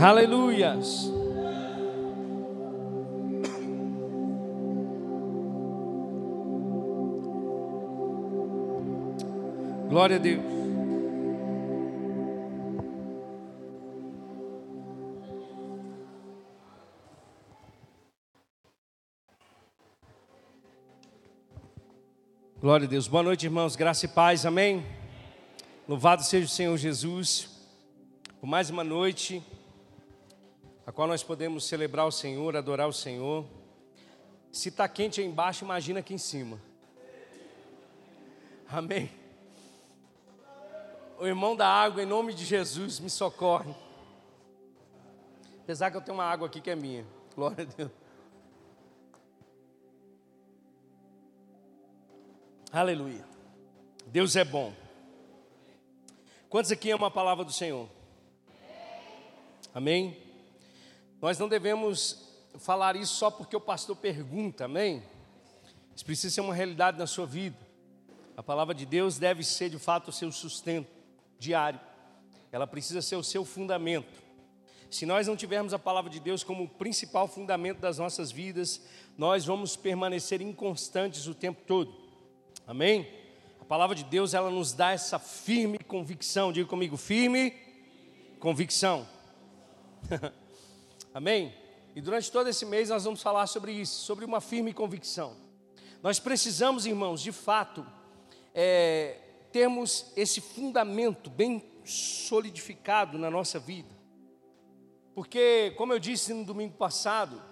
Aleluias. 0.00 1.10
Glória 9.88 10.16
a 10.16 10.18
Deus. 10.20 10.44
Glória 22.60 22.86
a 22.86 22.88
Deus. 22.88 23.08
Boa 23.08 23.22
noite, 23.24 23.46
irmãos. 23.46 23.74
Graça 23.74 24.04
e 24.04 24.08
paz. 24.08 24.46
Amém. 24.46 24.86
Louvado 25.88 26.22
seja 26.22 26.46
o 26.46 26.48
Senhor 26.48 26.76
Jesus 26.76 27.48
por 28.40 28.46
mais 28.46 28.70
uma 28.70 28.84
noite 28.84 29.42
a 30.88 30.92
qual 30.92 31.06
nós 31.06 31.22
podemos 31.22 31.66
celebrar 31.66 32.06
o 32.06 32.10
Senhor, 32.10 32.56
adorar 32.56 32.88
o 32.88 32.94
Senhor. 32.94 33.44
Se 34.50 34.70
está 34.70 34.88
quente 34.88 35.20
aí 35.20 35.26
embaixo, 35.26 35.62
imagina 35.62 36.00
aqui 36.00 36.14
em 36.14 36.18
cima. 36.18 36.58
Amém. 38.66 39.10
O 41.18 41.26
irmão 41.26 41.54
da 41.54 41.68
água, 41.68 42.02
em 42.02 42.06
nome 42.06 42.32
de 42.32 42.42
Jesus, 42.42 43.00
me 43.00 43.10
socorre. 43.10 43.74
Apesar 45.60 45.90
que 45.90 45.98
eu 45.98 46.00
tenho 46.00 46.16
uma 46.16 46.24
água 46.24 46.46
aqui 46.46 46.58
que 46.58 46.70
é 46.70 46.74
minha. 46.74 47.04
Glória 47.36 47.64
a 47.64 47.76
Deus. 47.76 47.90
Aleluia. 52.72 53.26
Deus 54.06 54.36
é 54.36 54.44
bom. 54.44 54.72
Quantos 56.48 56.72
aqui 56.72 56.90
amam 56.90 57.06
a 57.06 57.10
palavra 57.10 57.44
do 57.44 57.52
Senhor? 57.52 57.90
Amém? 59.74 60.27
Nós 61.20 61.36
não 61.38 61.48
devemos 61.48 62.28
falar 62.58 62.94
isso 62.94 63.14
só 63.14 63.30
porque 63.30 63.56
o 63.56 63.60
pastor 63.60 63.96
pergunta, 63.96 64.66
amém? 64.66 65.02
Isso 65.94 66.04
precisa 66.04 66.32
ser 66.32 66.40
uma 66.40 66.54
realidade 66.54 66.96
na 66.96 67.08
sua 67.08 67.26
vida. 67.26 67.56
A 68.36 68.42
palavra 68.42 68.72
de 68.72 68.86
Deus 68.86 69.18
deve 69.18 69.42
ser 69.42 69.68
de 69.68 69.78
fato 69.80 70.08
o 70.08 70.12
seu 70.12 70.30
sustento 70.30 70.88
diário. 71.40 71.80
Ela 72.52 72.68
precisa 72.68 73.02
ser 73.02 73.16
o 73.16 73.24
seu 73.24 73.44
fundamento. 73.44 74.22
Se 74.88 75.04
nós 75.04 75.26
não 75.26 75.36
tivermos 75.36 75.74
a 75.74 75.78
palavra 75.78 76.08
de 76.08 76.20
Deus 76.20 76.44
como 76.44 76.64
o 76.64 76.68
principal 76.68 77.26
fundamento 77.26 77.80
das 77.80 77.98
nossas 77.98 78.30
vidas, 78.30 78.80
nós 79.16 79.44
vamos 79.44 79.74
permanecer 79.74 80.40
inconstantes 80.40 81.26
o 81.26 81.34
tempo 81.34 81.62
todo. 81.66 81.92
Amém? 82.64 83.12
A 83.60 83.64
palavra 83.64 83.96
de 83.96 84.04
Deus, 84.04 84.34
ela 84.34 84.50
nos 84.50 84.72
dá 84.72 84.92
essa 84.92 85.18
firme 85.18 85.78
convicção. 85.80 86.52
Diga 86.52 86.68
comigo, 86.68 86.96
firme 86.96 87.54
convicção. 88.38 89.06
Amém? 91.12 91.54
E 91.94 92.00
durante 92.00 92.30
todo 92.30 92.48
esse 92.48 92.64
mês 92.64 92.90
nós 92.90 93.04
vamos 93.04 93.22
falar 93.22 93.46
sobre 93.46 93.72
isso, 93.72 94.04
sobre 94.04 94.24
uma 94.24 94.40
firme 94.40 94.72
convicção. 94.72 95.36
Nós 96.02 96.18
precisamos, 96.20 96.86
irmãos, 96.86 97.20
de 97.20 97.32
fato, 97.32 97.86
é, 98.54 99.18
termos 99.50 100.12
esse 100.16 100.40
fundamento 100.40 101.28
bem 101.28 101.64
solidificado 101.84 103.18
na 103.18 103.30
nossa 103.30 103.58
vida. 103.58 103.96
Porque, 105.14 105.74
como 105.76 105.92
eu 105.92 105.98
disse 105.98 106.32
no 106.32 106.44
domingo 106.44 106.74
passado, 106.74 107.42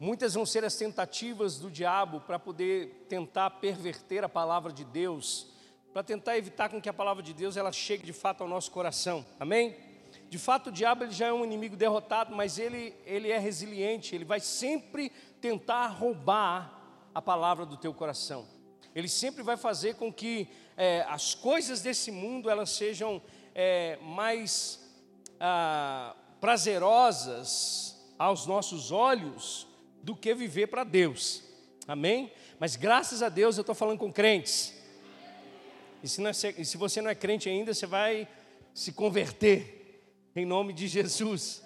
Muitas 0.00 0.34
vão 0.34 0.46
ser 0.46 0.64
as 0.64 0.76
tentativas 0.76 1.58
do 1.58 1.68
diabo 1.68 2.20
para 2.20 2.38
poder 2.38 3.06
tentar 3.08 3.50
perverter 3.50 4.22
a 4.22 4.28
palavra 4.28 4.72
de 4.72 4.84
Deus, 4.84 5.48
para 5.92 6.04
tentar 6.04 6.38
evitar 6.38 6.68
com 6.68 6.80
que 6.80 6.88
a 6.88 6.92
palavra 6.92 7.20
de 7.20 7.34
Deus 7.34 7.56
ela 7.56 7.72
chegue 7.72 8.06
de 8.06 8.12
fato 8.12 8.42
ao 8.42 8.48
nosso 8.48 8.70
coração. 8.70 9.26
Amém? 9.40 9.74
De 10.28 10.38
fato, 10.38 10.68
o 10.68 10.72
diabo 10.72 11.04
ele 11.04 11.12
já 11.12 11.28
é 11.28 11.32
um 11.32 11.44
inimigo 11.44 11.76
derrotado, 11.76 12.34
mas 12.34 12.58
ele, 12.58 12.94
ele 13.06 13.30
é 13.30 13.38
resiliente, 13.38 14.14
ele 14.14 14.24
vai 14.24 14.40
sempre 14.40 15.10
tentar 15.40 15.86
roubar 15.86 16.78
a 17.14 17.22
palavra 17.22 17.64
do 17.64 17.76
teu 17.76 17.94
coração. 17.94 18.46
Ele 18.94 19.08
sempre 19.08 19.42
vai 19.42 19.56
fazer 19.56 19.94
com 19.94 20.12
que 20.12 20.48
é, 20.76 21.04
as 21.08 21.34
coisas 21.34 21.80
desse 21.80 22.10
mundo 22.10 22.50
elas 22.50 22.70
sejam 22.70 23.22
é, 23.54 23.98
mais 24.02 24.80
ah, 25.40 26.14
prazerosas 26.40 27.96
aos 28.18 28.46
nossos 28.46 28.90
olhos 28.90 29.66
do 30.02 30.14
que 30.14 30.34
viver 30.34 30.66
para 30.66 30.84
Deus. 30.84 31.42
Amém? 31.86 32.32
Mas 32.58 32.76
graças 32.76 33.22
a 33.22 33.28
Deus 33.28 33.56
eu 33.56 33.62
estou 33.62 33.74
falando 33.74 33.98
com 33.98 34.12
crentes. 34.12 34.74
E 36.02 36.08
se, 36.08 36.24
é, 36.24 36.54
e 36.58 36.64
se, 36.64 36.76
você 36.76 37.00
não 37.00 37.10
é 37.10 37.14
crente 37.14 37.48
ainda, 37.48 37.72
você 37.72 37.86
vai 37.86 38.28
se 38.74 38.92
converter 38.92 39.77
em 40.34 40.46
nome 40.46 40.72
de 40.72 40.86
Jesus. 40.86 41.62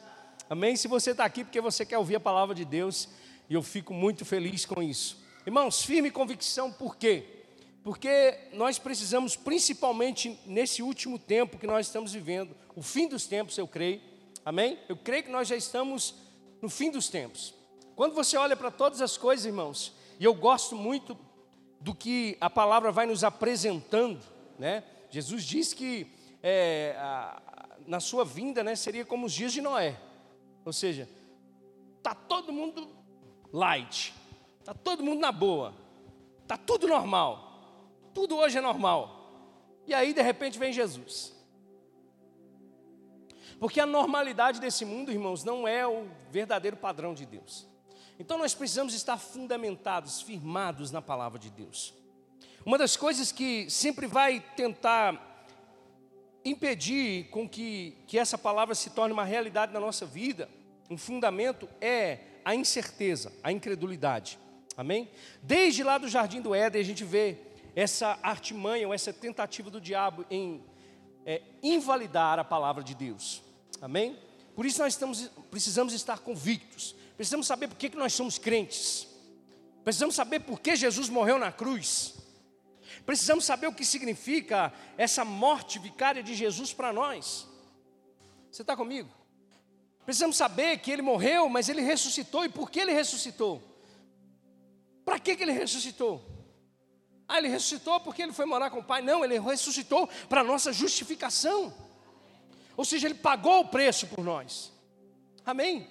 Amém? 0.48 0.76
Se 0.76 0.88
você 0.88 1.12
está 1.12 1.24
aqui 1.24 1.44
porque 1.44 1.60
você 1.60 1.84
quer 1.84 1.98
ouvir 1.98 2.16
a 2.16 2.20
palavra 2.20 2.54
de 2.54 2.64
Deus, 2.64 3.08
e 3.48 3.54
eu 3.54 3.62
fico 3.62 3.92
muito 3.92 4.24
feliz 4.24 4.64
com 4.64 4.82
isso. 4.82 5.22
Irmãos, 5.46 5.82
firme 5.82 6.10
convicção, 6.10 6.72
por 6.72 6.96
quê? 6.96 7.44
Porque 7.82 8.38
nós 8.52 8.78
precisamos, 8.78 9.34
principalmente 9.34 10.38
nesse 10.46 10.82
último 10.82 11.18
tempo 11.18 11.58
que 11.58 11.66
nós 11.66 11.86
estamos 11.86 12.12
vivendo, 12.12 12.54
o 12.76 12.82
fim 12.82 13.08
dos 13.08 13.26
tempos, 13.26 13.58
eu 13.58 13.66
creio. 13.66 14.00
Amém? 14.44 14.78
Eu 14.88 14.96
creio 14.96 15.24
que 15.24 15.30
nós 15.30 15.48
já 15.48 15.56
estamos 15.56 16.14
no 16.60 16.68
fim 16.68 16.90
dos 16.90 17.08
tempos. 17.08 17.54
Quando 17.96 18.14
você 18.14 18.36
olha 18.36 18.56
para 18.56 18.70
todas 18.70 19.00
as 19.00 19.16
coisas, 19.16 19.44
irmãos, 19.44 19.92
e 20.18 20.24
eu 20.24 20.34
gosto 20.34 20.76
muito 20.76 21.18
do 21.80 21.94
que 21.94 22.36
a 22.40 22.48
palavra 22.48 22.92
vai 22.92 23.06
nos 23.06 23.24
apresentando, 23.24 24.20
né? 24.58 24.84
Jesus 25.10 25.44
diz 25.44 25.74
que 25.74 26.06
é, 26.42 26.96
na 27.86 28.00
sua 28.00 28.24
vinda, 28.24 28.62
né, 28.62 28.74
seria 28.74 29.04
como 29.04 29.26
os 29.26 29.32
dias 29.32 29.52
de 29.52 29.60
Noé, 29.60 29.98
ou 30.64 30.72
seja, 30.72 31.08
tá 32.02 32.14
todo 32.14 32.52
mundo 32.52 32.88
light, 33.52 34.14
tá 34.64 34.74
todo 34.74 35.02
mundo 35.02 35.20
na 35.20 35.32
boa, 35.32 35.74
tá 36.46 36.56
tudo 36.56 36.86
normal, 36.88 38.10
tudo 38.14 38.36
hoje 38.36 38.58
é 38.58 38.60
normal. 38.60 39.18
E 39.86 39.94
aí 39.94 40.12
de 40.12 40.22
repente 40.22 40.58
vem 40.58 40.72
Jesus. 40.72 41.32
Porque 43.58 43.80
a 43.80 43.86
normalidade 43.86 44.60
desse 44.60 44.84
mundo, 44.84 45.12
irmãos, 45.12 45.44
não 45.44 45.68
é 45.68 45.86
o 45.86 46.06
verdadeiro 46.30 46.76
padrão 46.76 47.14
de 47.14 47.24
Deus. 47.24 47.66
Então 48.18 48.38
nós 48.38 48.54
precisamos 48.54 48.94
estar 48.94 49.16
fundamentados, 49.18 50.20
firmados 50.20 50.90
na 50.90 51.00
palavra 51.00 51.38
de 51.38 51.50
Deus. 51.50 51.94
Uma 52.64 52.78
das 52.78 52.96
coisas 52.96 53.32
que 53.32 53.68
sempre 53.68 54.06
vai 54.06 54.40
tentar 54.56 55.31
impedir 56.44 57.28
com 57.30 57.48
que, 57.48 57.96
que 58.06 58.18
essa 58.18 58.36
palavra 58.36 58.74
se 58.74 58.90
torne 58.90 59.12
uma 59.12 59.24
realidade 59.24 59.72
na 59.72 59.80
nossa 59.80 60.04
vida, 60.04 60.48
um 60.90 60.96
fundamento, 60.96 61.68
é 61.80 62.18
a 62.44 62.54
incerteza, 62.54 63.32
a 63.42 63.52
incredulidade. 63.52 64.38
Amém? 64.76 65.08
Desde 65.42 65.82
lá 65.82 65.98
do 65.98 66.08
jardim 66.08 66.40
do 66.40 66.54
Éden, 66.54 66.80
a 66.80 66.84
gente 66.84 67.04
vê 67.04 67.36
essa 67.74 68.18
artimanha 68.22 68.86
ou 68.86 68.94
essa 68.94 69.12
tentativa 69.12 69.70
do 69.70 69.80
diabo 69.80 70.24
em 70.30 70.62
é, 71.24 71.42
invalidar 71.62 72.38
a 72.38 72.44
palavra 72.44 72.82
de 72.82 72.94
Deus. 72.94 73.42
Amém? 73.80 74.18
Por 74.54 74.66
isso 74.66 74.80
nós 74.80 74.94
estamos, 74.94 75.30
precisamos 75.50 75.92
estar 75.92 76.18
convictos. 76.18 76.94
Precisamos 77.16 77.46
saber 77.46 77.68
por 77.68 77.76
que, 77.76 77.90
que 77.90 77.96
nós 77.96 78.12
somos 78.12 78.38
crentes. 78.38 79.06
Precisamos 79.84 80.14
saber 80.14 80.40
por 80.40 80.60
que 80.60 80.76
Jesus 80.76 81.08
morreu 81.08 81.38
na 81.38 81.50
cruz. 81.50 82.14
Precisamos 83.04 83.44
saber 83.44 83.66
o 83.66 83.74
que 83.74 83.84
significa 83.84 84.72
essa 84.96 85.24
morte 85.24 85.78
vicária 85.78 86.22
de 86.22 86.34
Jesus 86.34 86.72
para 86.72 86.92
nós. 86.92 87.46
Você 88.50 88.62
está 88.62 88.76
comigo? 88.76 89.08
Precisamos 90.04 90.36
saber 90.36 90.78
que 90.78 90.90
ele 90.90 91.02
morreu, 91.02 91.48
mas 91.48 91.68
ele 91.68 91.80
ressuscitou. 91.80 92.44
E 92.44 92.48
por 92.48 92.70
que 92.70 92.80
ele 92.80 92.92
ressuscitou? 92.92 93.62
Para 95.04 95.18
que, 95.18 95.36
que 95.36 95.42
ele 95.42 95.52
ressuscitou? 95.52 96.22
Ah, 97.28 97.38
ele 97.38 97.48
ressuscitou 97.48 98.00
porque 98.00 98.22
ele 98.22 98.32
foi 98.32 98.44
morar 98.44 98.70
com 98.70 98.80
o 98.80 98.84
Pai. 98.84 99.00
Não, 99.00 99.24
ele 99.24 99.38
ressuscitou 99.38 100.08
para 100.28 100.44
nossa 100.44 100.72
justificação. 100.72 101.72
Ou 102.76 102.84
seja, 102.84 103.06
ele 103.06 103.14
pagou 103.14 103.60
o 103.60 103.68
preço 103.68 104.06
por 104.06 104.24
nós. 104.24 104.72
Amém? 105.44 105.86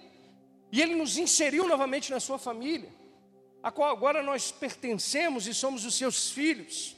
E 0.71 0.81
Ele 0.81 0.95
nos 0.95 1.17
inseriu 1.17 1.67
novamente 1.67 2.09
na 2.11 2.19
sua 2.19 2.39
família, 2.39 2.89
a 3.61 3.71
qual 3.71 3.91
agora 3.91 4.23
nós 4.23 4.51
pertencemos 4.51 5.45
e 5.45 5.53
somos 5.53 5.85
os 5.85 5.95
seus 5.95 6.31
filhos. 6.31 6.95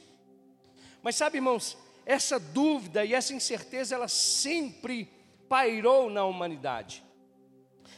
Mas 1.04 1.16
sabe, 1.16 1.36
irmãos, 1.36 1.76
essa 2.06 2.40
dúvida 2.40 3.04
e 3.04 3.12
essa 3.12 3.34
incerteza, 3.34 3.94
ela 3.94 4.08
sempre 4.08 5.04
pairou 5.46 6.08
na 6.08 6.24
humanidade. 6.24 7.04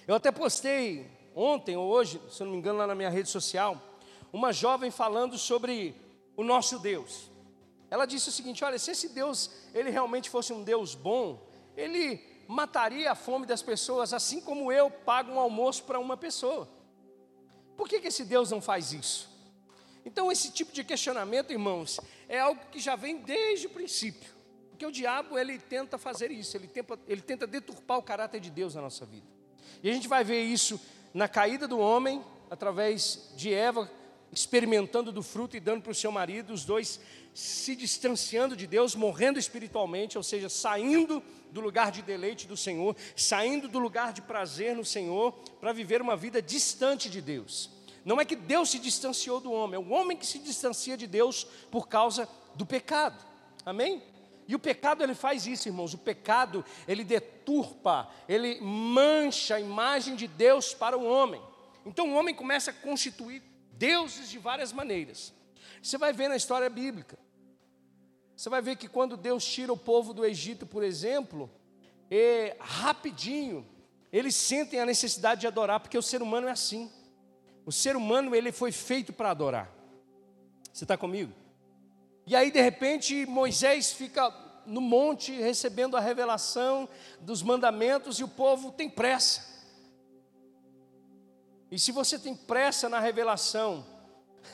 Eu 0.08 0.16
até 0.16 0.32
postei 0.32 1.08
ontem 1.32 1.76
ou 1.76 1.88
hoje, 1.88 2.20
se 2.28 2.42
não 2.42 2.50
me 2.50 2.56
engano, 2.56 2.80
lá 2.80 2.86
na 2.88 2.96
minha 2.96 3.08
rede 3.08 3.30
social, 3.30 3.80
uma 4.32 4.52
jovem 4.52 4.90
falando 4.90 5.38
sobre 5.38 5.94
o 6.36 6.42
nosso 6.42 6.80
Deus. 6.80 7.30
Ela 7.88 8.06
disse 8.06 8.28
o 8.28 8.32
seguinte: 8.32 8.64
olha, 8.64 8.76
se 8.76 8.90
esse 8.90 9.10
Deus 9.10 9.52
ele 9.72 9.90
realmente 9.90 10.28
fosse 10.28 10.52
um 10.52 10.64
Deus 10.64 10.96
bom, 10.96 11.48
ele 11.76 12.20
mataria 12.48 13.12
a 13.12 13.14
fome 13.14 13.46
das 13.46 13.62
pessoas, 13.62 14.12
assim 14.12 14.40
como 14.40 14.72
eu 14.72 14.90
pago 14.90 15.30
um 15.30 15.38
almoço 15.38 15.84
para 15.84 16.00
uma 16.00 16.16
pessoa. 16.16 16.68
Por 17.76 17.88
que, 17.88 18.00
que 18.00 18.08
esse 18.08 18.24
Deus 18.24 18.50
não 18.50 18.60
faz 18.60 18.92
isso? 18.92 19.36
Então, 20.04 20.30
esse 20.30 20.52
tipo 20.52 20.72
de 20.72 20.84
questionamento, 20.84 21.52
irmãos, 21.52 22.00
é 22.28 22.38
algo 22.38 22.60
que 22.70 22.78
já 22.78 22.96
vem 22.96 23.18
desde 23.18 23.66
o 23.66 23.70
princípio, 23.70 24.30
Porque 24.70 24.84
o 24.84 24.92
diabo, 24.92 25.38
ele 25.38 25.58
tenta 25.58 25.96
fazer 25.96 26.30
isso, 26.30 26.56
ele 26.56 26.66
tenta, 26.66 26.98
ele 27.06 27.20
tenta 27.20 27.46
deturpar 27.46 27.98
o 27.98 28.02
caráter 28.02 28.40
de 28.40 28.50
Deus 28.50 28.74
na 28.74 28.82
nossa 28.82 29.06
vida. 29.06 29.26
E 29.82 29.90
a 29.90 29.92
gente 29.92 30.08
vai 30.08 30.24
ver 30.24 30.42
isso 30.42 30.80
na 31.14 31.28
caída 31.28 31.66
do 31.66 31.78
homem, 31.78 32.22
através 32.50 33.32
de 33.36 33.52
Eva, 33.52 33.90
experimentando 34.32 35.12
do 35.12 35.22
fruto 35.22 35.56
e 35.56 35.60
dando 35.60 35.82
para 35.82 35.92
o 35.92 35.94
seu 35.94 36.12
marido, 36.12 36.52
os 36.52 36.64
dois 36.64 37.00
se 37.32 37.76
distanciando 37.76 38.56
de 38.56 38.66
Deus, 38.66 38.94
morrendo 38.94 39.38
espiritualmente, 39.38 40.16
ou 40.16 40.22
seja, 40.22 40.48
saindo 40.48 41.22
do 41.50 41.60
lugar 41.60 41.90
de 41.90 42.02
deleite 42.02 42.46
do 42.46 42.56
Senhor, 42.56 42.96
saindo 43.14 43.68
do 43.68 43.78
lugar 43.78 44.12
de 44.12 44.22
prazer 44.22 44.74
no 44.74 44.84
Senhor, 44.84 45.32
para 45.60 45.72
viver 45.72 46.02
uma 46.02 46.16
vida 46.16 46.42
distante 46.42 47.08
de 47.08 47.20
Deus. 47.20 47.70
Não 48.06 48.20
é 48.20 48.24
que 48.24 48.36
Deus 48.36 48.70
se 48.70 48.78
distanciou 48.78 49.40
do 49.40 49.50
homem, 49.52 49.74
é 49.74 49.78
o 49.78 49.90
homem 49.90 50.16
que 50.16 50.24
se 50.24 50.38
distancia 50.38 50.96
de 50.96 51.08
Deus 51.08 51.42
por 51.72 51.88
causa 51.88 52.28
do 52.54 52.64
pecado. 52.64 53.20
Amém? 53.64 54.00
E 54.46 54.54
o 54.54 54.60
pecado 54.60 55.02
ele 55.02 55.12
faz 55.12 55.44
isso, 55.44 55.68
irmãos. 55.68 55.92
O 55.92 55.98
pecado 55.98 56.64
ele 56.86 57.02
deturpa, 57.02 58.08
ele 58.28 58.60
mancha 58.60 59.56
a 59.56 59.60
imagem 59.60 60.14
de 60.14 60.28
Deus 60.28 60.72
para 60.72 60.96
o 60.96 61.04
homem. 61.04 61.42
Então 61.84 62.08
o 62.08 62.14
homem 62.14 62.32
começa 62.32 62.70
a 62.70 62.74
constituir 62.74 63.42
deuses 63.72 64.30
de 64.30 64.38
várias 64.38 64.72
maneiras. 64.72 65.34
Você 65.82 65.98
vai 65.98 66.12
ver 66.12 66.28
na 66.28 66.36
história 66.36 66.70
bíblica. 66.70 67.18
Você 68.36 68.48
vai 68.48 68.62
ver 68.62 68.76
que 68.76 68.86
quando 68.86 69.16
Deus 69.16 69.44
tira 69.44 69.72
o 69.72 69.76
povo 69.76 70.14
do 70.14 70.24
Egito, 70.24 70.64
por 70.64 70.84
exemplo, 70.84 71.50
e, 72.08 72.54
rapidinho 72.60 73.66
eles 74.12 74.36
sentem 74.36 74.78
a 74.78 74.86
necessidade 74.86 75.40
de 75.40 75.46
adorar, 75.48 75.80
porque 75.80 75.98
o 75.98 76.02
ser 76.02 76.22
humano 76.22 76.46
é 76.46 76.52
assim. 76.52 76.88
O 77.66 77.72
ser 77.72 77.96
humano 77.96 78.32
ele 78.32 78.52
foi 78.52 78.70
feito 78.70 79.12
para 79.12 79.32
adorar. 79.32 79.68
Você 80.72 80.84
está 80.84 80.96
comigo? 80.96 81.32
E 82.24 82.36
aí, 82.36 82.52
de 82.52 82.60
repente, 82.60 83.26
Moisés 83.26 83.92
fica 83.92 84.32
no 84.64 84.80
monte 84.80 85.32
recebendo 85.32 85.96
a 85.96 86.00
revelação 86.00 86.88
dos 87.20 87.42
mandamentos 87.42 88.20
e 88.20 88.24
o 88.24 88.28
povo 88.28 88.70
tem 88.70 88.88
pressa. 88.88 89.44
E 91.68 91.78
se 91.78 91.90
você 91.90 92.20
tem 92.20 92.36
pressa 92.36 92.88
na 92.88 93.00
revelação, 93.00 93.84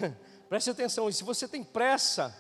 preste 0.49 0.71
atenção, 0.71 1.07
e 1.11 1.13
se 1.13 1.23
você 1.23 1.47
tem 1.47 1.63
pressa 1.63 2.35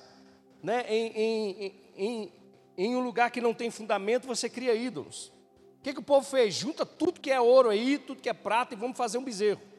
né, 0.63 0.87
em, 0.89 1.07
em, 1.13 1.75
em, 1.97 2.33
em, 2.79 2.97
um 2.97 3.01
lugar 3.01 3.31
que 3.31 3.43
não 3.43 3.53
tem 3.53 3.71
fundamento, 3.71 4.27
você 4.27 4.49
cria 4.49 4.75
ídolos. 4.75 5.27
O 5.79 5.83
que, 5.83 5.93
que 5.93 6.01
o 6.01 6.05
povo 6.05 6.27
fez? 6.27 6.55
Junta 6.55 6.87
tudo 6.87 7.21
que 7.21 7.31
é 7.31 7.39
ouro 7.39 7.69
aí, 7.69 7.99
tudo 7.99 8.23
que 8.23 8.29
é 8.31 8.33
prata 8.33 8.73
e 8.73 8.77
vamos 8.77 8.97
fazer 8.97 9.19
um 9.19 9.25
bezerro. 9.25 9.72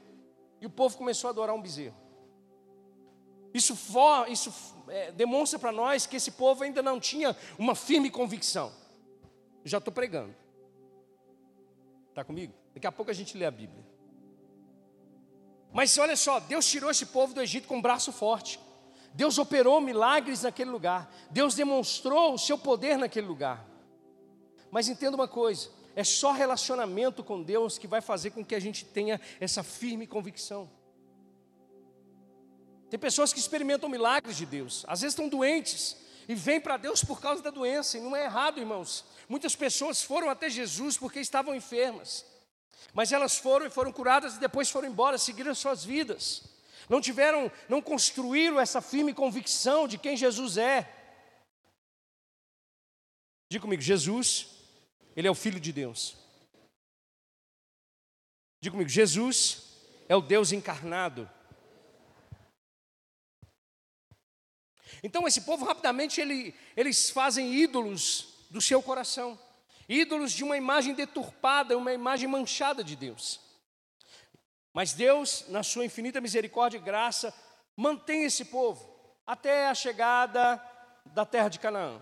E 0.63 0.65
o 0.65 0.69
povo 0.69 0.97
começou 0.97 1.27
a 1.27 1.31
adorar 1.31 1.53
um 1.53 1.61
bezerro. 1.61 1.97
Isso, 3.53 3.75
for, 3.75 4.31
isso 4.31 4.49
é, 4.87 5.11
demonstra 5.11 5.59
para 5.59 5.73
nós 5.73 6.07
que 6.07 6.15
esse 6.15 6.31
povo 6.31 6.63
ainda 6.63 6.81
não 6.81 7.01
tinha 7.01 7.35
uma 7.59 7.75
firme 7.75 8.09
convicção. 8.09 8.71
Já 9.65 9.79
estou 9.79 9.93
pregando. 9.93 10.33
Está 12.07 12.23
comigo? 12.23 12.53
Daqui 12.73 12.87
a 12.87 12.93
pouco 12.93 13.11
a 13.11 13.13
gente 13.13 13.37
lê 13.37 13.45
a 13.45 13.51
Bíblia. 13.51 13.85
Mas 15.73 15.97
olha 15.97 16.15
só, 16.15 16.39
Deus 16.39 16.65
tirou 16.65 16.89
esse 16.89 17.07
povo 17.07 17.33
do 17.33 17.41
Egito 17.41 17.67
com 17.67 17.75
um 17.75 17.81
braço 17.81 18.13
forte. 18.13 18.57
Deus 19.13 19.37
operou 19.37 19.81
milagres 19.81 20.43
naquele 20.43 20.69
lugar. 20.71 21.13
Deus 21.29 21.55
demonstrou 21.55 22.35
o 22.35 22.39
seu 22.39 22.57
poder 22.57 22.97
naquele 22.97 23.27
lugar. 23.27 23.67
Mas 24.71 24.87
entenda 24.87 25.17
uma 25.17 25.27
coisa: 25.27 25.69
é 25.95 26.03
só 26.03 26.31
relacionamento 26.31 27.23
com 27.23 27.41
Deus 27.41 27.77
que 27.77 27.87
vai 27.87 28.01
fazer 28.01 28.31
com 28.31 28.43
que 28.43 28.55
a 28.55 28.59
gente 28.59 28.85
tenha 28.85 29.19
essa 29.39 29.63
firme 29.63 30.07
convicção. 30.07 30.69
Tem 32.89 32.99
pessoas 32.99 33.33
que 33.33 33.39
experimentam 33.39 33.89
milagres 33.89 34.37
de 34.37 34.45
Deus, 34.45 34.85
às 34.87 35.01
vezes 35.01 35.13
estão 35.13 35.27
doentes 35.27 35.97
e 36.27 36.35
vêm 36.35 36.61
para 36.61 36.77
Deus 36.77 37.03
por 37.03 37.19
causa 37.19 37.41
da 37.41 37.49
doença, 37.49 37.97
e 37.97 38.01
não 38.01 38.15
é 38.15 38.25
errado, 38.25 38.59
irmãos. 38.59 39.03
Muitas 39.27 39.55
pessoas 39.55 40.01
foram 40.01 40.29
até 40.29 40.49
Jesus 40.49 40.97
porque 40.97 41.19
estavam 41.19 41.55
enfermas, 41.55 42.25
mas 42.93 43.11
elas 43.11 43.37
foram 43.37 43.65
e 43.65 43.69
foram 43.69 43.91
curadas 43.91 44.35
e 44.35 44.39
depois 44.39 44.69
foram 44.69 44.87
embora, 44.87 45.17
seguiram 45.17 45.53
suas 45.55 45.83
vidas. 45.83 46.43
Não 46.89 47.01
tiveram, 47.01 47.51
não 47.69 47.81
construíram 47.81 48.59
essa 48.59 48.81
firme 48.81 49.13
convicção 49.13 49.87
de 49.87 49.97
quem 49.97 50.17
Jesus 50.17 50.57
é. 50.57 50.89
Diga 53.49 53.61
comigo, 53.61 53.81
Jesus, 53.81 54.52
Ele 55.15 55.27
é 55.27 55.31
o 55.31 55.35
Filho 55.35 55.59
de 55.59 55.71
Deus. 55.71 56.15
Diga 58.61 58.73
comigo, 58.73 58.89
Jesus 58.89 59.63
é 60.07 60.15
o 60.15 60.21
Deus 60.21 60.51
encarnado. 60.51 61.29
Então 65.03 65.27
esse 65.27 65.41
povo 65.41 65.65
rapidamente 65.65 66.21
ele, 66.21 66.55
eles 66.77 67.09
fazem 67.09 67.53
ídolos 67.53 68.45
do 68.49 68.61
seu 68.61 68.81
coração, 68.81 69.37
ídolos 69.89 70.31
de 70.31 70.43
uma 70.43 70.55
imagem 70.55 70.93
deturpada, 70.93 71.77
uma 71.77 71.91
imagem 71.91 72.27
manchada 72.27 72.83
de 72.83 72.95
Deus. 72.95 73.41
Mas 74.73 74.93
Deus, 74.93 75.45
na 75.49 75.61
sua 75.61 75.85
infinita 75.85 76.21
misericórdia 76.21 76.77
e 76.77 76.81
graça, 76.81 77.33
mantém 77.75 78.23
esse 78.23 78.45
povo 78.45 78.89
até 79.25 79.67
a 79.67 79.75
chegada 79.75 80.61
da 81.05 81.25
terra 81.25 81.49
de 81.49 81.59
Canaã. 81.59 82.01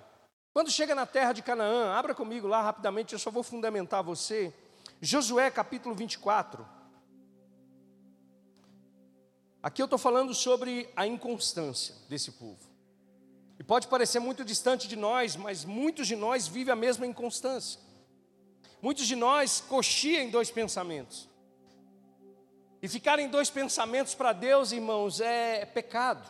Quando 0.54 0.70
chega 0.70 0.94
na 0.94 1.06
terra 1.06 1.32
de 1.32 1.42
Canaã, 1.42 1.94
abra 1.94 2.14
comigo 2.14 2.46
lá 2.46 2.62
rapidamente, 2.62 3.14
eu 3.14 3.20
só 3.20 3.32
vou 3.32 3.42
fundamentar 3.42 4.04
você. 4.04 4.54
Josué 5.00 5.50
capítulo 5.50 5.96
24. 5.96 6.68
Aqui 9.64 9.82
eu 9.82 9.86
estou 9.86 9.98
falando 9.98 10.34
sobre 10.34 10.90
a 10.96 11.08
inconstância 11.08 11.96
desse 12.10 12.34
povo. 12.34 12.70
E 13.58 13.64
pode 13.64 13.88
parecer 13.88 14.20
muito 14.20 14.44
distante 14.44 14.88
de 14.88 14.96
nós, 14.98 15.38
mas 15.38 15.64
muitos 15.64 16.08
de 16.08 16.16
nós 16.18 16.48
vivem 16.48 16.74
a 16.74 16.76
mesma 16.76 17.06
inconstância. 17.06 17.80
Muitos 18.82 19.06
de 19.06 19.16
nós 19.16 19.62
coxiam 19.62 20.24
em 20.24 20.30
dois 20.30 20.52
pensamentos. 20.52 21.30
E 22.82 22.90
ficar 22.90 23.20
em 23.20 23.30
dois 23.30 23.50
pensamentos 23.50 24.16
para 24.16 24.34
Deus, 24.34 24.72
irmãos, 24.72 25.22
é 25.22 25.66
pecado. 25.66 26.28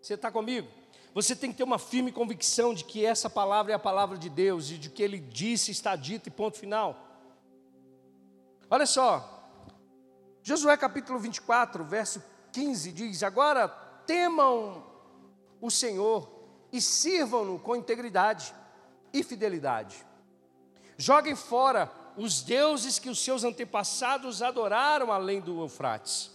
Você 0.00 0.14
está 0.14 0.30
comigo? 0.30 0.83
Você 1.14 1.36
tem 1.36 1.52
que 1.52 1.58
ter 1.58 1.62
uma 1.62 1.78
firme 1.78 2.10
convicção 2.10 2.74
de 2.74 2.84
que 2.84 3.06
essa 3.06 3.30
palavra 3.30 3.70
é 3.70 3.76
a 3.76 3.78
palavra 3.78 4.18
de 4.18 4.28
Deus 4.28 4.72
e 4.72 4.76
de 4.76 4.90
que 4.90 5.00
Ele 5.00 5.20
disse, 5.20 5.70
está 5.70 5.94
dito 5.94 6.28
e 6.28 6.30
ponto 6.30 6.58
final. 6.58 6.98
Olha 8.68 8.84
só, 8.84 9.48
Josué 10.42 10.76
capítulo 10.76 11.20
24, 11.20 11.84
verso 11.84 12.20
15 12.52 12.90
diz: 12.90 13.22
Agora 13.22 13.68
temam 13.68 14.84
o 15.60 15.70
Senhor 15.70 16.28
e 16.72 16.80
sirvam-no 16.80 17.60
com 17.60 17.76
integridade 17.76 18.52
e 19.12 19.22
fidelidade. 19.22 20.04
Joguem 20.98 21.36
fora 21.36 21.92
os 22.16 22.42
deuses 22.42 22.98
que 22.98 23.08
os 23.08 23.22
seus 23.22 23.44
antepassados 23.44 24.42
adoraram 24.42 25.12
além 25.12 25.40
do 25.40 25.60
Eufrates. 25.60 26.32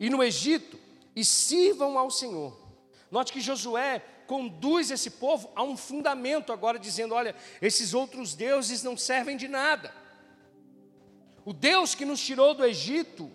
E 0.00 0.08
no 0.08 0.22
Egito, 0.22 0.78
e 1.14 1.22
sirvam 1.22 1.98
ao 1.98 2.10
Senhor. 2.10 2.63
Note 3.14 3.32
que 3.32 3.40
Josué 3.40 4.02
conduz 4.26 4.90
esse 4.90 5.08
povo 5.08 5.48
a 5.54 5.62
um 5.62 5.76
fundamento 5.76 6.52
agora, 6.52 6.80
dizendo: 6.80 7.14
olha, 7.14 7.36
esses 7.62 7.94
outros 7.94 8.34
deuses 8.34 8.82
não 8.82 8.96
servem 8.96 9.36
de 9.36 9.46
nada. 9.46 9.94
O 11.44 11.52
Deus 11.52 11.94
que 11.94 12.04
nos 12.04 12.20
tirou 12.20 12.54
do 12.54 12.64
Egito, 12.64 13.30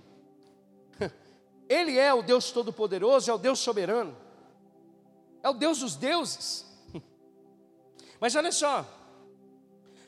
Ele 1.70 1.98
é 1.98 2.14
o 2.14 2.22
Deus 2.22 2.52
Todo-Poderoso, 2.52 3.32
é 3.32 3.34
o 3.34 3.38
Deus 3.38 3.60
soberano. 3.60 4.18
É 5.42 5.48
o 5.50 5.54
Deus 5.54 5.80
dos 5.80 5.96
deuses. 5.96 6.66
Mas 8.20 8.36
olha 8.36 8.52
só, 8.52 8.86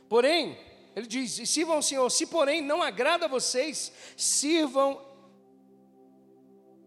porém, 0.09 0.59
ele 0.93 1.07
diz: 1.07 1.47
sirvam 1.49 1.77
ao 1.77 1.81
Senhor, 1.81 2.09
se 2.09 2.25
porém 2.25 2.61
não 2.61 2.83
agrada 2.83 3.23
a 3.23 3.29
vocês, 3.29 3.93
sirvam. 4.17 5.09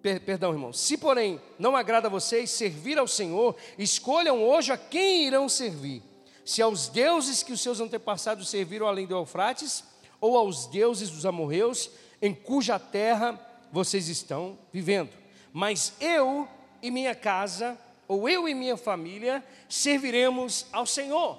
Per, 0.05 0.21
perdão, 0.21 0.53
irmão. 0.53 0.71
Se 0.71 0.99
porém 0.99 1.41
não 1.59 1.75
agrada 1.75 2.09
a 2.09 2.11
vocês 2.11 2.51
servir 2.51 2.99
ao 2.99 3.09
Senhor, 3.09 3.57
escolham 3.79 4.45
hoje 4.45 4.71
a 4.71 4.77
quem 4.77 5.27
irão 5.27 5.49
servir: 5.49 6.03
se 6.45 6.61
aos 6.61 6.89
deuses 6.89 7.43
que 7.43 7.55
os 7.55 7.63
seus 7.63 7.81
antepassados 7.81 8.51
serviram 8.51 8.87
além 8.87 9.07
do 9.07 9.15
Eufrates, 9.15 9.83
ou 10.21 10.37
aos 10.37 10.67
deuses 10.67 11.09
dos 11.09 11.25
amorreus, 11.25 11.91
em 12.21 12.35
cuja 12.35 12.79
terra 12.79 13.41
vocês 13.73 14.09
estão 14.09 14.59
vivendo. 14.71 15.09
Mas 15.55 15.95
eu 15.99 16.47
e 16.83 16.91
minha 16.91 17.15
casa 17.15 17.79
ou 18.07 18.29
eu 18.29 18.47
e 18.47 18.55
minha 18.55 18.77
família 18.77 19.43
serviremos 19.71 20.67
ao 20.71 20.85
Senhor. 20.85 21.39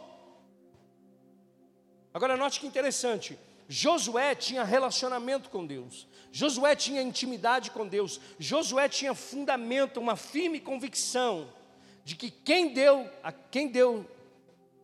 Agora 2.11 2.35
note 2.35 2.59
que 2.59 2.65
interessante, 2.65 3.37
Josué 3.69 4.33
tinha 4.33 4.63
relacionamento 4.63 5.51
com 5.51 5.67
Deus, 5.67 6.07
Josué 6.35 6.75
tinha 6.75 7.01
intimidade 7.01 7.71
com 7.71 7.87
Deus, 7.87 8.19
Josué 8.37 8.89
tinha 8.89 9.15
fundamento, 9.15 10.01
uma 10.01 10.17
firme 10.17 10.59
convicção 10.59 11.47
de 12.03 12.13
que 12.13 12.29
quem 12.29 12.73
deu, 12.73 13.09
a 13.23 13.31
quem 13.31 13.69
deu 13.69 14.05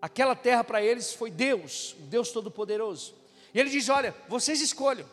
aquela 0.02 0.34
terra 0.34 0.64
para 0.64 0.82
eles 0.82 1.14
foi 1.14 1.30
Deus, 1.30 1.94
o 2.00 2.04
Deus 2.04 2.32
Todo-Poderoso. 2.32 3.14
E 3.54 3.60
ele 3.60 3.70
diz: 3.70 3.90
Olha, 3.90 4.16
vocês 4.30 4.62
escolham. 4.62 5.06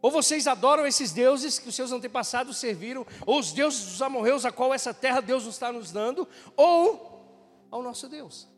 Ou 0.00 0.10
vocês 0.10 0.46
adoram 0.46 0.86
esses 0.86 1.12
deuses 1.12 1.58
que 1.58 1.68
os 1.68 1.74
seus 1.74 1.92
antepassados 1.92 2.56
serviram, 2.56 3.06
ou 3.26 3.38
os 3.38 3.52
deuses 3.52 3.84
dos 3.84 4.00
amorreus, 4.00 4.46
a 4.46 4.50
qual 4.50 4.72
essa 4.72 4.94
terra 4.94 5.20
Deus 5.20 5.44
nos 5.44 5.56
está 5.56 5.70
nos 5.70 5.92
dando, 5.92 6.26
ou 6.56 7.28
ao 7.70 7.82
nosso 7.82 8.08
Deus. 8.08 8.48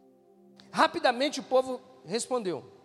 Rapidamente 0.70 1.40
o 1.40 1.42
povo 1.42 1.80
respondeu. 2.06 2.79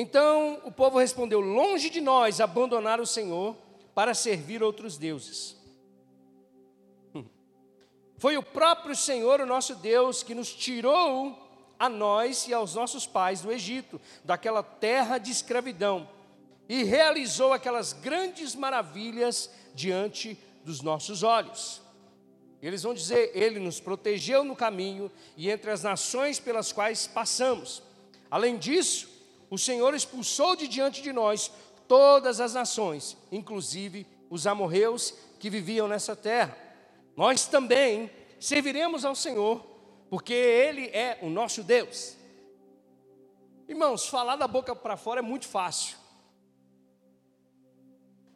Então 0.00 0.62
o 0.64 0.72
povo 0.72 0.98
respondeu: 0.98 1.40
Longe 1.40 1.90
de 1.90 2.00
nós 2.00 2.40
abandonar 2.40 3.02
o 3.02 3.06
Senhor 3.06 3.54
para 3.94 4.14
servir 4.14 4.62
outros 4.62 4.96
deuses. 4.96 5.54
Hum. 7.14 7.26
Foi 8.16 8.34
o 8.38 8.42
próprio 8.42 8.96
Senhor, 8.96 9.42
o 9.42 9.46
nosso 9.46 9.74
Deus, 9.74 10.22
que 10.22 10.34
nos 10.34 10.54
tirou 10.54 11.36
a 11.78 11.86
nós 11.86 12.48
e 12.48 12.54
aos 12.54 12.74
nossos 12.74 13.06
pais 13.06 13.42
do 13.42 13.52
Egito, 13.52 14.00
daquela 14.24 14.62
terra 14.62 15.18
de 15.18 15.30
escravidão, 15.30 16.08
e 16.66 16.82
realizou 16.82 17.52
aquelas 17.52 17.92
grandes 17.92 18.54
maravilhas 18.54 19.50
diante 19.74 20.38
dos 20.64 20.80
nossos 20.80 21.22
olhos. 21.22 21.82
Eles 22.62 22.84
vão 22.84 22.94
dizer: 22.94 23.32
Ele 23.34 23.60
nos 23.60 23.80
protegeu 23.80 24.44
no 24.44 24.56
caminho 24.56 25.12
e 25.36 25.50
entre 25.50 25.70
as 25.70 25.82
nações 25.82 26.40
pelas 26.40 26.72
quais 26.72 27.06
passamos. 27.06 27.82
Além 28.30 28.56
disso, 28.56 29.09
o 29.50 29.58
Senhor 29.58 29.92
expulsou 29.94 30.54
de 30.54 30.68
diante 30.68 31.02
de 31.02 31.12
nós 31.12 31.50
todas 31.88 32.40
as 32.40 32.54
nações, 32.54 33.16
inclusive 33.32 34.06
os 34.30 34.46
amorreus 34.46 35.12
que 35.40 35.50
viviam 35.50 35.88
nessa 35.88 36.14
terra. 36.14 36.56
Nós 37.16 37.46
também 37.46 38.08
serviremos 38.38 39.04
ao 39.04 39.16
Senhor, 39.16 39.58
porque 40.08 40.32
Ele 40.32 40.86
é 40.86 41.18
o 41.20 41.28
nosso 41.28 41.64
Deus. 41.64 42.16
Irmãos, 43.68 44.06
falar 44.06 44.36
da 44.36 44.46
boca 44.46 44.74
para 44.74 44.96
fora 44.96 45.18
é 45.18 45.22
muito 45.22 45.48
fácil. 45.48 45.98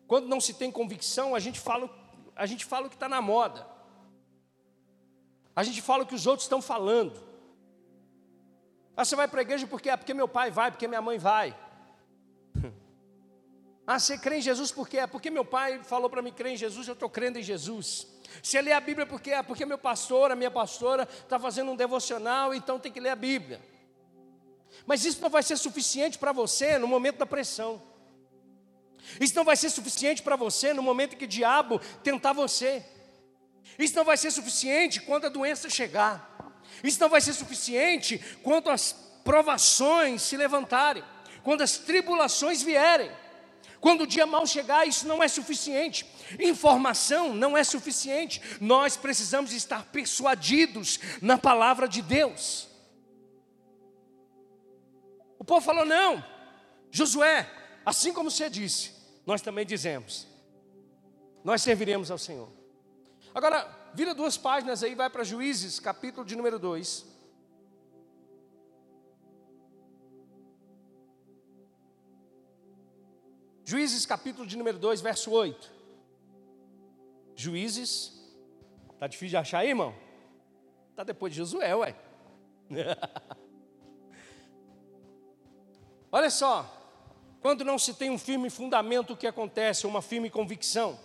Quando 0.07 0.29
não 0.29 0.41
se 0.41 0.55
tem 0.55 0.71
convicção, 0.71 1.35
a 1.35 1.39
gente 1.39 1.59
fala, 1.61 1.89
a 2.35 2.47
gente 2.47 2.65
fala 2.65 2.87
o 2.87 2.91
que 2.91 2.97
está 2.97 3.09
na 3.09 3.23
moda. 3.23 3.67
A 5.55 5.63
gente 5.63 5.81
fala 5.81 6.03
o 6.03 6.07
que 6.07 6.15
os 6.15 6.27
outros 6.27 6.45
estão 6.45 6.61
falando. 6.61 7.34
Ah, 8.97 9.05
você 9.05 9.17
vai 9.17 9.27
para 9.27 9.41
a 9.41 9.43
igreja 9.43 9.67
porque 9.67 9.91
é 9.91 9.97
porque 9.97 10.15
meu 10.15 10.29
pai 10.29 10.51
vai, 10.51 10.71
porque 10.71 10.87
minha 10.87 11.03
mãe 11.03 11.19
vai. 11.19 11.57
Ah, 13.87 13.99
você 13.99 14.17
crê 14.17 14.39
em 14.39 14.41
Jesus 14.41 14.73
porque 14.73 14.97
é 14.97 15.07
porque 15.07 15.31
meu 15.31 15.45
pai 15.45 15.79
falou 15.85 16.09
para 16.09 16.23
mim 16.23 16.33
crer 16.33 16.55
em 16.55 16.57
Jesus, 16.57 16.89
eu 16.89 16.95
estou 16.95 17.11
crendo 17.11 17.39
em 17.39 17.43
Jesus. 17.43 18.07
Você 18.43 18.63
lê 18.63 18.73
a 18.73 18.81
Bíblia 18.81 19.05
porque 19.07 19.31
é 19.31 19.43
porque 19.43 19.67
meu 19.67 19.77
pastor, 19.77 20.31
a 20.31 20.35
minha 20.35 20.51
pastora 20.51 21.07
está 21.23 21.39
fazendo 21.39 21.71
um 21.71 21.77
devocional, 21.77 22.55
então 22.55 22.79
tem 22.79 22.91
que 22.91 22.99
ler 22.99 23.11
a 23.11 23.17
Bíblia. 23.17 23.61
Mas 24.87 25.05
isso 25.05 25.21
não 25.21 25.29
vai 25.29 25.43
ser 25.43 25.59
suficiente 25.59 26.19
para 26.19 26.33
você 26.33 26.79
no 26.79 26.89
momento 26.89 27.19
da 27.19 27.27
pressão. 27.27 27.83
Isso 29.21 29.35
não 29.37 29.45
vai 29.45 29.57
ser 29.57 29.71
suficiente 29.71 30.23
para 30.23 30.35
você 30.35 30.73
no 30.73 30.83
momento 30.83 31.17
que 31.17 31.27
o 31.27 31.29
diabo 31.29 31.79
tentar 32.03 32.33
você. 32.33 32.85
Isso 33.79 33.95
não 33.95 34.05
vai 34.05 34.17
ser 34.17 34.31
suficiente 34.31 35.01
quando 35.01 35.27
a 35.27 35.29
doença 35.29 35.69
chegar. 35.69 36.34
Isso 36.85 37.01
não 37.01 37.09
vai 37.09 37.21
ser 37.23 37.33
suficiente 37.33 38.19
quando 38.43 38.69
as 38.69 38.93
provações 39.25 40.21
se 40.21 40.37
levantarem, 40.37 41.03
quando 41.43 41.63
as 41.63 41.79
tribulações 41.79 42.63
vierem. 42.63 43.11
Quando 43.81 44.03
o 44.03 44.07
dia 44.07 44.27
mal 44.27 44.47
chegar, 44.47 44.87
isso 44.87 45.07
não 45.07 45.23
é 45.23 45.29
suficiente. 45.29 46.07
Informação 46.39 47.35
não 47.35 47.57
é 47.57 47.65
suficiente. 47.65 48.41
Nós 48.61 48.97
precisamos 48.97 49.53
estar 49.53 49.85
persuadidos 49.87 50.99
na 51.21 51.37
palavra 51.37 51.87
de 51.89 52.01
Deus. 52.01 52.69
O 55.39 55.45
povo 55.45 55.61
falou: 55.61 55.85
não, 55.85 56.25
Josué, 56.91 57.51
assim 57.85 58.13
como 58.13 58.31
você 58.31 58.49
disse, 58.49 58.93
nós 59.27 59.43
também 59.43 59.67
dizemos: 59.67 60.27
nós 61.43 61.61
serviremos 61.61 62.11
ao 62.11 62.17
Senhor. 62.17 62.49
Agora, 63.35 63.84
vira 63.95 64.15
duas 64.15 64.37
páginas 64.37 64.83
aí, 64.83 64.95
vai 64.95 65.09
para 65.09 65.23
Juízes, 65.25 65.79
capítulo 65.79 66.27
de 66.27 66.35
número 66.37 66.59
2. 66.59 67.07
Juízes, 73.65 74.05
capítulo 74.05 74.47
de 74.47 74.59
número 74.59 74.79
2, 74.79 75.01
verso 75.01 75.31
8. 75.31 75.73
Juízes, 77.35 78.13
tá 78.99 79.07
difícil 79.07 79.31
de 79.31 79.37
achar 79.39 79.61
aí, 79.61 79.71
irmão? 79.71 79.95
Tá 80.95 81.03
depois 81.03 81.33
de 81.33 81.39
Josué, 81.39 81.75
ué. 81.75 81.97
Olha 86.13 86.31
só, 86.31 86.65
quando 87.41 87.65
não 87.65 87.79
se 87.79 87.95
tem 87.95 88.11
um 88.11 88.19
firme 88.19 88.51
fundamento, 88.51 89.15
o 89.15 89.17
que 89.17 89.27
acontece? 89.27 89.87
Uma 89.87 90.03
firme 90.03 90.31
convicção. 90.31 90.99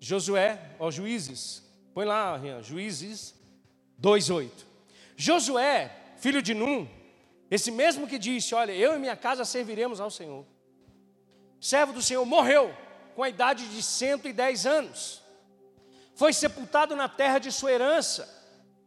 Josué, 0.00 0.58
ó 0.78 0.90
Juízes, 0.90 1.62
põe 1.92 2.06
lá, 2.06 2.34
Rian, 2.36 2.62
Juízes 2.62 3.34
2:8. 4.00 4.66
Josué, 5.14 5.94
filho 6.16 6.40
de 6.40 6.54
Num, 6.54 6.88
esse 7.50 7.70
mesmo 7.70 8.06
que 8.06 8.18
disse: 8.18 8.54
Olha, 8.54 8.72
eu 8.72 8.94
e 8.94 8.98
minha 8.98 9.14
casa 9.14 9.44
serviremos 9.44 10.00
ao 10.00 10.10
Senhor. 10.10 10.46
Servo 11.60 11.92
do 11.92 12.00
Senhor 12.00 12.24
morreu 12.24 12.74
com 13.14 13.22
a 13.22 13.28
idade 13.28 13.68
de 13.68 13.82
110 13.82 14.64
anos. 14.64 15.20
Foi 16.14 16.32
sepultado 16.32 16.96
na 16.96 17.08
terra 17.08 17.38
de 17.38 17.52
sua 17.52 17.72
herança, 17.72 18.28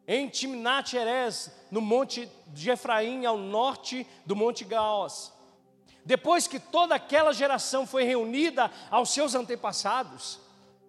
em 0.08 0.28
Timnat 0.28 0.94
Erez, 0.94 1.52
no 1.70 1.82
monte 1.82 2.28
de 2.48 2.72
Efraim, 2.72 3.26
ao 3.26 3.38
norte 3.38 4.08
do 4.26 4.36
monte 4.36 4.64
Gaós. 4.64 5.32
Depois 6.06 6.48
que 6.48 6.60
toda 6.60 6.96
aquela 6.96 7.34
geração 7.34 7.86
foi 7.86 8.04
reunida 8.04 8.72
aos 8.90 9.12
seus 9.12 9.36
antepassados, 9.36 10.40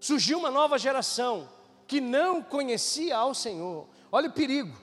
surgiu 0.04 0.38
uma 0.38 0.50
nova 0.50 0.78
geração 0.78 1.48
que 1.86 1.98
não 1.98 2.42
conhecia 2.42 3.16
ao 3.16 3.34
Senhor. 3.34 3.88
Olha 4.12 4.28
o 4.28 4.32
perigo. 4.32 4.78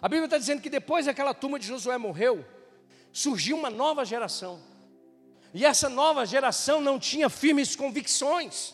A 0.00 0.08
Bíblia 0.08 0.24
está 0.24 0.38
dizendo 0.38 0.62
que 0.62 0.70
depois 0.70 1.04
daquela 1.04 1.34
turma 1.34 1.58
de 1.58 1.66
Josué 1.66 1.98
morreu, 1.98 2.42
surgiu 3.12 3.54
uma 3.54 3.68
nova 3.68 4.02
geração. 4.02 4.58
E 5.52 5.66
essa 5.66 5.90
nova 5.90 6.24
geração 6.24 6.80
não 6.80 6.98
tinha 6.98 7.28
firmes 7.28 7.76
convicções, 7.76 8.72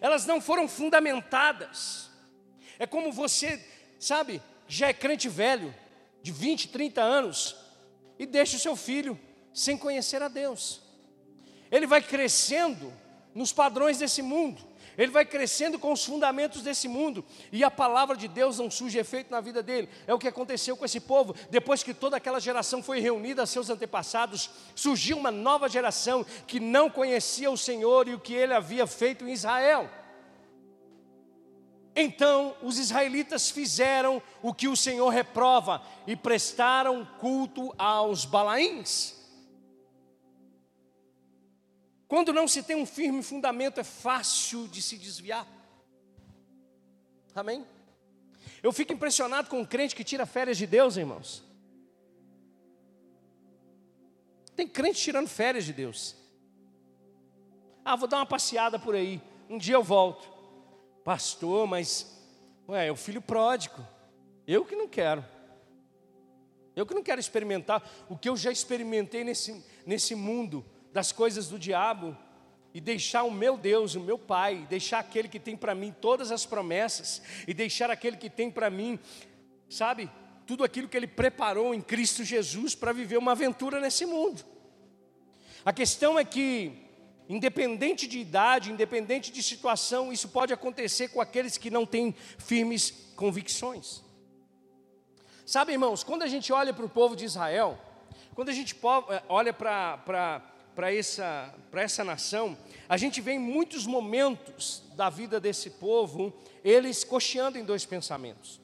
elas 0.00 0.26
não 0.26 0.40
foram 0.40 0.66
fundamentadas. 0.66 2.10
É 2.80 2.86
como 2.86 3.12
você, 3.12 3.64
sabe, 4.00 4.42
já 4.66 4.88
é 4.88 4.92
crente 4.92 5.28
velho, 5.28 5.72
de 6.20 6.32
20, 6.32 6.70
30 6.70 7.00
anos, 7.00 7.54
e 8.18 8.26
deixa 8.26 8.56
o 8.56 8.60
seu 8.60 8.74
filho 8.74 9.16
sem 9.54 9.78
conhecer 9.78 10.20
a 10.20 10.26
Deus. 10.26 10.82
Ele 11.70 11.86
vai 11.86 12.02
crescendo 12.02 12.92
nos 13.36 13.52
padrões 13.52 13.98
desse 13.98 14.22
mundo. 14.22 14.62
Ele 14.96 15.12
vai 15.12 15.26
crescendo 15.26 15.78
com 15.78 15.92
os 15.92 16.02
fundamentos 16.02 16.62
desse 16.62 16.88
mundo 16.88 17.22
e 17.52 17.62
a 17.62 17.70
palavra 17.70 18.16
de 18.16 18.26
Deus 18.26 18.58
não 18.58 18.70
surge 18.70 18.98
efeito 18.98 19.30
na 19.30 19.42
vida 19.42 19.62
dele. 19.62 19.90
É 20.06 20.14
o 20.14 20.18
que 20.18 20.26
aconteceu 20.26 20.74
com 20.74 20.86
esse 20.86 21.00
povo. 21.00 21.34
Depois 21.50 21.82
que 21.82 21.92
toda 21.92 22.16
aquela 22.16 22.40
geração 22.40 22.82
foi 22.82 22.98
reunida 22.98 23.42
a 23.42 23.46
seus 23.46 23.68
antepassados, 23.68 24.48
surgiu 24.74 25.18
uma 25.18 25.30
nova 25.30 25.68
geração 25.68 26.24
que 26.46 26.58
não 26.58 26.88
conhecia 26.88 27.50
o 27.50 27.58
Senhor 27.58 28.08
e 28.08 28.14
o 28.14 28.20
que 28.20 28.32
ele 28.32 28.54
havia 28.54 28.86
feito 28.86 29.28
em 29.28 29.32
Israel. 29.32 29.90
Então 31.94 32.56
os 32.62 32.78
israelitas 32.78 33.50
fizeram 33.50 34.22
o 34.42 34.54
que 34.54 34.66
o 34.66 34.76
Senhor 34.76 35.10
reprova 35.10 35.82
e 36.06 36.16
prestaram 36.16 37.06
culto 37.18 37.74
aos 37.76 38.24
Balaíns. 38.24 39.15
Quando 42.08 42.32
não 42.32 42.46
se 42.46 42.62
tem 42.62 42.76
um 42.76 42.86
firme 42.86 43.22
fundamento, 43.22 43.80
é 43.80 43.84
fácil 43.84 44.68
de 44.68 44.80
se 44.80 44.96
desviar. 44.96 45.46
Amém? 47.34 47.66
Eu 48.62 48.72
fico 48.72 48.92
impressionado 48.92 49.48
com 49.48 49.60
um 49.60 49.64
crente 49.64 49.94
que 49.94 50.04
tira 50.04 50.24
férias 50.24 50.56
de 50.56 50.66
Deus, 50.66 50.96
irmãos. 50.96 51.44
Tem 54.54 54.66
crente 54.66 55.00
tirando 55.00 55.28
férias 55.28 55.64
de 55.64 55.72
Deus. 55.72 56.16
Ah, 57.84 57.94
vou 57.94 58.08
dar 58.08 58.18
uma 58.18 58.26
passeada 58.26 58.78
por 58.78 58.94
aí. 58.94 59.20
Um 59.50 59.58
dia 59.58 59.74
eu 59.74 59.82
volto. 59.82 60.28
Pastor, 61.04 61.66
mas 61.66 62.18
ué, 62.68 62.86
é 62.86 62.92
o 62.92 62.96
filho 62.96 63.20
pródigo. 63.20 63.86
Eu 64.46 64.64
que 64.64 64.74
não 64.74 64.88
quero. 64.88 65.24
Eu 66.74 66.86
que 66.86 66.94
não 66.94 67.02
quero 67.02 67.20
experimentar 67.20 67.88
o 68.08 68.16
que 68.16 68.28
eu 68.28 68.36
já 68.36 68.50
experimentei 68.50 69.24
nesse, 69.24 69.64
nesse 69.84 70.14
mundo 70.14 70.64
das 70.96 71.12
coisas 71.12 71.48
do 71.48 71.58
diabo 71.58 72.16
e 72.72 72.80
deixar 72.80 73.24
o 73.24 73.30
meu 73.30 73.58
Deus, 73.58 73.94
o 73.94 74.00
meu 74.00 74.18
Pai, 74.18 74.66
deixar 74.66 75.00
aquele 75.00 75.28
que 75.28 75.38
tem 75.38 75.54
para 75.54 75.74
mim 75.74 75.94
todas 76.00 76.32
as 76.32 76.46
promessas 76.46 77.20
e 77.46 77.52
deixar 77.52 77.90
aquele 77.90 78.16
que 78.16 78.30
tem 78.30 78.50
para 78.50 78.70
mim, 78.70 78.98
sabe, 79.68 80.10
tudo 80.46 80.64
aquilo 80.64 80.88
que 80.88 80.96
Ele 80.96 81.06
preparou 81.06 81.74
em 81.74 81.82
Cristo 81.82 82.24
Jesus 82.24 82.74
para 82.74 82.94
viver 82.94 83.18
uma 83.18 83.32
aventura 83.32 83.78
nesse 83.78 84.06
mundo. 84.06 84.42
A 85.66 85.70
questão 85.70 86.18
é 86.18 86.24
que, 86.24 86.72
independente 87.28 88.06
de 88.06 88.18
idade, 88.18 88.72
independente 88.72 89.30
de 89.30 89.42
situação, 89.42 90.10
isso 90.10 90.30
pode 90.30 90.54
acontecer 90.54 91.08
com 91.08 91.20
aqueles 91.20 91.58
que 91.58 91.68
não 91.68 91.84
têm 91.84 92.14
firmes 92.38 93.12
convicções. 93.14 94.02
Sabe, 95.44 95.72
irmãos, 95.72 96.02
quando 96.02 96.22
a 96.22 96.26
gente 96.26 96.50
olha 96.54 96.72
para 96.72 96.86
o 96.86 96.88
povo 96.88 97.14
de 97.14 97.26
Israel, 97.26 97.78
quando 98.34 98.48
a 98.48 98.54
gente 98.54 98.74
eh, 98.74 99.22
olha 99.28 99.52
para 99.52 100.55
para 100.76 100.94
essa, 100.94 101.54
essa 101.72 102.04
nação, 102.04 102.56
a 102.86 102.98
gente 102.98 103.22
vê 103.22 103.32
em 103.32 103.38
muitos 103.38 103.86
momentos 103.86 104.82
da 104.94 105.08
vida 105.08 105.40
desse 105.40 105.70
povo, 105.70 106.34
eles 106.62 107.02
cocheando 107.02 107.56
em 107.56 107.64
dois 107.64 107.86
pensamentos. 107.86 108.60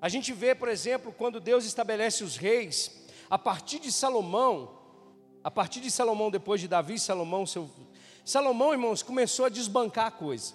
A 0.00 0.08
gente 0.08 0.32
vê, 0.32 0.56
por 0.56 0.68
exemplo, 0.68 1.14
quando 1.16 1.38
Deus 1.38 1.64
estabelece 1.64 2.24
os 2.24 2.36
reis, 2.36 3.06
a 3.30 3.38
partir 3.38 3.78
de 3.78 3.92
Salomão, 3.92 4.76
a 5.44 5.52
partir 5.52 5.80
de 5.80 5.88
Salomão, 5.88 6.32
depois 6.32 6.60
de 6.60 6.66
Davi, 6.66 6.98
Salomão, 6.98 7.46
seu. 7.46 7.70
Salomão, 8.24 8.72
irmãos, 8.72 9.00
começou 9.00 9.46
a 9.46 9.48
desbancar 9.48 10.06
a 10.06 10.10
coisa. 10.10 10.54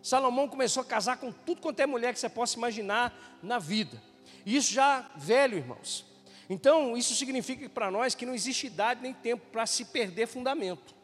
Salomão 0.00 0.46
começou 0.46 0.80
a 0.80 0.86
casar 0.86 1.16
com 1.16 1.32
tudo 1.32 1.60
quanto 1.60 1.80
é 1.80 1.86
mulher 1.86 2.14
que 2.14 2.20
você 2.20 2.28
possa 2.28 2.56
imaginar 2.56 3.38
na 3.42 3.58
vida. 3.58 4.00
E 4.44 4.54
isso 4.54 4.72
já 4.72 5.10
velho, 5.16 5.58
irmãos. 5.58 6.04
Então, 6.48 6.96
isso 6.96 7.14
significa 7.14 7.68
para 7.68 7.90
nós 7.90 8.14
que 8.14 8.24
não 8.24 8.34
existe 8.34 8.66
idade 8.68 9.02
nem 9.02 9.12
tempo 9.12 9.46
para 9.50 9.66
se 9.66 9.84
perder 9.86 10.26
fundamento. 10.26 10.94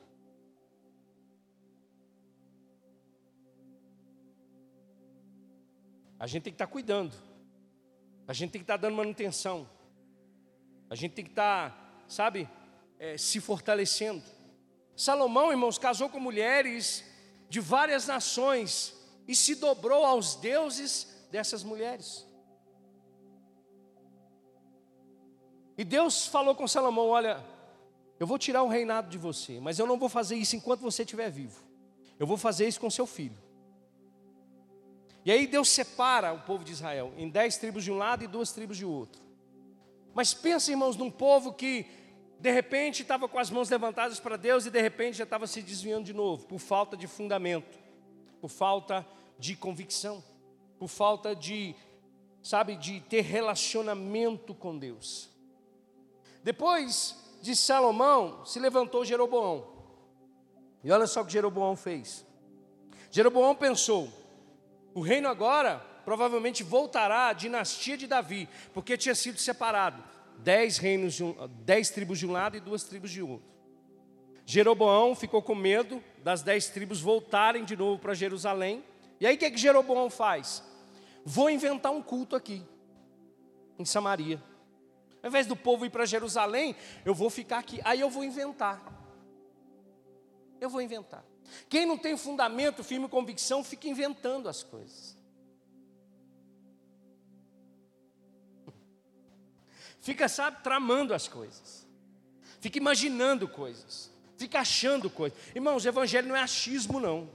A 6.18 6.26
gente 6.28 6.44
tem 6.44 6.52
que 6.52 6.54
estar 6.54 6.66
tá 6.66 6.72
cuidando. 6.72 7.12
A 8.28 8.32
gente 8.32 8.52
tem 8.52 8.60
que 8.60 8.64
estar 8.64 8.78
tá 8.78 8.82
dando 8.82 8.96
manutenção. 8.96 9.68
A 10.88 10.94
gente 10.94 11.14
tem 11.14 11.24
que 11.24 11.32
estar, 11.32 11.70
tá, 11.70 12.04
sabe, 12.06 12.48
é, 12.98 13.18
se 13.18 13.40
fortalecendo. 13.40 14.22
Salomão, 14.94 15.50
irmãos, 15.50 15.78
casou 15.78 16.08
com 16.08 16.20
mulheres 16.20 17.04
de 17.48 17.58
várias 17.58 18.06
nações 18.06 18.94
e 19.26 19.34
se 19.34 19.56
dobrou 19.56 20.04
aos 20.04 20.36
deuses 20.36 21.26
dessas 21.32 21.64
mulheres. 21.64 22.24
E 25.76 25.84
Deus 25.84 26.26
falou 26.26 26.54
com 26.54 26.66
Salomão: 26.68 27.08
Olha, 27.08 27.42
eu 28.18 28.26
vou 28.26 28.38
tirar 28.38 28.62
o 28.62 28.68
reinado 28.68 29.08
de 29.08 29.18
você, 29.18 29.58
mas 29.60 29.78
eu 29.78 29.86
não 29.86 29.98
vou 29.98 30.08
fazer 30.08 30.36
isso 30.36 30.54
enquanto 30.56 30.80
você 30.80 31.02
estiver 31.02 31.30
vivo. 31.30 31.62
Eu 32.18 32.26
vou 32.26 32.36
fazer 32.36 32.68
isso 32.68 32.80
com 32.80 32.90
seu 32.90 33.06
filho. 33.06 33.36
E 35.24 35.30
aí 35.30 35.46
Deus 35.46 35.68
separa 35.68 36.32
o 36.32 36.40
povo 36.40 36.64
de 36.64 36.72
Israel 36.72 37.12
em 37.16 37.28
dez 37.28 37.56
tribos 37.56 37.84
de 37.84 37.92
um 37.92 37.96
lado 37.96 38.24
e 38.24 38.26
duas 38.26 38.52
tribos 38.52 38.76
de 38.76 38.84
outro. 38.84 39.22
Mas 40.14 40.34
pensa, 40.34 40.70
irmãos, 40.70 40.96
num 40.96 41.10
povo 41.10 41.52
que 41.52 41.86
de 42.38 42.50
repente 42.50 43.02
estava 43.02 43.28
com 43.28 43.38
as 43.38 43.50
mãos 43.50 43.70
levantadas 43.70 44.18
para 44.18 44.36
Deus 44.36 44.66
e 44.66 44.70
de 44.70 44.80
repente 44.80 45.18
já 45.18 45.24
estava 45.24 45.46
se 45.46 45.62
desviando 45.62 46.04
de 46.04 46.12
novo, 46.12 46.46
por 46.46 46.58
falta 46.58 46.96
de 46.96 47.06
fundamento, 47.06 47.78
por 48.40 48.50
falta 48.50 49.06
de 49.38 49.54
convicção, 49.54 50.22
por 50.78 50.88
falta 50.88 51.36
de, 51.36 51.74
sabe, 52.42 52.74
de 52.74 53.00
ter 53.00 53.22
relacionamento 53.22 54.54
com 54.54 54.76
Deus. 54.76 55.31
Depois 56.42 57.16
de 57.40 57.54
Salomão, 57.56 58.44
se 58.44 58.58
levantou 58.58 59.04
Jeroboão. 59.04 59.66
E 60.82 60.90
olha 60.90 61.06
só 61.06 61.22
o 61.22 61.26
que 61.26 61.32
Jeroboão 61.32 61.76
fez. 61.76 62.24
Jeroboão 63.10 63.54
pensou: 63.54 64.08
o 64.94 65.00
reino 65.00 65.28
agora 65.28 65.78
provavelmente 66.04 66.62
voltará 66.62 67.28
à 67.28 67.32
dinastia 67.32 67.96
de 67.96 68.06
Davi, 68.06 68.48
porque 68.74 68.96
tinha 68.96 69.14
sido 69.14 69.38
separado 69.38 70.02
dez 70.38 70.78
reinos, 70.78 71.20
um, 71.20 71.34
dez 71.64 71.90
tribos 71.90 72.18
de 72.18 72.26
um 72.26 72.32
lado 72.32 72.56
e 72.56 72.60
duas 72.60 72.82
tribos 72.84 73.10
de 73.10 73.22
outro. 73.22 73.50
Jeroboão 74.44 75.14
ficou 75.14 75.40
com 75.40 75.54
medo 75.54 76.02
das 76.22 76.42
dez 76.42 76.68
tribos 76.68 77.00
voltarem 77.00 77.64
de 77.64 77.76
novo 77.76 78.00
para 78.00 78.12
Jerusalém. 78.12 78.84
E 79.20 79.26
aí 79.26 79.36
o 79.36 79.38
que, 79.38 79.44
é 79.44 79.50
que 79.50 79.56
Jeroboão 79.56 80.10
faz? 80.10 80.62
Vou 81.24 81.48
inventar 81.48 81.92
um 81.92 82.02
culto 82.02 82.34
aqui, 82.34 82.62
em 83.78 83.84
Samaria. 83.84 84.42
Ao 85.22 85.28
invés 85.28 85.46
do 85.46 85.54
povo 85.54 85.86
ir 85.86 85.90
para 85.90 86.04
Jerusalém, 86.04 86.74
eu 87.04 87.14
vou 87.14 87.30
ficar 87.30 87.58
aqui. 87.58 87.80
Aí 87.84 88.00
eu 88.00 88.10
vou 88.10 88.24
inventar. 88.24 88.82
Eu 90.60 90.68
vou 90.68 90.82
inventar. 90.82 91.24
Quem 91.68 91.86
não 91.86 91.96
tem 91.96 92.16
fundamento, 92.16 92.82
firme 92.82 93.08
convicção, 93.08 93.62
fica 93.62 93.88
inventando 93.88 94.48
as 94.48 94.62
coisas. 94.62 95.16
Fica, 100.00 100.28
sabe, 100.28 100.62
tramando 100.64 101.14
as 101.14 101.28
coisas. 101.28 101.86
Fica 102.60 102.78
imaginando 102.78 103.46
coisas. 103.46 104.10
Fica 104.36 104.58
achando 104.58 105.08
coisas. 105.08 105.38
Irmãos, 105.54 105.84
o 105.84 105.88
evangelho 105.88 106.26
não 106.26 106.34
é 106.34 106.40
achismo, 106.40 106.98
não. 106.98 107.30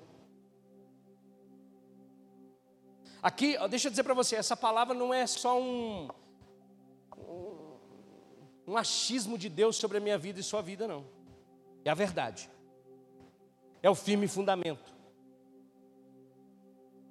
Aqui, 3.23 3.57
deixa 3.69 3.87
eu 3.87 3.91
dizer 3.91 4.03
para 4.03 4.13
você, 4.13 4.35
essa 4.35 4.57
palavra 4.57 4.93
não 4.93 5.13
é 5.13 5.25
só 5.25 5.59
um, 5.61 6.09
um 8.67 8.77
achismo 8.77 9.37
de 9.37 9.49
Deus 9.49 9.77
sobre 9.77 9.97
a 9.97 10.01
minha 10.01 10.17
vida 10.17 10.39
e 10.39 10.43
sua 10.43 10.61
vida, 10.61 10.87
não. 10.87 11.05
É 11.85 11.89
a 11.89 11.93
verdade 11.93 12.49
é 13.81 13.89
o 13.89 13.95
firme 13.95 14.27
fundamento. 14.27 14.95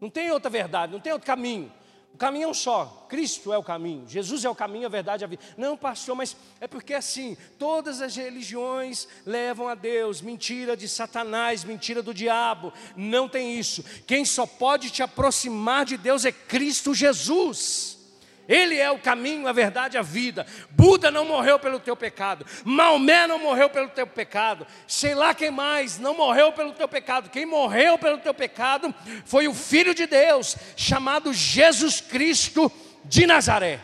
Não 0.00 0.10
tem 0.10 0.30
outra 0.30 0.50
verdade, 0.50 0.92
não 0.92 1.00
tem 1.00 1.12
outro 1.12 1.26
caminho. 1.26 1.72
O 2.12 2.18
caminho 2.18 2.44
é 2.44 2.48
um 2.48 2.54
só, 2.54 3.06
Cristo 3.10 3.52
é 3.52 3.58
o 3.58 3.62
caminho, 3.62 4.08
Jesus 4.08 4.42
é 4.42 4.48
o 4.48 4.54
caminho, 4.54 4.86
a 4.86 4.90
verdade 4.90 5.22
e 5.22 5.26
a 5.26 5.28
vida. 5.28 5.42
Não, 5.54 5.76
pastor, 5.76 6.16
mas 6.16 6.34
é 6.60 6.66
porque 6.66 6.94
assim, 6.94 7.36
todas 7.58 8.00
as 8.00 8.16
religiões 8.16 9.06
levam 9.26 9.68
a 9.68 9.74
Deus, 9.74 10.22
mentira 10.22 10.74
de 10.74 10.88
Satanás, 10.88 11.62
mentira 11.62 12.02
do 12.02 12.14
diabo, 12.14 12.72
não 12.96 13.28
tem 13.28 13.58
isso. 13.58 13.84
Quem 14.06 14.24
só 14.24 14.46
pode 14.46 14.90
te 14.90 15.02
aproximar 15.02 15.84
de 15.84 15.98
Deus 15.98 16.24
é 16.24 16.32
Cristo 16.32 16.94
Jesus. 16.94 17.95
Ele 18.48 18.76
é 18.76 18.90
o 18.90 18.98
caminho, 18.98 19.48
a 19.48 19.52
verdade 19.52 19.98
a 19.98 20.02
vida. 20.02 20.46
Buda 20.70 21.10
não 21.10 21.24
morreu 21.24 21.58
pelo 21.58 21.80
teu 21.80 21.96
pecado. 21.96 22.46
Maomé 22.64 23.26
não 23.26 23.38
morreu 23.38 23.68
pelo 23.68 23.88
teu 23.88 24.06
pecado. 24.06 24.66
Sei 24.86 25.14
lá 25.14 25.34
quem 25.34 25.50
mais 25.50 25.98
não 25.98 26.16
morreu 26.16 26.52
pelo 26.52 26.72
teu 26.72 26.86
pecado. 26.86 27.30
Quem 27.30 27.44
morreu 27.44 27.98
pelo 27.98 28.18
teu 28.18 28.32
pecado 28.32 28.94
foi 29.24 29.48
o 29.48 29.54
Filho 29.54 29.94
de 29.94 30.06
Deus, 30.06 30.56
chamado 30.76 31.32
Jesus 31.32 32.00
Cristo 32.00 32.70
de 33.04 33.26
Nazaré. 33.26 33.80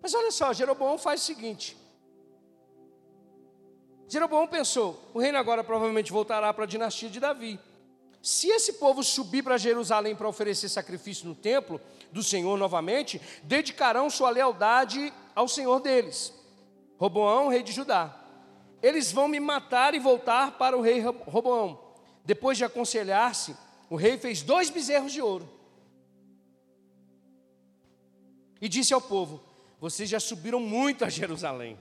Mas 0.00 0.14
olha 0.14 0.30
só, 0.30 0.52
Jeroboão 0.52 0.98
faz 0.98 1.22
o 1.22 1.24
seguinte. 1.24 1.76
Jeroboão 4.08 4.46
pensou: 4.46 5.10
o 5.14 5.20
reino 5.20 5.38
agora 5.38 5.64
provavelmente 5.64 6.12
voltará 6.12 6.52
para 6.52 6.64
a 6.64 6.66
dinastia 6.66 7.08
de 7.08 7.18
Davi. 7.18 7.58
Se 8.22 8.48
esse 8.48 8.74
povo 8.74 9.02
subir 9.02 9.42
para 9.42 9.58
Jerusalém 9.58 10.14
para 10.14 10.28
oferecer 10.28 10.68
sacrifício 10.68 11.26
no 11.26 11.34
templo 11.34 11.80
do 12.12 12.22
Senhor 12.22 12.56
novamente, 12.56 13.20
dedicarão 13.42 14.08
sua 14.08 14.30
lealdade 14.30 15.12
ao 15.34 15.48
Senhor 15.48 15.80
deles, 15.80 16.32
Roboão, 16.98 17.48
rei 17.48 17.64
de 17.64 17.72
Judá. 17.72 18.16
Eles 18.80 19.10
vão 19.10 19.26
me 19.26 19.40
matar 19.40 19.92
e 19.94 19.98
voltar 19.98 20.56
para 20.56 20.76
o 20.78 20.80
rei 20.80 21.00
Roboão. 21.00 21.80
Depois 22.24 22.56
de 22.56 22.64
aconselhar-se, 22.64 23.56
o 23.90 23.96
rei 23.96 24.16
fez 24.16 24.40
dois 24.40 24.70
bezerros 24.70 25.12
de 25.12 25.20
ouro 25.20 25.48
e 28.60 28.68
disse 28.68 28.94
ao 28.94 29.00
povo: 29.00 29.42
Vocês 29.80 30.08
já 30.08 30.20
subiram 30.20 30.60
muito 30.60 31.04
a 31.04 31.08
Jerusalém. 31.08 31.76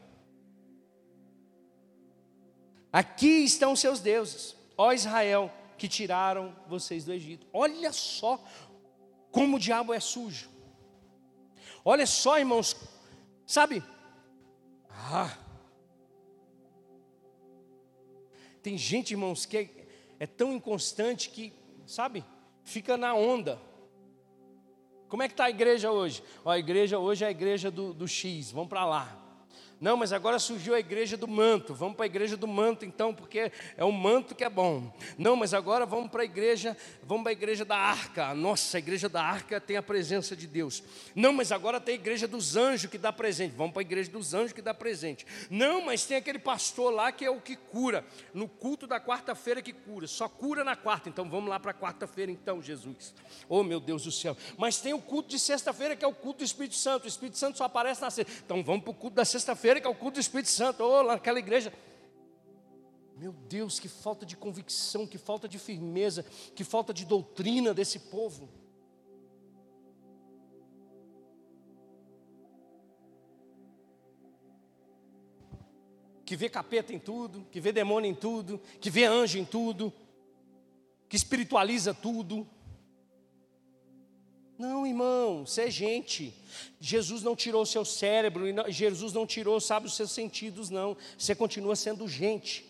Aqui 2.92 3.44
estão 3.44 3.76
seus 3.76 4.00
deuses, 4.00 4.56
ó 4.76 4.92
Israel 4.92 5.52
que 5.82 5.88
tiraram 5.88 6.56
vocês 6.68 7.06
do 7.06 7.12
Egito. 7.12 7.48
Olha 7.52 7.92
só 7.92 8.40
como 9.32 9.58
o 9.58 9.60
diabo 9.60 9.92
é 9.92 10.00
sujo. 10.00 10.48
Olha 11.84 12.06
só, 12.06 12.38
irmãos, 12.38 12.76
sabe? 13.48 13.84
Ah. 14.88 15.36
Tem 18.62 18.78
gente, 18.78 19.10
irmãos, 19.10 19.48
que 19.48 19.58
é, 19.58 19.70
é 20.20 20.28
tão 20.28 20.54
inconstante 20.54 21.32
que, 21.32 21.52
sabe, 21.88 22.24
fica 22.64 22.96
na 22.96 23.16
onda. 23.16 23.60
Como 25.10 25.24
é 25.24 25.28
que 25.28 25.34
está 25.34 25.46
a 25.46 25.50
igreja 25.50 25.92
hoje? 25.92 26.24
Ó, 26.46 26.52
a 26.52 26.60
igreja 26.60 27.00
hoje 27.00 27.24
é 27.24 27.28
a 27.28 27.32
igreja 27.32 27.72
do, 27.72 27.92
do 27.92 28.08
X, 28.08 28.52
vamos 28.52 28.70
para 28.70 28.86
lá. 28.86 29.20
Não, 29.82 29.98
mas 29.98 30.14
agora 30.14 30.38
surgiu 30.38 30.76
a 30.76 30.80
igreja 30.80 31.18
do 31.18 31.28
manto. 31.28 31.74
Vamos 31.74 31.96
para 31.96 32.06
a 32.06 32.08
igreja 32.08 32.38
do 32.38 32.48
manto 32.48 32.86
então, 32.86 33.16
porque 33.16 33.52
é 33.76 33.84
o 33.84 33.92
manto 33.92 34.36
que 34.36 34.44
é 34.44 34.50
bom. 34.50 34.94
Não, 35.18 35.36
mas 35.36 35.56
agora 35.56 35.88
vamos 35.88 36.12
para 36.12 36.22
a 36.22 36.26
igreja, 36.26 36.78
vamos 37.02 37.24
para 37.24 37.32
a 37.32 37.34
igreja 37.34 37.66
da 37.66 37.76
arca. 37.76 38.36
Nossa, 38.36 38.78
a 38.78 38.80
igreja 38.80 39.10
da 39.10 39.24
arca 39.24 39.60
tem 39.60 39.78
a 39.78 39.82
presença 39.82 40.36
de 40.36 40.46
Deus. 40.46 40.84
Não, 41.16 41.34
mas 41.34 41.52
agora 41.52 41.80
tem 41.80 41.96
a 41.96 41.98
igreja 41.98 42.28
dos 42.28 42.56
anjos 42.56 42.92
que 42.92 42.98
dá 43.00 43.12
presente. 43.12 43.56
Vamos 43.58 43.74
para 43.74 43.82
a 43.82 43.84
igreja 43.84 44.12
dos 44.12 44.36
anjos 44.36 44.54
que 44.54 44.62
dá 44.62 44.72
presente. 44.72 45.26
Não, 45.50 45.82
mas 45.82 46.06
tem 46.06 46.16
aquele 46.16 46.38
pastor 46.38 46.94
lá 46.94 47.12
que 47.12 47.26
é 47.26 47.32
o 47.32 47.42
que 47.42 47.56
cura. 47.56 48.06
No 48.36 48.48
culto 48.48 48.86
da 48.86 49.02
quarta-feira 49.02 49.64
que 49.64 49.74
cura. 49.74 50.06
Só 50.06 50.30
cura 50.30 50.64
na 50.64 50.76
quarta. 50.76 51.10
Então 51.10 51.28
vamos 51.28 51.50
lá 51.50 51.60
para 51.60 51.72
a 51.72 51.74
quarta-feira 51.74 52.32
então, 52.32 52.62
Jesus. 52.62 53.16
Oh, 53.50 53.64
meu 53.64 53.80
Deus 53.80 54.04
do 54.04 54.12
céu. 54.12 54.38
Mas 54.60 54.80
tem 54.80 54.94
o 54.94 55.02
culto 55.02 55.30
de 55.30 55.40
sexta-feira 55.40 55.96
que 55.96 56.06
é 56.06 56.08
o 56.08 56.14
culto 56.14 56.40
do 56.40 56.46
Espírito 56.46 56.76
Santo. 56.76 57.06
O 57.06 57.08
Espírito 57.08 57.40
Santo 57.40 57.58
só 57.58 57.64
aparece 57.64 58.00
na 58.00 58.12
sexta. 58.12 58.32
Então 58.46 58.64
vamos 58.64 58.84
para 58.84 58.92
o 58.92 58.94
culto 58.94 59.16
da 59.16 59.26
sexta-feira 59.26 59.71
que 59.80 59.88
é 59.88 59.90
o 59.90 59.96
culto 59.96 60.16
do 60.16 60.22
Espírito 60.22 60.50
Santo, 60.50 60.84
ou 60.84 61.02
lá 61.04 61.14
naquela 61.14 61.40
igreja. 61.40 61.72
Meu 63.16 63.32
Deus, 63.32 63.80
que 63.80 63.88
falta 63.88 64.26
de 64.26 64.36
convicção, 64.36 65.06
que 65.06 65.20
falta 65.20 65.48
de 65.48 65.60
firmeza, 65.60 66.26
que 66.56 66.64
falta 66.64 66.92
de 66.92 67.06
doutrina 67.06 67.72
desse 67.72 68.00
povo. 68.00 68.50
Que 76.26 76.36
vê 76.36 76.50
capeta 76.50 76.92
em 76.94 77.00
tudo, 77.00 77.46
que 77.52 77.60
vê 77.60 77.72
demônio 77.72 78.10
em 78.10 78.16
tudo, 78.16 78.60
que 78.80 78.90
vê 78.90 79.06
anjo 79.06 79.38
em 79.38 79.46
tudo, 79.46 79.94
que 81.08 81.16
espiritualiza 81.16 81.94
tudo. 81.94 82.48
Não, 84.62 84.86
irmão, 84.86 85.44
você 85.44 85.64
é 85.64 85.72
gente. 85.72 86.32
Jesus 86.80 87.24
não 87.24 87.36
tirou 87.36 87.64
o 87.64 87.66
seu 87.66 87.84
cérebro, 87.84 88.46
Jesus 88.68 89.12
não 89.12 89.26
tirou, 89.26 89.60
sabe, 89.60 89.88
os 89.88 89.96
seus 89.96 90.12
sentidos, 90.12 90.70
não. 90.70 90.96
Você 91.18 91.34
continua 91.34 91.76
sendo 91.76 92.08
gente. 92.08 92.70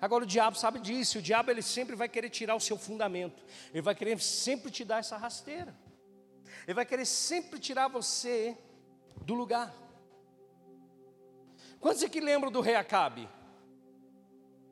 Agora 0.00 0.24
o 0.24 0.26
diabo 0.26 0.58
sabe 0.58 0.80
disso, 0.80 1.18
o 1.18 1.22
diabo 1.22 1.52
ele 1.52 1.62
sempre 1.62 1.94
vai 1.94 2.08
querer 2.08 2.30
tirar 2.30 2.56
o 2.56 2.60
seu 2.60 2.76
fundamento, 2.76 3.40
ele 3.72 3.82
vai 3.82 3.94
querer 3.94 4.20
sempre 4.20 4.70
te 4.70 4.84
dar 4.84 4.98
essa 4.98 5.16
rasteira, 5.16 5.72
ele 6.66 6.74
vai 6.74 6.84
querer 6.84 7.06
sempre 7.06 7.60
tirar 7.60 7.86
você 7.86 8.58
do 9.22 9.34
lugar. 9.34 9.72
Quantos 11.78 12.02
aqui 12.02 12.20
lembram 12.20 12.50
do 12.50 12.60
rei 12.60 12.74
Acabe? 12.74 13.35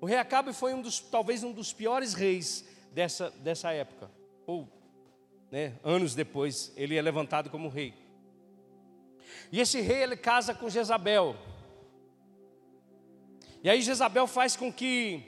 O 0.04 0.06
rei 0.06 0.18
Acabe 0.18 0.52
foi 0.52 0.74
um 0.74 0.82
dos, 0.82 1.00
talvez 1.00 1.42
um 1.42 1.50
dos 1.50 1.72
piores 1.72 2.12
reis 2.12 2.62
dessa, 2.92 3.30
dessa 3.30 3.72
época, 3.72 4.10
ou 4.46 4.68
né, 5.50 5.78
anos 5.82 6.14
depois, 6.14 6.70
ele 6.76 6.94
é 6.94 7.00
levantado 7.00 7.48
como 7.48 7.70
rei. 7.70 7.94
E 9.50 9.58
esse 9.58 9.80
rei 9.80 10.02
ele 10.02 10.14
casa 10.14 10.52
com 10.54 10.68
Jezabel. 10.68 11.34
E 13.62 13.70
aí 13.70 13.80
Jezabel 13.80 14.26
faz 14.26 14.54
com 14.56 14.70
que 14.70 15.22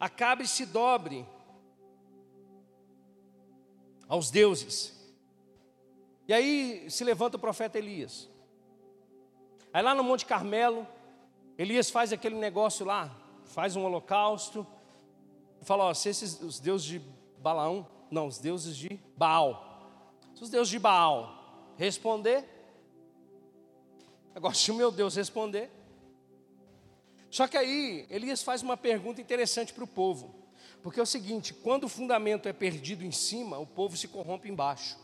Acabe 0.00 0.48
se 0.48 0.64
dobre 0.64 1.26
aos 4.08 4.30
deuses. 4.30 4.98
E 6.26 6.32
aí 6.32 6.90
se 6.90 7.04
levanta 7.04 7.36
o 7.36 7.40
profeta 7.40 7.76
Elias. 7.76 8.26
Aí 9.70 9.82
lá 9.82 9.94
no 9.94 10.02
Monte 10.02 10.24
Carmelo, 10.24 10.86
Elias 11.58 11.90
faz 11.90 12.12
aquele 12.12 12.36
negócio 12.36 12.86
lá, 12.86 13.12
faz 13.46 13.74
um 13.74 13.84
holocausto, 13.84 14.64
fala: 15.62 15.86
ó, 15.86 15.92
se 15.92 16.08
esses 16.08 16.40
os 16.40 16.60
deuses 16.60 16.86
de 16.86 17.02
Balaão, 17.38 17.84
não, 18.08 18.28
os 18.28 18.38
deuses 18.38 18.76
de 18.76 19.00
Baal, 19.16 20.22
se 20.36 20.44
os 20.44 20.50
deuses 20.50 20.70
de 20.70 20.78
Baal 20.78 21.74
responder, 21.76 22.44
agora 24.32 24.54
se 24.54 24.70
o 24.70 24.74
meu 24.74 24.92
Deus 24.92 25.16
responder, 25.16 25.68
só 27.28 27.48
que 27.48 27.56
aí 27.56 28.06
Elias 28.08 28.40
faz 28.40 28.62
uma 28.62 28.76
pergunta 28.76 29.20
interessante 29.20 29.74
para 29.74 29.82
o 29.82 29.88
povo, 29.88 30.32
porque 30.80 31.00
é 31.00 31.02
o 31.02 31.06
seguinte: 31.06 31.52
quando 31.52 31.84
o 31.84 31.88
fundamento 31.88 32.48
é 32.48 32.52
perdido 32.52 33.04
em 33.04 33.10
cima, 33.10 33.58
o 33.58 33.66
povo 33.66 33.96
se 33.96 34.06
corrompe 34.06 34.48
embaixo. 34.48 34.96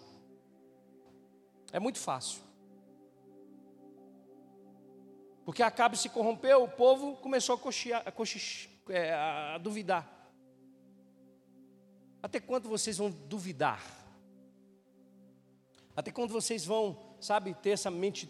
É 1.73 1.81
muito 1.81 1.99
fácil. 1.99 2.41
Porque 5.45 5.63
Acabe 5.63 5.97
se 5.97 6.09
corrompeu, 6.09 6.63
o 6.63 6.69
povo 6.69 7.17
começou 7.17 7.55
a, 7.55 7.99
a, 7.99 8.93
é, 8.93 9.13
a 9.13 9.59
duvidar. 9.59 10.11
Até 12.23 12.41
quando 12.41 12.69
vocês 12.69 12.97
vão 12.97 13.11
duvidar? 13.11 13.85
Até 15.95 16.11
quando 16.11 16.33
vocês 16.33 16.65
vão, 16.65 16.99
sabe, 17.21 17.55
ter 17.55 17.71
essa 17.71 17.91
mente 17.91 18.29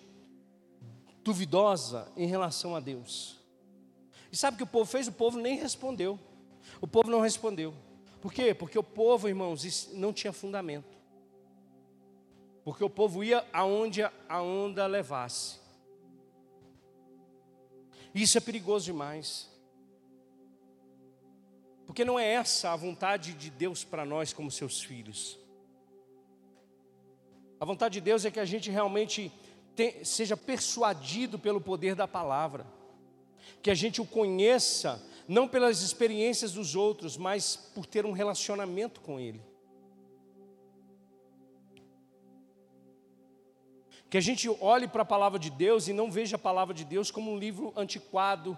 duvidosa 1.22 2.10
em 2.16 2.26
relação 2.26 2.74
a 2.74 2.80
Deus? 2.80 3.38
E 4.32 4.36
sabe 4.36 4.56
o 4.56 4.58
que 4.58 4.64
o 4.64 4.66
povo 4.66 4.90
fez? 4.90 5.06
O 5.06 5.12
povo 5.12 5.38
nem 5.38 5.56
respondeu. 5.56 6.18
O 6.80 6.88
povo 6.88 7.08
não 7.08 7.20
respondeu. 7.20 7.72
Por 8.20 8.32
quê? 8.32 8.52
Porque 8.52 8.78
o 8.78 8.82
povo, 8.82 9.28
irmãos, 9.28 9.90
não 9.92 10.12
tinha 10.12 10.32
fundamento. 10.32 10.98
Porque 12.64 12.82
o 12.82 12.90
povo 12.90 13.22
ia 13.22 13.46
aonde 13.52 14.02
a 14.02 14.42
onda 14.42 14.86
levasse. 14.86 15.63
Isso 18.14 18.38
é 18.38 18.40
perigoso 18.40 18.86
demais. 18.86 19.50
Porque 21.86 22.04
não 22.04 22.18
é 22.18 22.26
essa 22.26 22.70
a 22.70 22.76
vontade 22.76 23.34
de 23.34 23.50
Deus 23.50 23.84
para 23.84 24.04
nós 24.04 24.32
como 24.32 24.50
seus 24.50 24.82
filhos. 24.82 25.38
A 27.58 27.64
vontade 27.64 27.94
de 27.94 28.00
Deus 28.00 28.24
é 28.24 28.30
que 28.30 28.40
a 28.40 28.44
gente 28.44 28.70
realmente 28.70 29.32
seja 30.04 30.36
persuadido 30.36 31.38
pelo 31.38 31.60
poder 31.60 31.94
da 31.94 32.06
palavra 32.06 32.66
que 33.62 33.70
a 33.70 33.74
gente 33.74 33.98
o 33.98 34.06
conheça, 34.06 35.02
não 35.26 35.48
pelas 35.48 35.80
experiências 35.80 36.52
dos 36.52 36.74
outros, 36.74 37.16
mas 37.16 37.56
por 37.56 37.86
ter 37.86 38.04
um 38.04 38.12
relacionamento 38.12 39.00
com 39.00 39.18
Ele. 39.18 39.40
Que 44.14 44.18
a 44.18 44.20
gente 44.20 44.48
olhe 44.60 44.86
para 44.86 45.02
a 45.02 45.04
palavra 45.04 45.40
de 45.40 45.50
Deus 45.50 45.88
e 45.88 45.92
não 45.92 46.08
veja 46.08 46.36
a 46.36 46.38
palavra 46.38 46.72
de 46.72 46.84
Deus 46.84 47.10
como 47.10 47.32
um 47.32 47.36
livro 47.36 47.72
antiquado, 47.76 48.56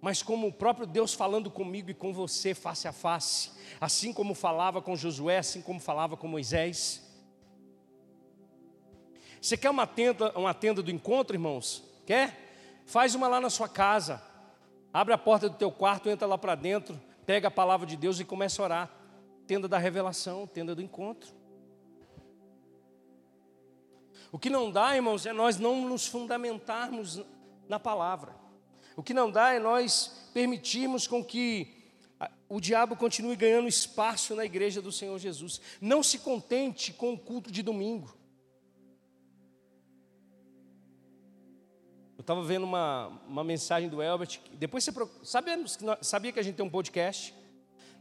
mas 0.00 0.20
como 0.20 0.48
o 0.48 0.52
próprio 0.52 0.84
Deus 0.84 1.14
falando 1.14 1.48
comigo 1.48 1.92
e 1.92 1.94
com 1.94 2.12
você 2.12 2.52
face 2.52 2.88
a 2.88 2.92
face, 2.92 3.52
assim 3.80 4.12
como 4.12 4.34
falava 4.34 4.82
com 4.82 4.96
Josué, 4.96 5.38
assim 5.38 5.62
como 5.62 5.78
falava 5.78 6.16
com 6.16 6.26
Moisés. 6.26 7.08
Você 9.40 9.56
quer 9.56 9.70
uma 9.70 9.86
tenda, 9.86 10.36
uma 10.36 10.54
tenda 10.54 10.82
do 10.82 10.90
encontro, 10.90 11.36
irmãos? 11.36 11.84
Quer? 12.04 12.82
Faz 12.86 13.14
uma 13.14 13.28
lá 13.28 13.40
na 13.40 13.48
sua 13.48 13.68
casa. 13.68 14.20
Abre 14.92 15.14
a 15.14 15.18
porta 15.18 15.48
do 15.48 15.54
teu 15.54 15.70
quarto, 15.70 16.10
entra 16.10 16.26
lá 16.26 16.36
para 16.36 16.56
dentro, 16.56 17.00
pega 17.24 17.46
a 17.46 17.52
palavra 17.52 17.86
de 17.86 17.96
Deus 17.96 18.18
e 18.18 18.24
começa 18.24 18.60
a 18.60 18.64
orar. 18.64 18.90
Tenda 19.46 19.68
da 19.68 19.78
revelação, 19.78 20.48
tenda 20.48 20.74
do 20.74 20.82
encontro. 20.82 21.38
O 24.32 24.38
que 24.38 24.48
não 24.48 24.70
dá, 24.70 24.94
irmãos, 24.94 25.26
é 25.26 25.32
nós 25.32 25.58
não 25.58 25.88
nos 25.88 26.06
fundamentarmos 26.06 27.20
na 27.68 27.80
palavra. 27.80 28.34
O 28.96 29.02
que 29.02 29.14
não 29.14 29.30
dá 29.30 29.52
é 29.54 29.58
nós 29.58 30.28
permitirmos 30.32 31.06
com 31.06 31.24
que 31.24 31.80
o 32.48 32.60
diabo 32.60 32.96
continue 32.96 33.36
ganhando 33.36 33.68
espaço 33.68 34.34
na 34.34 34.44
igreja 34.44 34.82
do 34.82 34.92
Senhor 34.92 35.18
Jesus. 35.18 35.60
Não 35.80 36.02
se 36.02 36.18
contente 36.18 36.92
com 36.92 37.12
o 37.12 37.18
culto 37.18 37.50
de 37.50 37.62
domingo. 37.62 38.14
Eu 42.18 42.22
estava 42.22 42.42
vendo 42.42 42.64
uma, 42.64 43.08
uma 43.26 43.42
mensagem 43.42 43.88
do 43.88 44.02
Elbert. 44.02 44.40
Depois 44.52 44.84
você 44.84 44.92
sabia, 45.22 45.64
sabia 46.02 46.32
que 46.32 46.38
a 46.38 46.42
gente 46.42 46.56
tem 46.56 46.66
um 46.66 46.70
podcast? 46.70 47.34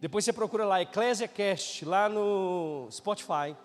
Depois 0.01 0.25
você 0.25 0.33
procura 0.33 0.65
lá, 0.65 0.81
EcclesiaCast, 0.81 1.85
lá 1.85 2.09
no 2.09 2.87
Spotify. 2.91 3.55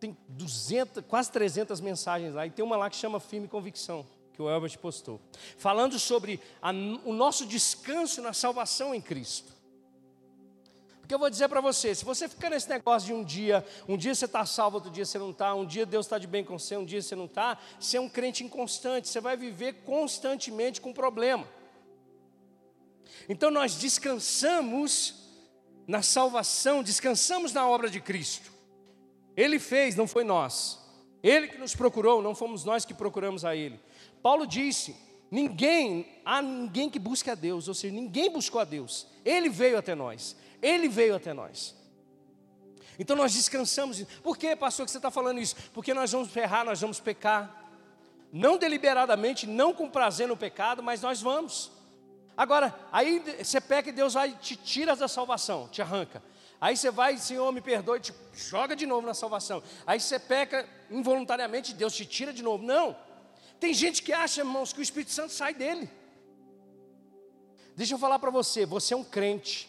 Tem 0.00 0.16
200, 0.28 1.04
quase 1.06 1.30
300 1.32 1.80
mensagens 1.80 2.34
lá. 2.34 2.46
E 2.46 2.50
tem 2.50 2.64
uma 2.64 2.76
lá 2.76 2.88
que 2.88 2.96
chama 2.96 3.18
Firme 3.18 3.48
Convicção, 3.48 4.06
que 4.32 4.40
o 4.40 4.48
Elbert 4.48 4.78
postou. 4.78 5.20
Falando 5.56 5.98
sobre 5.98 6.40
a, 6.62 6.70
o 6.70 7.12
nosso 7.12 7.44
descanso 7.44 8.22
na 8.22 8.32
salvação 8.32 8.94
em 8.94 9.00
Cristo. 9.00 9.58
Porque 11.08 11.14
eu 11.14 11.18
vou 11.18 11.30
dizer 11.30 11.48
para 11.48 11.62
você, 11.62 11.94
se 11.94 12.04
você 12.04 12.28
ficar 12.28 12.50
nesse 12.50 12.68
negócio 12.68 13.06
de 13.06 13.14
um 13.14 13.24
dia, 13.24 13.64
um 13.88 13.96
dia 13.96 14.14
você 14.14 14.26
está 14.26 14.44
salvo, 14.44 14.76
outro 14.76 14.90
dia 14.90 15.06
você 15.06 15.18
não 15.18 15.30
está, 15.30 15.54
um 15.54 15.64
dia 15.64 15.86
Deus 15.86 16.04
está 16.04 16.18
de 16.18 16.26
bem 16.26 16.44
com 16.44 16.58
você, 16.58 16.76
um 16.76 16.84
dia 16.84 17.00
você 17.00 17.16
não 17.16 17.24
está, 17.24 17.56
você 17.80 17.96
é 17.96 18.00
um 18.00 18.10
crente 18.10 18.44
inconstante, 18.44 19.08
você 19.08 19.18
vai 19.18 19.34
viver 19.34 19.84
constantemente 19.86 20.82
com 20.82 20.92
problema. 20.92 21.48
Então 23.26 23.50
nós 23.50 23.74
descansamos 23.74 25.14
na 25.86 26.02
salvação, 26.02 26.82
descansamos 26.82 27.54
na 27.54 27.66
obra 27.66 27.88
de 27.88 28.02
Cristo. 28.02 28.57
Ele 29.38 29.60
fez, 29.60 29.94
não 29.94 30.08
foi 30.08 30.24
nós. 30.24 30.80
Ele 31.22 31.46
que 31.46 31.58
nos 31.58 31.72
procurou, 31.72 32.20
não 32.20 32.34
fomos 32.34 32.64
nós 32.64 32.84
que 32.84 32.92
procuramos 32.92 33.44
a 33.44 33.54
Ele. 33.54 33.78
Paulo 34.20 34.44
disse: 34.44 34.96
ninguém, 35.30 36.20
há 36.24 36.42
ninguém 36.42 36.90
que 36.90 36.98
busque 36.98 37.30
a 37.30 37.36
Deus, 37.36 37.68
ou 37.68 37.74
seja, 37.74 37.94
ninguém 37.94 38.32
buscou 38.32 38.60
a 38.60 38.64
Deus. 38.64 39.06
Ele 39.24 39.48
veio 39.48 39.78
até 39.78 39.94
nós. 39.94 40.34
Ele 40.60 40.88
veio 40.88 41.14
até 41.14 41.32
nós. 41.32 41.76
Então 42.98 43.14
nós 43.14 43.32
descansamos. 43.32 44.02
Por 44.24 44.36
que, 44.36 44.56
pastor, 44.56 44.84
que 44.84 44.90
você 44.90 44.98
está 44.98 45.10
falando 45.10 45.38
isso? 45.38 45.54
Porque 45.72 45.94
nós 45.94 46.10
vamos 46.10 46.36
errar, 46.36 46.64
nós 46.64 46.80
vamos 46.80 46.98
pecar. 46.98 47.64
Não 48.32 48.58
deliberadamente, 48.58 49.46
não 49.46 49.72
com 49.72 49.88
prazer 49.88 50.26
no 50.26 50.36
pecado, 50.36 50.82
mas 50.82 51.00
nós 51.00 51.22
vamos. 51.22 51.70
Agora, 52.36 52.76
aí 52.90 53.22
você 53.38 53.60
peca 53.60 53.88
e 53.88 53.92
Deus 53.92 54.14
vai 54.14 54.32
te 54.32 54.56
tira 54.56 54.96
da 54.96 55.06
salvação, 55.06 55.68
te 55.68 55.80
arranca. 55.80 56.20
Aí 56.60 56.76
você 56.76 56.90
vai, 56.90 57.16
Senhor, 57.18 57.52
me 57.52 57.60
perdoe, 57.60 58.00
te 58.00 58.12
joga 58.34 58.74
de 58.74 58.84
novo 58.84 59.06
na 59.06 59.14
salvação. 59.14 59.62
Aí 59.86 60.00
você 60.00 60.18
peca 60.18 60.68
involuntariamente, 60.90 61.72
Deus 61.72 61.94
te 61.94 62.04
tira 62.04 62.32
de 62.32 62.42
novo. 62.42 62.64
Não. 62.64 62.96
Tem 63.60 63.72
gente 63.72 64.02
que 64.02 64.12
acha, 64.12 64.40
irmãos, 64.40 64.72
que 64.72 64.80
o 64.80 64.82
Espírito 64.82 65.12
Santo 65.12 65.32
sai 65.32 65.54
dele. 65.54 65.88
Deixa 67.76 67.94
eu 67.94 67.98
falar 67.98 68.18
para 68.18 68.30
você, 68.30 68.66
você 68.66 68.92
é 68.92 68.96
um 68.96 69.04
crente. 69.04 69.68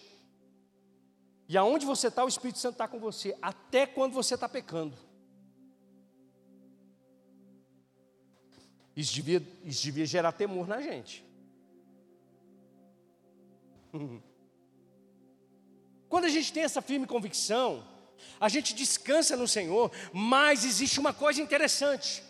E 1.48 1.58
aonde 1.58 1.86
você 1.86 2.08
está, 2.08 2.26
o 2.26 2.28
Espírito 2.28 2.58
Santo 2.58 2.74
está 2.74 2.88
com 2.88 3.00
você, 3.00 3.38
até 3.42 3.86
quando 3.86 4.14
você 4.14 4.34
está 4.34 4.50
pecando. 4.50 4.98
Isso 8.96 9.14
devia, 9.14 9.48
isso 9.64 9.84
devia 9.84 10.06
gerar 10.06 10.32
temor 10.32 10.68
na 10.68 10.82
gente. 10.82 11.24
Quando 16.10 16.26
a 16.26 16.30
gente 16.30 16.52
tem 16.52 16.64
essa 16.64 16.82
firme 16.82 17.06
convicção, 17.06 17.88
a 18.40 18.50
gente 18.50 18.74
descansa 18.74 19.38
no 19.38 19.48
Senhor, 19.48 19.92
mas 20.12 20.66
existe 20.66 21.00
uma 21.00 21.14
coisa 21.14 21.42
interessante. 21.42 22.24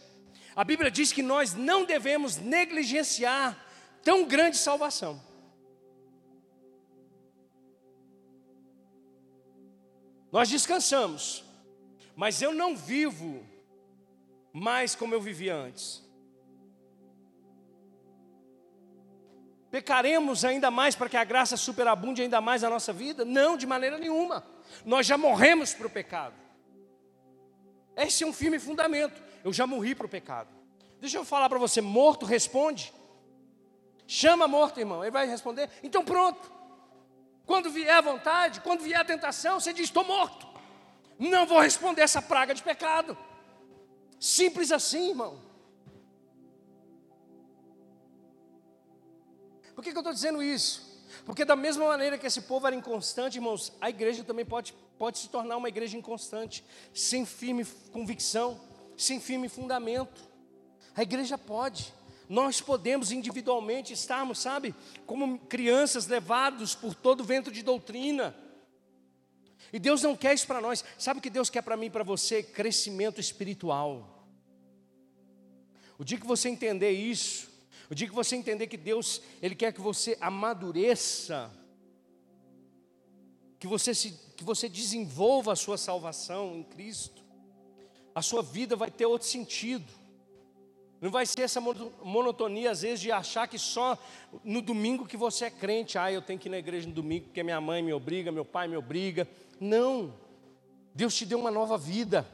A 0.56 0.64
Bíblia 0.64 0.92
diz 0.92 1.14
que 1.14 1.24
nós 1.24 1.54
não 1.54 1.86
devemos 1.86 2.36
negligenciar 2.36 3.58
tão 4.04 4.26
grande 4.26 4.58
salvação. 4.58 5.22
Nós 10.32 10.50
descansamos, 10.50 11.44
mas 12.16 12.42
eu 12.42 12.54
não 12.54 12.76
vivo 12.76 13.44
mais 14.52 14.94
como 14.94 15.14
eu 15.14 15.22
vivia 15.22 15.56
antes. 15.56 16.04
Pecaremos 19.72 20.44
ainda 20.44 20.72
mais 20.72 20.96
para 20.96 21.10
que 21.10 21.18
a 21.18 21.24
graça 21.24 21.56
superabunde 21.56 22.22
ainda 22.22 22.42
mais 22.42 22.64
a 22.64 22.70
nossa 22.70 22.92
vida? 22.92 23.24
Não, 23.24 23.56
de 23.56 23.68
maneira 23.68 23.98
nenhuma. 23.98 24.44
Nós 24.84 25.06
já 25.06 25.18
morremos 25.18 25.74
para 25.74 25.88
o 25.88 25.90
pecado. 25.90 26.34
Esse 27.96 28.24
é 28.24 28.28
um 28.28 28.34
firme 28.34 28.58
fundamento. 28.58 29.22
Eu 29.44 29.54
já 29.54 29.68
morri 29.68 29.94
para 29.94 30.06
o 30.06 30.10
pecado. 30.10 30.50
Deixa 31.00 31.18
eu 31.18 31.26
falar 31.26 31.50
para 31.50 31.60
você: 31.60 31.82
morto 31.82 32.26
responde. 32.26 32.94
Chama 34.08 34.48
morto, 34.48 34.80
irmão. 34.80 35.04
Ele 35.04 35.12
vai 35.12 35.28
responder. 35.28 35.70
Então 35.84 36.04
pronto. 36.04 36.52
Quando 37.46 37.70
vier 37.70 37.96
a 37.96 38.02
vontade, 38.02 38.62
quando 38.62 38.82
vier 38.82 39.00
a 39.00 39.06
tentação, 39.06 39.60
você 39.60 39.72
diz: 39.72 39.86
estou 39.86 40.04
morto. 40.04 40.48
Não 41.20 41.46
vou 41.46 41.60
responder 41.60 42.02
essa 42.02 42.22
praga 42.22 42.56
de 42.56 42.64
pecado. 42.64 43.18
Simples 44.20 44.72
assim, 44.72 45.10
irmão. 45.10 45.49
Por 49.80 49.84
que, 49.84 49.92
que 49.92 49.98
eu 49.98 50.02
estou 50.02 50.14
dizendo 50.14 50.44
isso? 50.44 51.00
Porque 51.24 51.46
da 51.46 51.56
mesma 51.56 51.88
maneira 51.88 52.18
que 52.18 52.28
esse 52.28 52.42
povo 52.42 52.68
era 52.68 52.76
inconstante, 52.76 53.36
irmãos, 53.36 53.72
a 53.80 53.90
igreja 53.90 54.26
também 54.26 54.44
pode, 54.44 54.74
pode 54.98 55.20
se 55.20 55.30
tornar 55.30 55.56
uma 55.56 55.70
igreja 55.70 55.98
inconstante, 55.98 56.66
sem 56.94 57.26
firme 57.26 57.64
convicção, 57.94 58.60
sem 58.98 59.22
firme 59.22 59.48
fundamento. 59.48 60.22
A 60.94 61.02
igreja 61.02 61.38
pode. 61.38 61.94
Nós 62.28 62.60
podemos 62.60 63.14
individualmente 63.14 63.94
estarmos, 63.94 64.40
sabe, 64.40 64.76
como 65.06 65.40
crianças 65.40 66.08
levados 66.08 66.76
por 66.76 66.94
todo 66.94 67.24
vento 67.24 67.50
de 67.50 67.64
doutrina. 67.64 68.36
E 69.72 69.80
Deus 69.80 70.04
não 70.04 70.14
quer 70.14 70.34
isso 70.34 70.46
para 70.46 70.60
nós. 70.60 70.84
Sabe 70.98 71.20
o 71.20 71.24
que 71.24 71.30
Deus 71.30 71.50
quer 71.50 71.62
para 71.62 71.78
mim 71.78 71.86
e 71.86 71.90
para 71.90 72.04
você? 72.04 72.44
Crescimento 72.44 73.22
espiritual. 73.22 74.28
O 75.98 76.04
dia 76.04 76.20
que 76.20 76.28
você 76.28 76.50
entender 76.50 76.92
isso, 76.92 77.48
o 77.90 77.96
dia 77.96 78.08
que 78.08 78.14
você 78.14 78.36
entender 78.36 78.68
que 78.68 78.78
Deus, 78.78 79.22
Ele 79.42 79.56
quer 79.56 79.74
que 79.74 79.82
você 79.82 80.16
amadureça, 80.22 81.52
que 83.58 83.66
você, 83.66 83.96
se, 83.96 84.12
que 84.38 84.44
você 84.44 84.70
desenvolva 84.70 85.54
a 85.54 85.56
sua 85.56 85.78
salvação 85.78 86.56
em 86.56 86.64
Cristo, 86.64 87.24
a 88.14 88.22
sua 88.22 88.44
vida 88.44 88.76
vai 88.76 88.92
ter 88.92 89.06
outro 89.06 89.28
sentido. 89.28 89.92
Não 91.02 91.10
vai 91.10 91.26
ser 91.26 91.42
essa 91.42 91.62
monotonia, 91.62 92.72
às 92.72 92.82
vezes, 92.82 93.00
de 93.00 93.12
achar 93.12 93.48
que 93.48 93.58
só 93.58 93.98
no 94.44 94.62
domingo 94.62 95.08
que 95.08 95.16
você 95.16 95.46
é 95.46 95.50
crente. 95.50 95.98
Ah, 95.98 96.12
eu 96.12 96.22
tenho 96.22 96.38
que 96.38 96.50
ir 96.50 96.52
na 96.52 96.58
igreja 96.58 96.88
no 96.88 96.94
domingo 96.94 97.26
porque 97.26 97.42
minha 97.42 97.60
mãe 97.62 97.82
me 97.82 97.94
obriga, 97.94 98.32
meu 98.32 98.46
pai 98.46 98.68
me 98.68 98.76
obriga. 98.76 99.28
Não. 99.60 100.14
Deus 100.94 101.16
te 101.16 101.26
deu 101.26 101.40
uma 101.40 101.50
nova 101.50 101.78
vida 101.78 102.28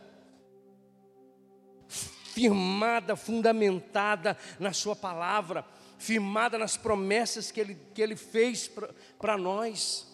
firmada, 2.36 3.16
fundamentada 3.16 4.38
na 4.60 4.74
Sua 4.74 4.94
palavra, 4.94 5.66
firmada 5.98 6.58
nas 6.58 6.76
promessas 6.76 7.50
que 7.50 7.62
Ele, 7.62 7.80
que 7.94 8.02
ele 8.02 8.18
fez 8.18 8.70
para 9.18 9.38
nós, 9.38 10.06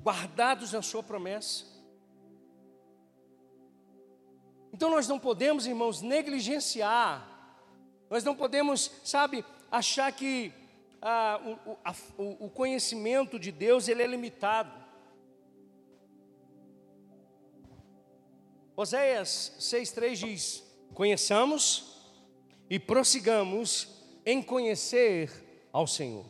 guardados 0.00 0.72
na 0.72 0.80
Sua 0.80 1.02
promessa. 1.02 1.64
Então 4.72 4.88
nós 4.88 5.08
não 5.08 5.18
podemos, 5.18 5.66
irmãos, 5.66 6.00
negligenciar, 6.00 7.26
nós 8.08 8.22
não 8.22 8.36
podemos, 8.36 8.92
sabe, 9.02 9.44
achar 9.72 10.12
que 10.12 10.52
ah, 11.02 11.40
o, 11.66 11.76
a, 11.84 11.94
o, 12.16 12.48
conhecimento 12.48 13.40
de 13.40 13.50
Deus 13.50 13.88
ele 13.88 14.04
é 14.04 14.06
limitado. 14.06 14.70
Oséias 18.80 19.52
6,3 19.60 20.14
diz: 20.14 20.64
Conheçamos 20.94 22.00
e 22.70 22.78
prossigamos 22.78 23.88
em 24.24 24.42
conhecer 24.42 25.68
ao 25.70 25.86
Senhor. 25.86 26.24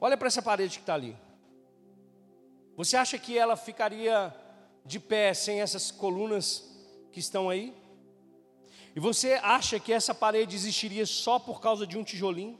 Olha 0.00 0.16
para 0.16 0.28
essa 0.28 0.40
parede 0.40 0.78
que 0.78 0.82
está 0.82 0.94
ali. 0.94 1.14
Você 2.78 2.96
acha 2.96 3.18
que 3.18 3.36
ela 3.36 3.56
ficaria 3.56 4.34
de 4.86 4.98
pé 4.98 5.34
sem 5.34 5.60
essas 5.60 5.90
colunas 5.90 6.64
que 7.12 7.20
estão 7.20 7.50
aí? 7.50 7.76
E 8.96 9.00
você 9.00 9.34
acha 9.34 9.78
que 9.78 9.92
essa 9.92 10.14
parede 10.14 10.56
existiria 10.56 11.04
só 11.04 11.38
por 11.38 11.60
causa 11.60 11.86
de 11.86 11.98
um 11.98 12.04
tijolinho? 12.04 12.58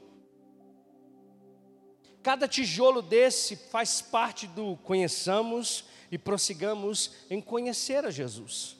Cada 2.21 2.47
tijolo 2.47 3.01
desse 3.01 3.55
faz 3.55 3.99
parte 3.99 4.45
do 4.45 4.77
conheçamos 4.83 5.88
e 6.11 6.17
prossigamos 6.17 7.13
em 7.29 7.41
conhecer 7.41 8.05
a 8.05 8.11
Jesus. 8.11 8.77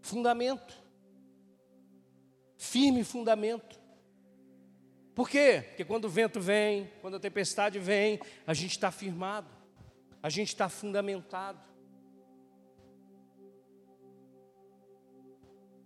Fundamento. 0.00 0.74
Firme 2.56 3.04
fundamento. 3.04 3.78
Por 5.14 5.28
quê? 5.28 5.64
Porque 5.68 5.84
quando 5.84 6.06
o 6.06 6.08
vento 6.08 6.40
vem, 6.40 6.90
quando 7.00 7.16
a 7.16 7.20
tempestade 7.20 7.78
vem, 7.78 8.18
a 8.46 8.52
gente 8.52 8.72
está 8.72 8.90
firmado, 8.90 9.48
a 10.22 10.28
gente 10.28 10.48
está 10.48 10.68
fundamentado. 10.68 11.60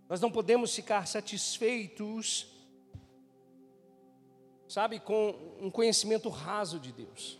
Nós 0.07 0.19
não 0.19 0.31
podemos 0.31 0.73
ficar 0.73 1.07
satisfeitos, 1.07 2.47
sabe, 4.67 4.99
com 4.99 5.57
um 5.59 5.69
conhecimento 5.69 6.29
raso 6.29 6.79
de 6.79 6.91
Deus, 6.91 7.39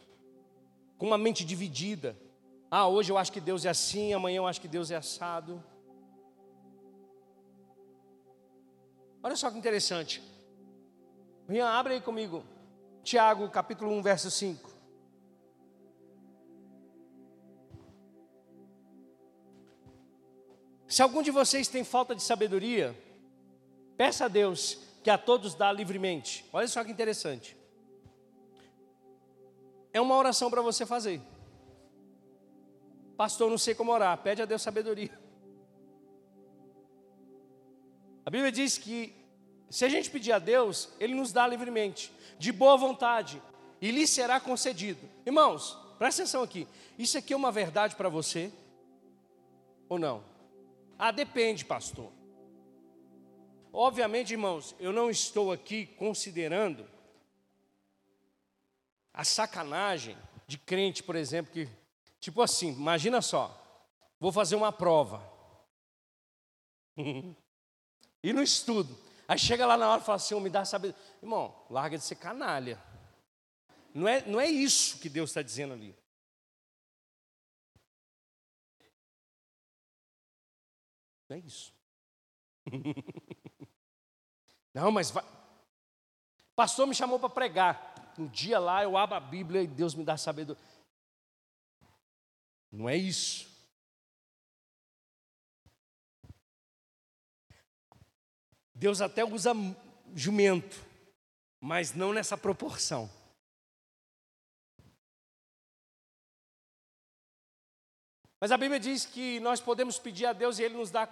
com 0.96 1.08
uma 1.08 1.18
mente 1.18 1.44
dividida. 1.44 2.16
Ah, 2.72 2.88
hoje 2.88 3.12
eu 3.12 3.18
acho 3.18 3.32
que 3.32 3.42
Deus 3.42 3.66
é 3.66 3.70
assim, 3.70 4.14
amanhã 4.14 4.38
eu 4.38 4.48
acho 4.48 4.62
que 4.62 4.68
Deus 4.68 4.92
é 4.92 4.96
assado. 4.96 5.64
Olha 9.24 9.36
só 9.36 9.50
que 9.50 9.58
interessante. 9.58 10.22
Rian, 11.48 11.68
abre 11.68 11.94
aí 11.94 12.02
comigo. 12.02 12.44
Tiago, 13.04 13.50
capítulo 13.50 13.92
1, 13.94 14.02
verso 14.04 14.30
5. 14.30 14.70
Se 20.88 21.02
algum 21.02 21.24
de 21.24 21.32
vocês 21.32 21.68
tem 21.68 21.84
falta 21.84 22.16
de 22.16 22.22
sabedoria, 22.22 22.96
peça 23.98 24.26
a 24.26 24.28
Deus 24.28 24.78
que 25.04 25.10
a 25.10 25.18
todos 25.18 25.56
dá 25.56 25.72
livremente. 25.72 26.46
Olha 26.54 26.68
só 26.68 26.84
que 26.84 26.92
interessante. 26.92 27.58
É 29.92 30.00
uma 30.00 30.16
oração 30.16 30.52
para 30.52 30.62
você 30.62 30.86
fazer. 30.86 31.20
Pastor, 33.20 33.50
não 33.50 33.58
sei 33.58 33.76
como 33.76 33.92
orar. 33.92 34.18
Pede 34.20 34.42
a 34.42 34.46
Deus 34.46 34.62
sabedoria. 34.62 35.12
A 38.26 38.30
Bíblia 38.30 38.50
diz 38.50 38.78
que 38.78 39.14
se 39.70 39.84
a 39.84 39.90
gente 39.90 40.10
pedir 40.10 40.32
a 40.32 40.40
Deus, 40.40 40.88
Ele 41.02 41.14
nos 41.14 41.34
dá 41.34 41.46
livremente, 41.46 42.14
de 42.38 42.50
boa 42.54 42.78
vontade, 42.78 43.44
e 43.82 43.92
lhe 43.92 44.08
será 44.08 44.40
concedido. 44.40 45.02
Irmãos, 45.26 45.78
presta 45.98 46.22
atenção 46.22 46.44
aqui. 46.44 46.66
Isso 46.98 47.18
aqui 47.18 47.34
é 47.34 47.36
uma 47.36 47.52
verdade 47.52 47.94
para 47.94 48.08
você? 48.08 48.54
Ou 49.90 50.00
não? 50.00 50.24
Ah, 50.98 51.12
depende, 51.12 51.66
pastor. 51.66 52.14
Obviamente, 53.74 54.32
irmãos, 54.32 54.74
eu 54.80 54.94
não 54.94 55.10
estou 55.10 55.52
aqui 55.52 55.88
considerando 55.98 56.88
a 59.14 59.26
sacanagem 59.26 60.16
de 60.48 60.58
crente, 60.58 61.04
por 61.04 61.18
exemplo, 61.18 61.52
que 61.52 61.68
Tipo 62.20 62.42
assim, 62.42 62.74
imagina 62.74 63.22
só, 63.22 63.56
vou 64.20 64.32
fazer 64.32 64.56
uma 64.56 64.72
prova. 64.72 65.24
e 68.24 68.34
no 68.34 68.42
estudo. 68.42 68.98
Aí 69.28 69.38
chega 69.38 69.66
lá 69.66 69.78
na 69.78 69.90
hora 69.90 70.02
e 70.02 70.06
fala 70.06 70.18
assim, 70.18 70.40
me 70.40 70.50
dá 70.50 70.66
sabedoria. 70.66 71.02
Irmão, 71.22 71.56
larga 71.70 71.98
de 71.98 72.04
ser 72.04 72.16
canalha. 72.16 72.82
Não 73.94 74.08
é, 74.08 74.26
não 74.26 74.40
é 74.40 74.48
isso 74.48 75.00
que 75.00 75.10
Deus 75.10 75.30
está 75.30 75.42
dizendo 75.42 75.74
ali. 75.74 75.96
Não 81.30 81.38
é 81.38 81.40
isso. 81.40 81.74
não, 84.74 84.92
mas 84.92 85.12
vai. 85.12 85.24
Pastor 86.56 86.88
me 86.88 86.96
chamou 86.96 87.20
para 87.20 87.30
pregar. 87.30 88.14
Um 88.18 88.28
dia 88.28 88.60
lá 88.60 88.84
eu 88.84 88.98
abro 88.98 89.16
a 89.16 89.20
Bíblia 89.20 89.62
e 89.62 89.68
Deus 89.68 89.96
me 89.96 90.04
dá 90.04 90.18
sabedoria. 90.18 90.62
Não 92.72 92.88
é 92.88 92.96
isso. 92.96 93.50
Deus 98.74 99.02
até 99.02 99.26
usa 99.26 99.52
jumento, 100.16 100.86
mas 101.60 101.94
não 101.94 102.14
nessa 102.14 102.38
proporção. 102.38 103.10
Mas 108.40 108.52
a 108.54 108.58
Bíblia 108.58 108.80
diz 108.80 109.06
que 109.06 109.40
nós 109.42 109.60
podemos 109.60 110.00
pedir 110.00 110.28
a 110.28 110.34
Deus 110.34 110.60
e 110.60 110.64
Ele 110.64 110.78
nos 110.78 110.90
dá, 110.90 111.10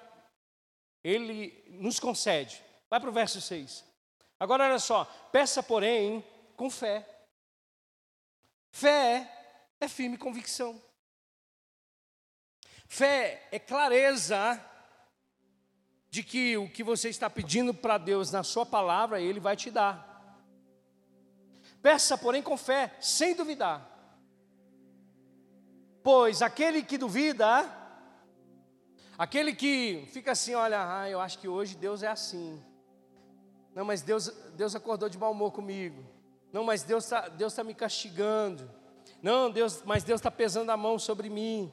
Ele 1.03 1.61
nos 1.67 1.99
concede. 1.99 2.63
Vai 2.89 3.01
para 3.01 3.09
o 3.09 3.13
verso 3.13 3.41
6. 3.41 3.83
Agora 4.39 4.63
olha 4.63 4.79
só, 4.79 5.03
peça, 5.31 5.61
porém, 5.61 6.23
com 6.55 6.69
fé. 6.69 7.05
Fé 8.71 9.75
é 9.79 9.87
firme 9.89 10.17
convicção. 10.17 10.81
Fé 12.87 13.47
é 13.51 13.59
clareza 13.59 14.59
de 16.09 16.23
que 16.23 16.57
o 16.57 16.69
que 16.69 16.83
você 16.83 17.09
está 17.09 17.29
pedindo 17.29 17.73
para 17.73 17.97
Deus 17.97 18.31
na 18.31 18.43
Sua 18.43 18.65
palavra, 18.65 19.21
Ele 19.21 19.39
vai 19.39 19.55
te 19.55 19.69
dar. 19.69 20.07
Peça, 21.81 22.17
porém, 22.17 22.41
com 22.41 22.57
fé, 22.57 22.95
sem 22.99 23.35
duvidar. 23.35 23.87
Pois 26.01 26.41
aquele 26.41 26.81
que 26.81 26.97
duvida, 26.97 27.69
aquele 29.17 29.53
que 29.53 30.07
fica 30.11 30.31
assim, 30.31 30.55
olha, 30.55 30.99
ah, 31.01 31.09
eu 31.09 31.19
acho 31.19 31.37
que 31.37 31.47
hoje 31.47 31.75
Deus 31.75 32.01
é 32.01 32.07
assim. 32.07 32.63
Não, 33.75 33.85
mas 33.85 34.01
Deus, 34.01 34.29
Deus 34.55 34.75
acordou 34.75 35.07
de 35.07 35.17
mau 35.17 35.31
humor 35.31 35.51
comigo. 35.51 36.03
Não, 36.51 36.63
mas 36.63 36.81
Deus 36.81 37.03
está 37.03 37.27
Deus 37.27 37.53
tá 37.53 37.63
me 37.63 37.73
castigando. 37.73 38.69
Não, 39.21 39.51
Deus, 39.51 39.83
mas 39.83 40.03
Deus 40.03 40.19
está 40.19 40.31
pesando 40.31 40.71
a 40.71 40.77
mão 40.77 40.97
sobre 40.97 41.29
mim. 41.29 41.71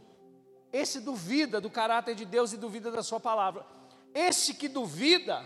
Esse 0.74 0.98
duvida 0.98 1.60
do 1.60 1.70
caráter 1.70 2.16
de 2.16 2.24
Deus 2.24 2.52
e 2.52 2.56
duvida 2.56 2.90
da 2.90 3.00
sua 3.00 3.20
palavra. 3.20 3.64
Esse 4.12 4.52
que 4.54 4.66
duvida 4.66 5.40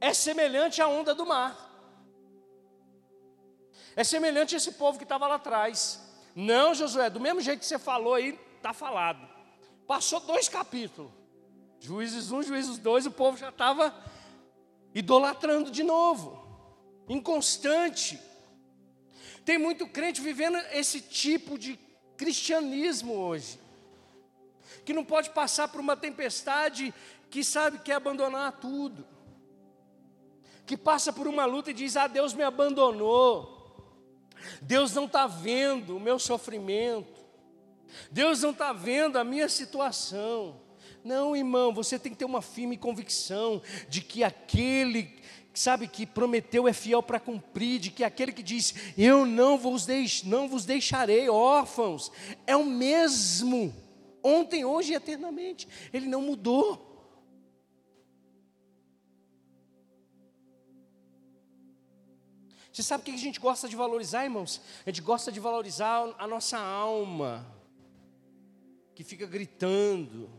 é 0.00 0.14
semelhante 0.14 0.80
à 0.80 0.86
onda 0.86 1.12
do 1.12 1.26
mar. 1.26 1.52
É 3.96 4.04
semelhante 4.04 4.54
a 4.54 4.58
esse 4.58 4.70
povo 4.74 4.96
que 4.96 5.02
estava 5.02 5.26
lá 5.26 5.34
atrás. 5.34 6.00
Não, 6.36 6.72
Josué, 6.72 7.10
do 7.10 7.18
mesmo 7.18 7.40
jeito 7.40 7.58
que 7.58 7.66
você 7.66 7.80
falou 7.80 8.14
aí, 8.14 8.38
está 8.58 8.72
falado. 8.72 9.28
Passou 9.88 10.20
dois 10.20 10.48
capítulos. 10.48 11.10
Juízes 11.80 12.30
1, 12.30 12.44
Juízes 12.44 12.78
2, 12.78 13.06
o 13.06 13.10
povo 13.10 13.36
já 13.36 13.48
estava 13.48 13.92
idolatrando 14.94 15.68
de 15.68 15.82
novo. 15.82 16.40
Inconstante. 17.08 18.20
Tem 19.44 19.58
muito 19.58 19.84
crente 19.88 20.20
vivendo 20.20 20.58
esse 20.70 21.00
tipo 21.00 21.58
de 21.58 21.76
cristianismo 22.16 23.14
hoje. 23.14 23.61
Que 24.84 24.92
não 24.92 25.04
pode 25.04 25.30
passar 25.30 25.68
por 25.68 25.80
uma 25.80 25.96
tempestade 25.96 26.92
que 27.30 27.42
sabe 27.42 27.78
que 27.78 27.90
é 27.90 27.94
abandonar 27.94 28.52
tudo, 28.60 29.06
que 30.66 30.76
passa 30.76 31.12
por 31.12 31.26
uma 31.26 31.44
luta 31.44 31.70
e 31.70 31.74
diz: 31.74 31.96
Ah, 31.96 32.06
Deus 32.06 32.34
me 32.34 32.42
abandonou, 32.42 33.98
Deus 34.60 34.92
não 34.94 35.06
está 35.06 35.26
vendo 35.26 35.96
o 35.96 36.00
meu 36.00 36.18
sofrimento, 36.18 37.24
Deus 38.10 38.42
não 38.42 38.50
está 38.50 38.72
vendo 38.72 39.18
a 39.18 39.24
minha 39.24 39.48
situação. 39.48 40.60
Não, 41.04 41.34
irmão, 41.34 41.74
você 41.74 41.98
tem 41.98 42.12
que 42.12 42.18
ter 42.18 42.24
uma 42.24 42.42
firme 42.42 42.76
convicção 42.76 43.60
de 43.88 44.00
que 44.00 44.22
aquele 44.22 45.20
sabe 45.54 45.86
que 45.86 46.06
prometeu 46.06 46.66
é 46.66 46.72
fiel 46.72 47.02
para 47.02 47.20
cumprir, 47.20 47.78
de 47.78 47.90
que 47.90 48.04
aquele 48.04 48.32
que 48.32 48.42
diz, 48.42 48.74
eu 48.96 49.26
não 49.26 49.58
vos, 49.58 49.84
deix, 49.84 50.22
não 50.22 50.48
vos 50.48 50.64
deixarei 50.64 51.28
órfãos, 51.28 52.10
é 52.46 52.56
o 52.56 52.64
mesmo, 52.64 53.74
ontem, 54.22 54.64
hoje 54.64 54.92
e 54.92 54.96
eternamente, 54.96 55.68
ele 55.92 56.06
não 56.06 56.22
mudou. 56.22 56.92
Você 62.72 62.82
sabe 62.82 63.02
o 63.02 63.04
que 63.04 63.10
a 63.10 63.16
gente 63.18 63.38
gosta 63.38 63.68
de 63.68 63.76
valorizar, 63.76 64.24
irmãos? 64.24 64.60
A 64.86 64.88
gente 64.88 65.02
gosta 65.02 65.30
de 65.30 65.38
valorizar 65.38 66.14
a 66.18 66.26
nossa 66.26 66.58
alma, 66.58 67.46
que 68.94 69.04
fica 69.04 69.26
gritando. 69.26 70.30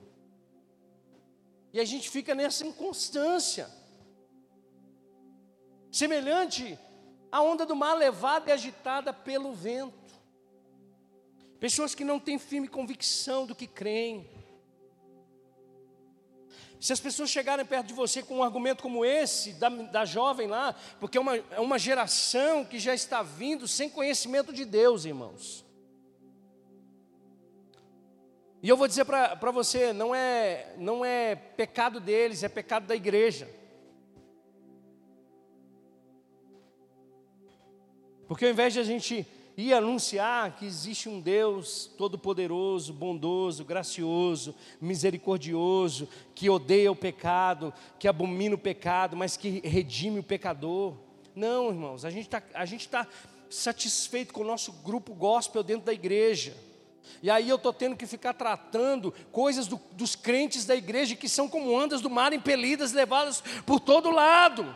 E 1.72 1.80
a 1.80 1.86
gente 1.86 2.10
fica 2.10 2.34
nessa 2.34 2.66
inconstância. 2.66 3.70
Semelhante 5.92 6.78
à 7.32 7.40
onda 7.42 7.68
do 7.68 7.76
mar 7.76 7.94
levada 7.94 8.50
e 8.50 8.54
agitada 8.54 9.14
pelo 9.14 9.54
vento. 9.54 10.03
Pessoas 11.64 11.96
que 11.96 12.04
não 12.04 12.20
têm 12.20 12.38
firme 12.38 12.68
convicção 12.68 13.46
do 13.46 13.56
que 13.56 13.66
creem. 13.66 14.30
Se 16.78 16.92
as 16.92 17.00
pessoas 17.00 17.30
chegarem 17.30 17.66
perto 17.66 17.88
de 17.88 17.94
você 17.94 18.22
com 18.22 18.40
um 18.40 18.44
argumento 18.44 18.84
como 18.84 19.06
esse, 19.06 19.54
da, 19.54 19.70
da 19.70 20.04
jovem 20.04 20.46
lá, 20.46 20.76
porque 21.00 21.18
é 21.18 21.22
uma, 21.22 21.38
é 21.38 21.62
uma 21.62 21.80
geração 21.80 22.66
que 22.66 22.78
já 22.78 22.94
está 22.94 23.24
vindo 23.24 23.66
sem 23.66 23.90
conhecimento 23.90 24.52
de 24.52 24.66
Deus, 24.66 25.06
irmãos. 25.06 25.64
E 28.62 28.68
eu 28.68 28.76
vou 28.76 28.86
dizer 28.86 29.06
para 29.06 29.52
você, 29.52 29.94
não 29.94 30.14
é, 30.14 30.76
não 30.78 31.06
é 31.06 31.34
pecado 31.34 32.02
deles, 32.02 32.44
é 32.44 32.50
pecado 32.50 32.88
da 32.88 32.96
igreja. 32.98 33.50
Porque 38.28 38.44
ao 38.44 38.52
invés 38.52 38.74
de 38.74 38.82
a 38.82 38.84
gente 38.84 39.26
e 39.56 39.74
anunciar 39.74 40.56
que 40.56 40.66
existe 40.66 41.08
um 41.08 41.20
Deus 41.20 41.90
todo-poderoso, 41.98 42.92
bondoso, 42.92 43.64
gracioso, 43.64 44.56
misericordioso, 44.82 46.08
que 46.34 46.50
odeia 46.50 46.92
o 46.92 46.96
pecado, 46.96 47.74
que 48.00 48.08
abomina 48.08 48.56
o 48.56 48.58
pecado, 48.58 49.16
mas 49.16 49.38
que 49.38 49.62
redime 49.64 50.20
o 50.20 50.24
pecador. 50.24 50.96
Não, 51.36 51.70
irmãos, 51.70 52.04
a 52.04 52.10
gente 52.10 52.26
está 52.26 52.42
tá 52.42 53.08
satisfeito 53.50 54.34
com 54.34 54.42
o 54.42 54.48
nosso 54.48 54.72
grupo 54.84 55.14
gospel 55.14 55.62
dentro 55.62 55.86
da 55.86 55.94
igreja. 55.94 56.56
E 57.22 57.30
aí 57.30 57.48
eu 57.48 57.58
estou 57.58 57.72
tendo 57.72 57.96
que 57.96 58.08
ficar 58.08 58.34
tratando 58.34 59.14
coisas 59.32 59.68
do, 59.68 59.80
dos 59.92 60.16
crentes 60.16 60.66
da 60.66 60.76
igreja 60.76 61.16
que 61.16 61.30
são 61.30 61.48
como 61.48 61.72
ondas 61.72 62.02
do 62.02 62.10
mar 62.10 62.34
impelidas, 62.34 62.92
levadas 62.92 63.44
por 63.66 63.80
todo 63.80 64.10
lado. 64.10 64.76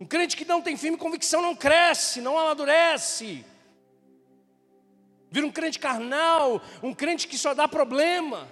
Um 0.00 0.06
crente 0.06 0.34
que 0.34 0.46
não 0.46 0.62
tem 0.62 0.78
firme 0.78 0.96
convicção 0.96 1.42
não 1.42 1.54
cresce, 1.54 2.22
não 2.22 2.38
amadurece. 2.38 3.44
Vira 5.30 5.46
um 5.46 5.52
crente 5.52 5.78
carnal, 5.78 6.62
um 6.82 6.94
crente 6.94 7.28
que 7.28 7.36
só 7.36 7.52
dá 7.52 7.68
problema. 7.68 8.48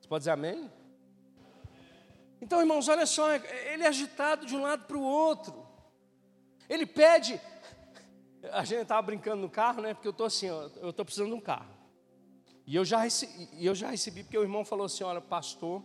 Você 0.00 0.08
pode 0.08 0.22
dizer 0.22 0.30
amém? 0.30 0.70
Então, 2.40 2.60
irmãos, 2.60 2.88
olha 2.88 3.06
só, 3.06 3.32
ele 3.34 3.84
é 3.84 3.86
agitado 3.86 4.46
de 4.46 4.56
um 4.56 4.62
lado 4.62 4.86
para 4.86 4.96
o 4.96 5.02
outro. 5.02 5.66
Ele 6.68 6.86
pede. 6.86 7.40
A 8.52 8.64
gente 8.64 8.82
estava 8.82 9.02
brincando 9.02 9.42
no 9.42 9.50
carro, 9.50 9.82
né? 9.82 9.94
Porque 9.94 10.08
eu 10.08 10.12
estou 10.12 10.26
assim, 10.26 10.46
eu 10.46 10.90
estou 10.90 11.04
precisando 11.04 11.28
de 11.28 11.34
um 11.34 11.40
carro. 11.40 11.74
E 12.66 12.74
eu 12.76 12.84
já, 12.84 12.98
recebi, 12.98 13.48
eu 13.64 13.74
já 13.74 13.90
recebi, 13.90 14.22
porque 14.22 14.38
o 14.38 14.42
irmão 14.42 14.64
falou 14.64 14.86
assim: 14.86 15.04
olha, 15.04 15.20
pastor, 15.20 15.82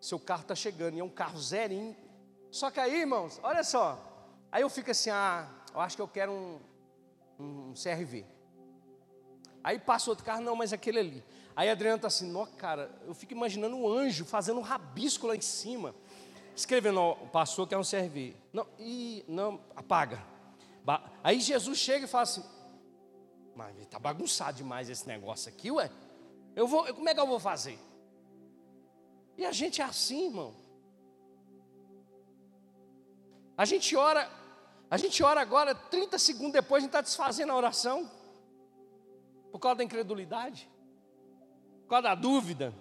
seu 0.00 0.18
carro 0.18 0.42
está 0.42 0.54
chegando, 0.54 0.96
e 0.96 1.00
é 1.00 1.04
um 1.04 1.08
carro 1.08 1.38
zerinho. 1.38 1.96
Só 2.50 2.70
que 2.70 2.80
aí, 2.80 3.00
irmãos, 3.00 3.38
olha 3.42 3.62
só. 3.62 3.98
Aí 4.50 4.62
eu 4.62 4.70
fico 4.70 4.90
assim, 4.90 5.10
ah, 5.10 5.48
eu 5.72 5.80
acho 5.80 5.94
que 5.94 6.02
eu 6.02 6.08
quero 6.08 6.32
um, 6.32 6.60
um 7.38 7.74
CRV. 7.74 8.24
Aí 9.62 9.78
passa 9.78 10.10
outro 10.10 10.24
carro, 10.24 10.40
não, 10.40 10.56
mas 10.56 10.72
aquele 10.72 10.98
ali. 10.98 11.24
Aí 11.54 11.68
a 11.68 11.72
Adriana 11.72 11.96
está 11.96 12.08
assim, 12.08 12.30
não, 12.30 12.46
cara, 12.46 12.90
eu 13.06 13.14
fico 13.14 13.32
imaginando 13.32 13.76
um 13.76 13.86
anjo 13.86 14.24
fazendo 14.24 14.58
um 14.58 14.62
rabisco 14.62 15.26
lá 15.26 15.36
em 15.36 15.40
cima, 15.40 15.94
escrevendo, 16.56 17.14
passou 17.30 17.66
que 17.66 17.74
é 17.74 17.78
um 17.78 17.82
CRV. 17.82 18.34
Não, 18.52 18.66
e 18.78 19.24
não, 19.28 19.60
apaga. 19.76 20.24
Aí 21.22 21.38
Jesus 21.40 21.78
chega 21.78 22.06
e 22.06 22.08
fala 22.08 22.22
assim, 22.22 22.42
mas 23.54 23.78
está 23.78 23.98
bagunçado 23.98 24.56
demais 24.56 24.88
esse 24.88 25.06
negócio 25.06 25.52
aqui, 25.52 25.70
ué. 25.70 25.90
Eu 26.56 26.66
vou, 26.66 26.84
como 26.94 27.08
é 27.08 27.14
que 27.14 27.20
eu 27.20 27.26
vou 27.26 27.38
fazer? 27.38 27.78
E 29.40 29.46
a 29.46 29.52
gente 29.52 29.80
é 29.80 29.84
assim, 29.84 30.26
irmão. 30.26 30.54
A 33.56 33.64
gente 33.64 33.96
ora, 33.96 34.30
a 34.90 34.98
gente 34.98 35.22
ora 35.22 35.40
agora, 35.40 35.74
30 35.74 36.18
segundos 36.18 36.52
depois 36.52 36.82
a 36.82 36.84
gente 36.84 36.90
está 36.90 37.00
desfazendo 37.00 37.50
a 37.50 37.56
oração. 37.56 38.10
Por 39.50 39.58
causa 39.58 39.76
da 39.76 39.84
incredulidade, 39.84 40.68
por 41.84 41.88
causa 41.88 42.02
da 42.02 42.14
dúvida. 42.14 42.74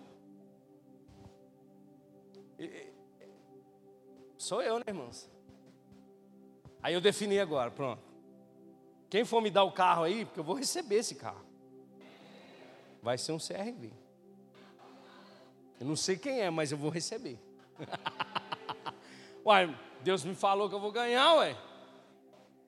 Sou 4.38 4.62
eu, 4.62 4.80
né, 4.80 4.86
irmãos? 4.90 5.32
Aí 6.84 6.94
eu 6.94 7.00
defini 7.00 7.40
agora, 7.40 7.72
pronto. 7.72 8.04
Quem 9.10 9.24
for 9.24 9.42
me 9.42 9.50
dar 9.50 9.64
o 9.64 9.72
carro 9.72 10.04
aí, 10.04 10.26
porque 10.26 10.42
eu 10.42 10.44
vou 10.44 10.56
receber 10.56 10.96
esse 10.98 11.16
carro. 11.16 11.46
Vai 13.02 13.18
ser 13.18 13.32
um 13.32 13.38
CRV. 13.38 13.94
Eu 15.80 15.86
não 15.86 15.96
sei 15.96 16.18
quem 16.18 16.42
é, 16.42 16.50
mas 16.50 16.72
eu 16.72 16.78
vou 16.78 16.90
receber. 16.90 17.40
uai, 19.46 19.74
Deus 20.04 20.26
me 20.26 20.36
falou 20.36 20.68
que 20.68 20.76
eu 20.76 20.80
vou 20.80 20.92
ganhar, 20.92 21.36
ué. 21.36 21.58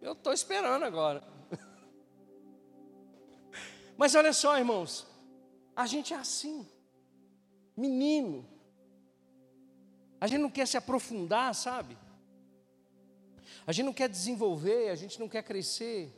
Eu 0.02 0.14
estou 0.14 0.32
esperando 0.32 0.84
agora. 0.84 1.22
mas 3.98 4.16
olha 4.16 4.32
só, 4.32 4.58
irmãos. 4.58 5.06
A 5.76 5.86
gente 5.86 6.14
é 6.14 6.18
assim. 6.18 6.66
Menino. 7.76 8.48
A 10.20 10.28
gente 10.28 10.40
não 10.40 10.50
quer 10.50 10.68
se 10.68 10.78
aprofundar, 10.78 11.54
sabe? 11.54 11.98
A 13.68 13.72
gente 13.72 13.86
não 13.86 13.94
quer 13.94 14.08
desenvolver, 14.08 14.90
a 14.90 14.96
gente 14.96 15.20
não 15.20 15.28
quer 15.28 15.44
crescer. 15.44 16.12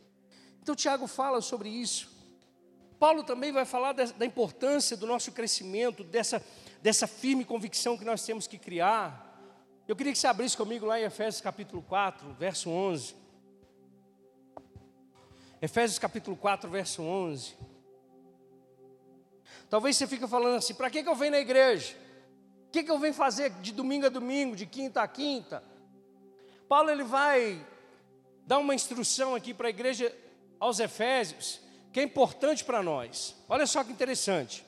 Então, 0.62 0.76
Tiago 0.76 1.08
fala 1.08 1.42
sobre 1.42 1.70
isso. 1.70 2.12
Paulo 3.00 3.24
também 3.24 3.52
vai 3.52 3.66
falar 3.66 3.94
da 3.94 4.26
importância 4.26 4.96
do 4.96 5.06
nosso 5.06 5.32
crescimento, 5.32 6.04
dessa 6.04 6.42
dessa 6.84 7.08
firme 7.08 7.46
convicção 7.46 7.98
que 7.98 8.04
nós 8.04 8.26
temos 8.26 8.46
que 8.46 8.58
criar. 8.58 9.32
Eu 9.88 9.96
queria 9.96 10.12
que 10.12 10.20
você 10.20 10.28
abrisse 10.28 10.58
comigo 10.58 10.86
lá 10.86 11.00
em 11.00 11.04
Efésios 11.04 11.42
capítulo 11.42 11.82
4, 11.82 12.34
verso 12.34 12.70
11. 12.70 13.16
Efésios 15.62 15.98
capítulo 15.98 16.36
4, 16.36 16.70
verso 16.70 17.02
11. 17.02 17.56
Talvez 19.70 19.96
você 19.96 20.06
fique 20.06 20.28
falando 20.28 20.58
assim: 20.58 20.74
para 20.74 20.90
que, 20.90 21.02
que 21.02 21.08
eu 21.08 21.16
venho 21.16 21.32
na 21.32 21.40
igreja? 21.40 21.96
O 22.68 22.72
que, 22.74 22.84
que 22.84 22.92
eu 22.92 23.00
venho 23.00 23.14
fazer 23.14 23.50
de 23.62 23.72
domingo 23.72 24.08
a 24.08 24.10
domingo, 24.10 24.54
de 24.54 24.66
quinta 24.66 25.02
a 25.02 25.08
quinta? 25.08 25.64
Paulo 26.68 26.90
ele 26.90 27.06
vai 27.06 27.66
dar 28.46 28.60
uma 28.60 28.76
instrução 28.76 29.36
aqui 29.36 29.54
para 29.54 29.68
a 29.68 29.70
igreja 29.70 30.14
aos 30.60 30.82
Efésios, 30.82 31.62
que 31.94 32.02
é 32.02 32.04
importante 32.04 32.66
para 32.66 32.84
nós. 32.84 33.38
Olha 33.48 33.66
só 33.66 33.86
que 33.86 33.92
interessante. 33.92 34.66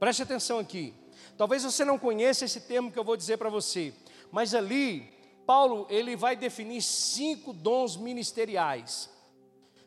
Preste 0.00 0.22
atenção 0.22 0.58
aqui. 0.58 0.92
Talvez 1.36 1.62
você 1.62 1.84
não 1.84 1.98
conheça 1.98 2.44
esse 2.44 2.60
termo 2.60 2.90
que 2.90 2.98
eu 2.98 3.04
vou 3.04 3.16
dizer 3.16 3.36
para 3.36 3.50
você, 3.50 3.92
mas 4.30 4.54
ali 4.54 5.12
Paulo 5.46 5.86
ele 5.88 6.16
vai 6.16 6.34
definir 6.36 6.82
cinco 6.82 7.52
dons 7.52 7.96
ministeriais 7.96 9.10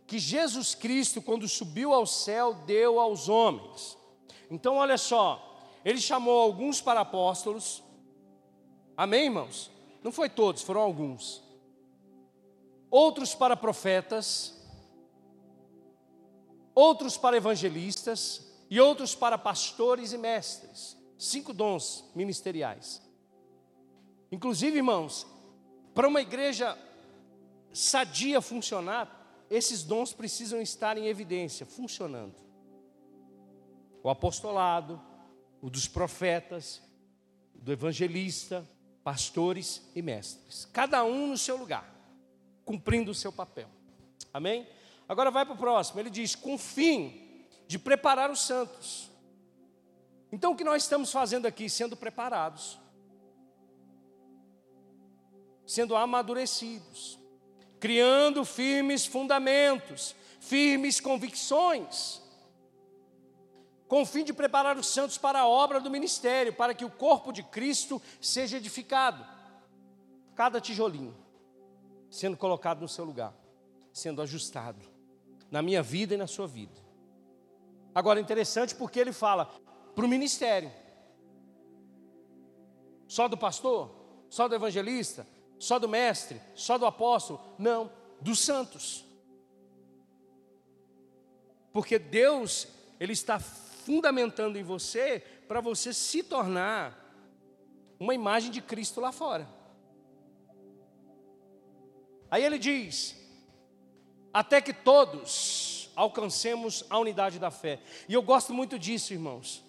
que 0.09 0.17
Jesus 0.17 0.73
Cristo, 0.73 1.21
quando 1.21 1.47
subiu 1.47 1.93
ao 1.93 2.07
céu, 2.07 2.55
deu 2.65 2.99
aos 2.99 3.29
homens. 3.29 3.95
Então, 4.49 4.77
olha 4.77 4.97
só, 4.97 5.61
ele 5.85 6.01
chamou 6.01 6.41
alguns 6.41 6.81
para 6.81 7.01
apóstolos, 7.01 7.83
amém, 8.97 9.25
irmãos? 9.25 9.69
Não 10.03 10.11
foi 10.11 10.27
todos, 10.27 10.63
foram 10.63 10.81
alguns. 10.81 11.43
Outros 12.89 13.35
para 13.35 13.55
profetas, 13.55 14.59
outros 16.73 17.15
para 17.15 17.37
evangelistas 17.37 18.51
e 18.67 18.81
outros 18.81 19.13
para 19.13 19.37
pastores 19.37 20.11
e 20.11 20.17
mestres. 20.17 20.97
Cinco 21.19 21.53
dons 21.53 22.05
ministeriais. 22.15 23.01
Inclusive, 24.31 24.77
irmãos, 24.77 25.27
para 25.93 26.07
uma 26.07 26.21
igreja 26.21 26.77
sadia 27.73 28.39
funcionar, 28.39 29.43
esses 29.49 29.83
dons 29.83 30.13
precisam 30.13 30.61
estar 30.61 30.97
em 30.97 31.07
evidência, 31.07 31.65
funcionando. 31.65 32.35
O 34.01 34.09
apostolado, 34.09 35.01
o 35.61 35.69
dos 35.69 35.89
profetas, 35.89 36.81
do 37.53 37.73
evangelista, 37.73 38.65
pastores 39.03 39.81
e 39.93 40.01
mestres. 40.01 40.69
Cada 40.71 41.03
um 41.03 41.27
no 41.27 41.37
seu 41.37 41.57
lugar, 41.57 41.93
cumprindo 42.63 43.11
o 43.11 43.15
seu 43.15 43.33
papel. 43.33 43.67
Amém? 44.33 44.65
Agora 45.05 45.29
vai 45.29 45.45
para 45.45 45.55
o 45.55 45.57
próximo. 45.57 45.99
Ele 45.99 46.09
diz: 46.09 46.33
com 46.33 46.57
fim 46.57 47.45
de 47.67 47.77
preparar 47.77 48.31
os 48.31 48.39
santos. 48.39 49.08
Então 50.31 50.51
o 50.51 50.55
que 50.55 50.63
nós 50.63 50.83
estamos 50.83 51.11
fazendo 51.11 51.45
aqui? 51.45 51.69
Sendo 51.69 51.97
preparados, 51.97 52.79
sendo 55.65 55.95
amadurecidos, 55.95 57.19
criando 57.79 58.45
firmes 58.45 59.05
fundamentos, 59.05 60.15
firmes 60.39 60.99
convicções, 60.99 62.21
com 63.87 64.03
o 64.03 64.05
fim 64.05 64.23
de 64.23 64.31
preparar 64.31 64.77
os 64.77 64.87
santos 64.87 65.17
para 65.17 65.39
a 65.39 65.47
obra 65.47 65.79
do 65.79 65.89
ministério, 65.89 66.53
para 66.53 66.75
que 66.75 66.85
o 66.85 66.91
corpo 66.91 67.31
de 67.31 67.41
Cristo 67.41 67.99
seja 68.21 68.57
edificado. 68.57 69.25
Cada 70.35 70.61
tijolinho 70.61 71.17
sendo 72.09 72.37
colocado 72.37 72.81
no 72.81 72.87
seu 72.87 73.05
lugar, 73.05 73.33
sendo 73.91 74.21
ajustado 74.21 74.85
na 75.51 75.61
minha 75.61 75.81
vida 75.81 76.13
e 76.13 76.17
na 76.17 76.27
sua 76.27 76.47
vida. 76.47 76.79
Agora, 77.93 78.19
interessante 78.19 78.75
porque 78.75 78.99
ele 78.99 79.11
fala 79.11 79.51
para 79.99 80.05
o 80.05 80.09
ministério. 80.09 80.71
Só 83.05 83.27
do 83.27 83.37
pastor? 83.37 83.93
Só 84.29 84.47
do 84.47 84.55
evangelista? 84.55 85.27
Só 85.57 85.77
do 85.77 85.89
mestre? 85.89 86.41
Só 86.55 86.77
do 86.77 86.85
apóstolo? 86.85 87.41
Não, 87.57 87.91
dos 88.21 88.39
santos. 88.39 89.03
Porque 91.73 91.99
Deus, 91.99 92.65
Ele 92.97 93.11
está 93.11 93.41
fundamentando 93.41 94.57
em 94.57 94.63
você 94.63 95.21
para 95.49 95.59
você 95.59 95.93
se 95.93 96.23
tornar 96.23 96.97
uma 97.99 98.15
imagem 98.15 98.51
de 98.51 98.61
Cristo 98.61 99.01
lá 99.01 99.11
fora. 99.11 99.49
Aí 102.31 102.45
ele 102.45 102.57
diz: 102.57 103.17
até 104.33 104.61
que 104.61 104.71
todos 104.71 105.91
alcancemos 105.93 106.85
a 106.89 106.97
unidade 106.97 107.37
da 107.37 107.51
fé. 107.51 107.81
E 108.07 108.13
eu 108.13 108.21
gosto 108.21 108.53
muito 108.53 108.79
disso, 108.79 109.11
irmãos. 109.11 109.67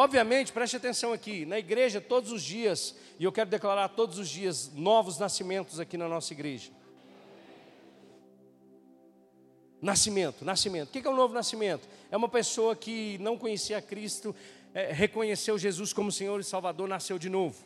Obviamente, 0.00 0.52
preste 0.52 0.76
atenção 0.76 1.12
aqui, 1.12 1.44
na 1.44 1.58
igreja 1.58 2.00
todos 2.00 2.30
os 2.30 2.40
dias, 2.40 2.94
e 3.18 3.24
eu 3.24 3.32
quero 3.32 3.50
declarar 3.50 3.88
todos 3.88 4.16
os 4.16 4.28
dias 4.28 4.70
novos 4.72 5.18
nascimentos 5.18 5.80
aqui 5.80 5.96
na 5.96 6.06
nossa 6.06 6.32
igreja. 6.32 6.70
Nascimento, 9.82 10.44
nascimento. 10.44 10.90
O 10.90 10.92
que 10.92 11.04
é 11.04 11.10
um 11.10 11.16
novo 11.16 11.34
nascimento? 11.34 11.88
É 12.12 12.16
uma 12.16 12.28
pessoa 12.28 12.76
que 12.76 13.18
não 13.18 13.36
conhecia 13.36 13.82
Cristo, 13.82 14.32
é, 14.72 14.92
reconheceu 14.92 15.58
Jesus 15.58 15.92
como 15.92 16.12
Senhor 16.12 16.38
e 16.38 16.44
Salvador, 16.44 16.86
nasceu 16.86 17.18
de 17.18 17.28
novo. 17.28 17.60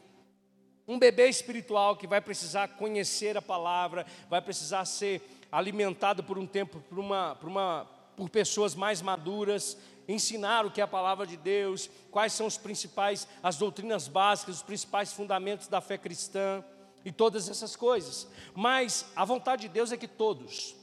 Um 0.89 0.99
bebê 0.99 1.29
espiritual 1.29 1.97
que 1.97 2.07
vai 2.07 2.23
precisar 2.23 2.67
conhecer 2.67 3.37
a 3.37 3.43
palavra, 3.43 4.07
vai 4.31 4.41
precisar 4.41 4.87
ser 4.87 5.21
alimentado 5.53 6.25
por 6.25 6.39
um 6.39 6.47
tempo 6.47 6.83
por, 6.89 6.99
uma, 6.99 7.35
por, 7.35 7.51
uma, 7.51 7.87
por 8.17 8.31
pessoas 8.31 8.75
mais 8.75 9.03
maduras, 9.03 9.77
ensinar 10.09 10.67
o 10.67 10.71
que 10.71 10.81
é 10.81 10.85
a 10.85 10.89
palavra 10.89 11.27
de 11.27 11.37
Deus, 11.37 11.89
quais 12.11 12.33
são 12.33 12.47
os 12.47 12.59
principais, 12.59 13.27
as 13.43 13.57
doutrinas 13.57 14.09
básicas, 14.09 14.57
os 14.57 14.63
principais 14.63 15.13
fundamentos 15.13 15.69
da 15.69 15.81
fé 15.81 15.97
cristã 15.97 16.65
e 17.05 17.13
todas 17.13 17.49
essas 17.49 17.77
coisas. 17.77 18.29
Mas 18.55 19.07
a 19.15 19.25
vontade 19.25 19.63
de 19.63 19.69
Deus 19.69 19.93
é 19.93 19.97
que 19.97 20.09
todos, 20.09 20.75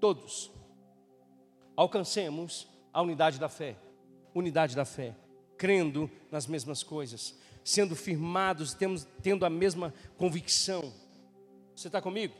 todos, 0.00 0.50
alcancemos 1.76 2.68
a 2.92 3.00
unidade 3.02 3.38
da 3.38 3.48
fé, 3.48 3.76
unidade 4.34 4.76
da 4.76 4.84
fé, 4.84 5.14
crendo 5.56 6.10
nas 6.30 6.46
mesmas 6.46 6.82
coisas, 6.82 7.38
sendo 7.64 7.94
firmados, 7.94 8.74
temos, 8.74 9.06
tendo 9.22 9.46
a 9.46 9.50
mesma 9.50 9.94
convicção. 10.16 10.92
Você 11.74 11.86
está 11.86 12.00
comigo? 12.00 12.34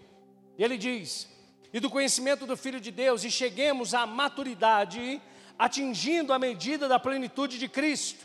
Ele 0.59 0.77
diz: 0.77 1.29
e 1.73 1.81
do 1.81 1.89
conhecimento 1.89 2.47
do 2.47 2.57
Filho 2.57 2.81
de 2.81 2.91
Deus, 2.91 3.25
e 3.25 3.31
cheguemos 3.31 3.95
à 3.95 4.07
maturidade, 4.07 5.21
atingindo 5.59 6.33
a 6.33 6.39
medida 6.39 6.87
da 6.87 6.99
plenitude 6.99 7.59
de 7.59 7.69
Cristo. 7.69 8.25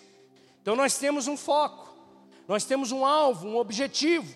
Então 0.62 0.76
nós 0.76 0.98
temos 0.98 1.28
um 1.28 1.38
foco, 1.38 1.96
nós 2.48 2.66
temos 2.66 2.92
um 2.92 3.06
alvo, 3.06 3.48
um 3.48 3.58
objetivo, 3.58 4.36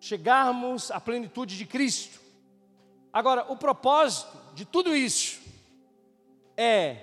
chegarmos 0.00 0.90
à 0.90 1.00
plenitude 1.00 1.56
de 1.56 1.64
Cristo. 1.64 2.20
Agora, 3.12 3.50
o 3.50 3.56
propósito 3.56 4.36
de 4.54 4.64
tudo 4.64 4.94
isso 4.94 5.40
é 6.56 6.96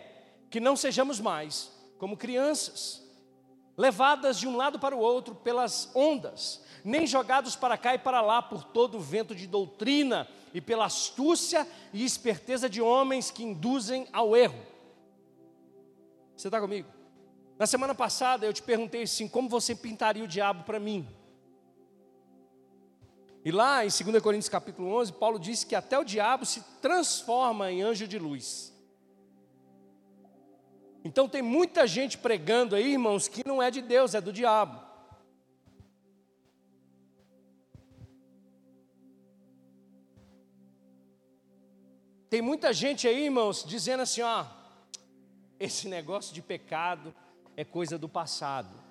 que 0.49 0.59
não 0.59 0.75
sejamos 0.75 1.19
mais 1.19 1.71
como 1.97 2.17
crianças, 2.17 3.01
levadas 3.77 4.39
de 4.39 4.47
um 4.47 4.55
lado 4.55 4.77
para 4.77 4.95
o 4.95 4.99
outro 4.99 5.35
pelas 5.35 5.89
ondas, 5.95 6.61
nem 6.85 7.07
jogados 7.07 7.55
para 7.55 7.75
cá 7.79 7.95
e 7.95 7.97
para 7.97 8.21
lá 8.21 8.43
por 8.43 8.63
todo 8.63 8.97
o 8.97 9.01
vento 9.01 9.33
de 9.33 9.47
doutrina 9.47 10.27
e 10.53 10.61
pela 10.61 10.85
astúcia 10.85 11.67
e 11.91 12.05
esperteza 12.05 12.69
de 12.69 12.79
homens 12.79 13.31
que 13.31 13.43
induzem 13.43 14.07
ao 14.13 14.37
erro. 14.37 14.63
Você 16.37 16.47
está 16.47 16.61
comigo? 16.61 16.87
Na 17.57 17.65
semana 17.65 17.95
passada 17.95 18.45
eu 18.45 18.53
te 18.53 18.61
perguntei 18.61 19.01
assim: 19.01 19.27
como 19.27 19.49
você 19.49 19.73
pintaria 19.73 20.23
o 20.23 20.27
diabo 20.27 20.63
para 20.63 20.79
mim? 20.79 21.07
E 23.43 23.51
lá 23.51 23.83
em 23.83 23.89
2 23.89 24.21
Coríntios 24.21 24.49
capítulo 24.49 24.95
11, 24.95 25.13
Paulo 25.13 25.39
disse 25.39 25.65
que 25.65 25.75
até 25.75 25.97
o 25.97 26.03
diabo 26.03 26.45
se 26.45 26.61
transforma 26.81 27.71
em 27.71 27.81
anjo 27.81 28.07
de 28.07 28.19
luz. 28.19 28.71
Então 31.03 31.27
tem 31.27 31.41
muita 31.41 31.87
gente 31.87 32.17
pregando 32.17 32.75
aí, 32.75 32.93
irmãos, 32.93 33.27
que 33.27 33.47
não 33.47 33.61
é 33.61 33.71
de 33.71 33.81
Deus, 33.81 34.13
é 34.13 34.21
do 34.21 34.33
diabo. 34.33 34.84
Tem 42.29 42.41
muita 42.41 42.73
gente 42.73 43.07
aí, 43.07 43.25
irmãos, 43.25 43.63
dizendo 43.65 44.03
assim: 44.03 44.21
ó, 44.21 44.45
esse 45.59 45.87
negócio 45.87 46.33
de 46.33 46.41
pecado 46.41 47.13
é 47.55 47.63
coisa 47.63 47.97
do 47.97 48.09
passado. 48.09 48.85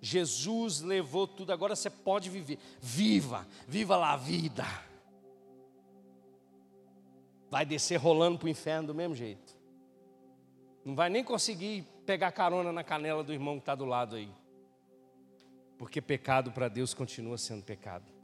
Jesus 0.00 0.80
levou 0.80 1.26
tudo, 1.26 1.52
agora 1.52 1.74
você 1.74 1.90
pode 1.90 2.30
viver. 2.30 2.58
Viva, 2.80 3.46
viva 3.66 3.96
lá 3.96 4.12
a 4.12 4.16
vida. 4.16 4.64
Vai 7.50 7.64
descer 7.64 7.96
rolando 7.96 8.38
para 8.38 8.46
o 8.46 8.50
inferno 8.50 8.88
do 8.88 8.94
mesmo 8.94 9.14
jeito. 9.14 9.56
Não 10.84 10.94
vai 10.94 11.10
nem 11.10 11.24
conseguir 11.24 11.84
pegar 12.06 12.30
carona 12.30 12.72
na 12.72 12.84
canela 12.84 13.24
do 13.24 13.32
irmão 13.32 13.54
que 13.54 13.62
está 13.62 13.74
do 13.74 13.84
lado 13.84 14.16
aí. 14.16 14.30
Porque 15.76 16.00
pecado 16.00 16.52
para 16.52 16.68
Deus 16.68 16.94
continua 16.94 17.38
sendo 17.38 17.62
pecado. 17.62 18.17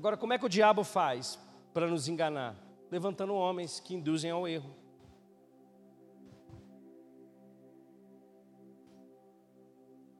Agora, 0.00 0.16
como 0.16 0.32
é 0.32 0.38
que 0.38 0.46
o 0.46 0.48
diabo 0.48 0.82
faz 0.82 1.38
para 1.74 1.86
nos 1.86 2.08
enganar? 2.08 2.56
Levantando 2.90 3.34
homens 3.34 3.80
que 3.80 3.94
induzem 3.94 4.30
ao 4.30 4.48
erro. 4.48 4.74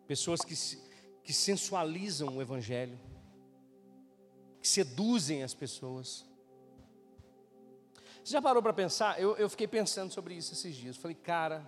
Pessoas 0.07 0.43
que, 0.43 0.55
que 1.25 1.33
sensualizam 1.33 2.37
o 2.37 2.43
Evangelho, 2.43 3.01
que 4.61 4.69
seduzem 4.69 5.43
as 5.43 5.55
pessoas. 5.55 6.27
Você 8.23 8.33
já 8.33 8.43
parou 8.43 8.63
para 8.63 8.75
pensar? 8.75 9.19
Eu, 9.19 9.35
eu 9.39 9.49
fiquei 9.49 9.67
pensando 9.67 10.13
sobre 10.13 10.35
isso 10.35 10.53
esses 10.53 10.77
dias. 10.77 10.99
Falei, 10.99 11.17
cara, 11.17 11.65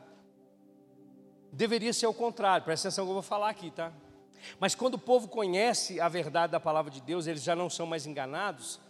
deveria 1.51 1.95
ser 1.95 2.09
o 2.09 2.13
contrário, 2.13 2.63
presta 2.63 2.89
atenção 2.89 3.07
que 3.07 3.11
eu 3.11 3.15
vou 3.15 3.23
falar 3.23 3.49
aqui, 3.49 3.71
tá? 3.71 3.91
Mas 4.59 4.75
quando 4.75 4.95
o 4.95 4.99
povo 4.99 5.29
conhece 5.29 6.01
a 6.01 6.09
verdade 6.09 6.53
da 6.53 6.61
palavra 6.61 6.91
de 6.91 7.01
Deus, 7.01 7.27
eles 7.27 7.43
já 7.43 7.55
não 7.55 7.71
são 7.71 7.87
mais 7.87 8.07
enganados, 8.07 8.81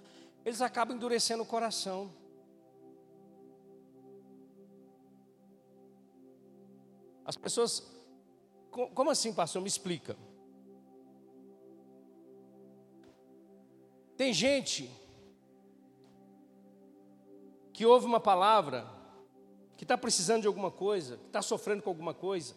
eles 0.44 0.60
acabam 0.60 0.96
endurecendo 0.96 1.42
o 1.42 1.46
coração. 1.46 2.12
As 7.24 7.36
pessoas, 7.36 7.86
como 8.70 9.10
assim, 9.10 9.32
pastor? 9.32 9.62
Me 9.62 9.68
explica. 9.68 10.16
Tem 14.16 14.32
gente 14.32 14.90
que 17.72 17.86
ouve 17.86 18.06
uma 18.06 18.20
palavra, 18.20 18.86
que 19.76 19.84
está 19.84 19.96
precisando 19.96 20.42
de 20.42 20.46
alguma 20.46 20.70
coisa, 20.70 21.16
que 21.16 21.26
está 21.26 21.40
sofrendo 21.40 21.82
com 21.82 21.90
alguma 21.90 22.12
coisa, 22.12 22.54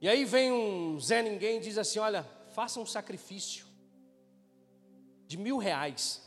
e 0.00 0.08
aí 0.08 0.24
vem 0.24 0.52
um 0.52 0.98
Zé 1.00 1.22
Ninguém 1.22 1.58
e 1.58 1.60
diz 1.60 1.78
assim: 1.78 1.98
Olha, 1.98 2.22
faça 2.54 2.78
um 2.80 2.86
sacrifício 2.86 3.66
de 5.26 5.36
mil 5.36 5.58
reais 5.58 6.22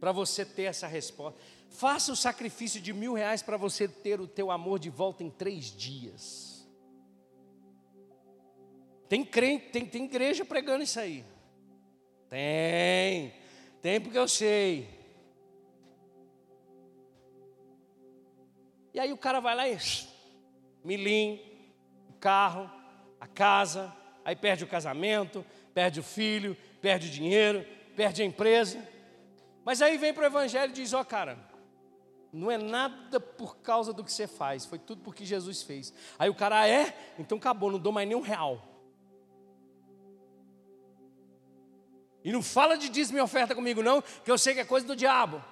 para 0.00 0.12
você 0.12 0.44
ter 0.44 0.64
essa 0.64 0.86
resposta. 0.86 1.40
Faça 1.68 2.12
o 2.12 2.16
sacrifício 2.16 2.80
de 2.80 2.92
mil 2.92 3.14
reais 3.14 3.42
para 3.42 3.56
você 3.56 3.86
ter 3.86 4.20
o 4.20 4.26
teu 4.26 4.50
amor 4.50 4.78
de 4.78 4.90
volta 4.90 5.22
em 5.22 5.30
três 5.30 5.66
dias. 5.66 6.68
Tem 9.08 9.24
crente, 9.24 9.68
tem, 9.70 9.86
tem 9.86 10.04
igreja 10.04 10.44
pregando 10.44 10.82
isso 10.82 10.98
aí. 10.98 11.24
Tem, 12.28 13.32
tem 13.80 14.00
porque 14.00 14.18
eu 14.18 14.26
sei. 14.26 14.88
E 18.94 18.98
aí 18.98 19.12
o 19.12 19.18
cara 19.18 19.38
vai 19.38 19.54
lá 19.54 19.68
e 19.68 19.78
milim, 20.84 21.40
o 22.08 22.12
carro, 22.14 22.70
a 23.20 23.26
casa, 23.26 23.92
aí 24.24 24.34
perde 24.34 24.64
o 24.64 24.66
casamento, 24.66 25.44
perde 25.74 26.00
o 26.00 26.02
filho, 26.02 26.56
perde 26.80 27.08
o 27.08 27.10
dinheiro, 27.10 27.66
perde 27.96 28.22
a 28.22 28.24
empresa. 28.24 28.86
Mas 29.64 29.80
aí 29.80 29.96
vem 29.96 30.12
para 30.12 30.24
o 30.24 30.26
evangelho 30.26 30.70
e 30.70 30.74
diz: 30.74 30.92
Ó, 30.92 31.00
oh, 31.00 31.04
cara, 31.04 31.38
não 32.32 32.50
é 32.50 32.58
nada 32.58 33.20
por 33.20 33.58
causa 33.58 33.92
do 33.92 34.02
que 34.02 34.12
você 34.12 34.26
faz, 34.26 34.64
foi 34.64 34.78
tudo 34.78 35.02
porque 35.02 35.24
Jesus 35.24 35.62
fez. 35.62 35.92
Aí 36.18 36.30
o 36.30 36.34
cara, 36.34 36.60
ah, 36.60 36.68
é? 36.68 36.96
Então 37.18 37.38
acabou, 37.38 37.70
não 37.70 37.78
dou 37.78 37.92
mais 37.92 38.08
nem 38.08 38.16
um 38.16 38.22
real. 38.22 38.68
E 42.24 42.32
não 42.32 42.42
fala 42.42 42.76
de 42.76 42.88
dízimo 42.88 43.18
e 43.18 43.20
oferta 43.20 43.54
comigo, 43.54 43.82
não, 43.82 44.00
que 44.00 44.30
eu 44.30 44.38
sei 44.38 44.54
que 44.54 44.60
é 44.60 44.64
coisa 44.64 44.86
do 44.86 44.96
diabo. 44.96 45.42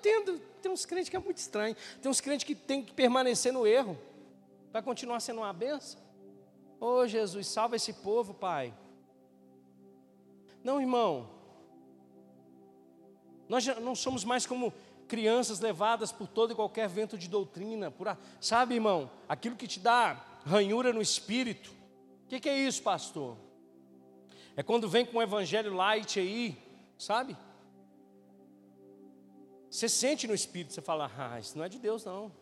Entendo. 0.00 0.40
Tem 0.62 0.72
uns 0.72 0.86
crentes 0.86 1.08
que 1.08 1.16
é 1.16 1.20
muito 1.20 1.36
estranho. 1.36 1.76
Tem 2.00 2.10
uns 2.10 2.20
crentes 2.20 2.44
que 2.44 2.54
tem 2.54 2.82
que 2.82 2.92
permanecer 2.92 3.52
no 3.52 3.66
erro. 3.66 3.98
Vai 4.72 4.82
continuar 4.82 5.20
sendo 5.20 5.38
uma 5.38 5.52
benção. 5.52 6.00
Ô 6.80 6.86
oh, 6.86 7.06
Jesus, 7.06 7.46
salva 7.46 7.76
esse 7.76 7.92
povo, 7.92 8.32
Pai. 8.32 8.72
Não, 10.64 10.80
irmão. 10.80 11.28
Nós 13.48 13.66
não 13.66 13.94
somos 13.94 14.24
mais 14.24 14.46
como 14.46 14.72
crianças 15.06 15.60
levadas 15.60 16.12
por 16.12 16.28
todo 16.28 16.52
e 16.52 16.56
qualquer 16.56 16.88
vento 16.88 17.18
de 17.18 17.28
doutrina, 17.28 17.90
por, 17.90 18.16
sabe, 18.40 18.74
irmão, 18.74 19.10
aquilo 19.28 19.56
que 19.56 19.66
te 19.66 19.80
dá 19.80 20.24
ranhura 20.46 20.92
no 20.92 21.02
espírito. 21.02 21.70
O 22.24 22.28
que, 22.28 22.40
que 22.40 22.48
é 22.48 22.56
isso, 22.56 22.82
pastor? 22.82 23.36
É 24.56 24.62
quando 24.62 24.88
vem 24.88 25.04
com 25.04 25.18
o 25.18 25.22
evangelho 25.22 25.74
light 25.74 26.18
aí, 26.20 26.56
sabe? 26.96 27.36
Você 29.70 29.88
sente 29.88 30.26
no 30.26 30.34
espírito, 30.34 30.72
você 30.72 30.80
fala, 30.80 31.10
ah, 31.16 31.38
isso 31.38 31.56
não 31.56 31.64
é 31.64 31.68
de 31.68 31.78
Deus, 31.78 32.04
não. 32.04 32.32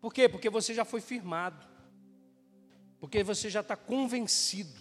Por 0.00 0.12
quê? 0.12 0.28
Porque 0.28 0.50
você 0.50 0.74
já 0.74 0.84
foi 0.84 1.00
firmado. 1.00 1.64
Porque 2.98 3.22
você 3.22 3.48
já 3.48 3.60
está 3.60 3.76
convencido. 3.76 4.80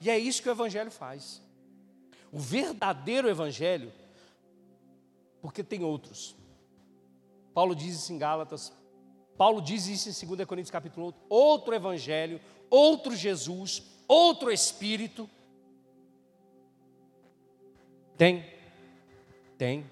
E 0.00 0.10
é 0.10 0.18
isso 0.18 0.42
que 0.42 0.48
o 0.48 0.52
Evangelho 0.52 0.90
faz. 0.90 1.40
O 2.32 2.38
verdadeiro 2.38 3.28
evangelho, 3.28 3.92
porque 5.42 5.62
tem 5.62 5.84
outros. 5.84 6.34
Paulo 7.52 7.74
diz 7.74 7.94
isso 7.94 8.10
em 8.10 8.16
Gálatas, 8.16 8.72
Paulo 9.36 9.60
diz 9.60 9.86
isso 9.86 10.08
em 10.24 10.26
2 10.26 10.48
Coríntios 10.48 10.70
capítulo 10.70 11.08
8, 11.08 11.18
outro 11.28 11.74
evangelho, 11.74 12.40
outro 12.70 13.14
Jesus, 13.14 13.82
outro 14.08 14.50
espírito. 14.50 15.28
Tem, 18.16 18.44
tem. 19.58 19.90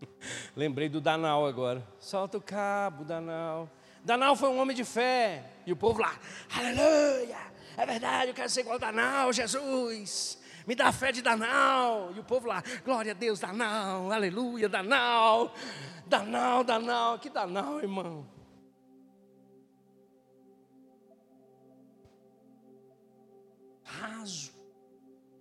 Lembrei 0.56 0.88
do 0.88 1.00
Danal 1.00 1.46
agora. 1.46 1.86
Solta 1.98 2.38
o 2.38 2.40
cabo, 2.40 3.04
Danal. 3.04 3.68
Danal 4.04 4.34
foi 4.36 4.48
um 4.48 4.58
homem 4.58 4.76
de 4.76 4.84
fé. 4.84 5.44
E 5.66 5.72
o 5.72 5.76
povo 5.76 6.00
lá, 6.00 6.16
aleluia, 6.56 7.38
é 7.76 7.86
verdade, 7.86 8.30
eu 8.30 8.34
quero 8.34 8.50
ser 8.50 8.60
igual 8.60 8.78
Danal, 8.78 9.32
Jesus. 9.32 10.38
Me 10.66 10.74
dá 10.74 10.92
fé 10.92 11.12
de 11.12 11.22
Danal. 11.22 12.12
E 12.14 12.20
o 12.20 12.24
povo 12.24 12.46
lá, 12.46 12.62
glória 12.84 13.12
a 13.12 13.14
Deus, 13.14 13.40
Danal, 13.40 14.10
aleluia, 14.10 14.68
Danal. 14.68 15.54
Danal, 16.06 16.64
Danal, 16.64 17.18
que 17.18 17.30
Danal, 17.30 17.80
irmão. 17.80 18.26
Raso, 23.98 24.52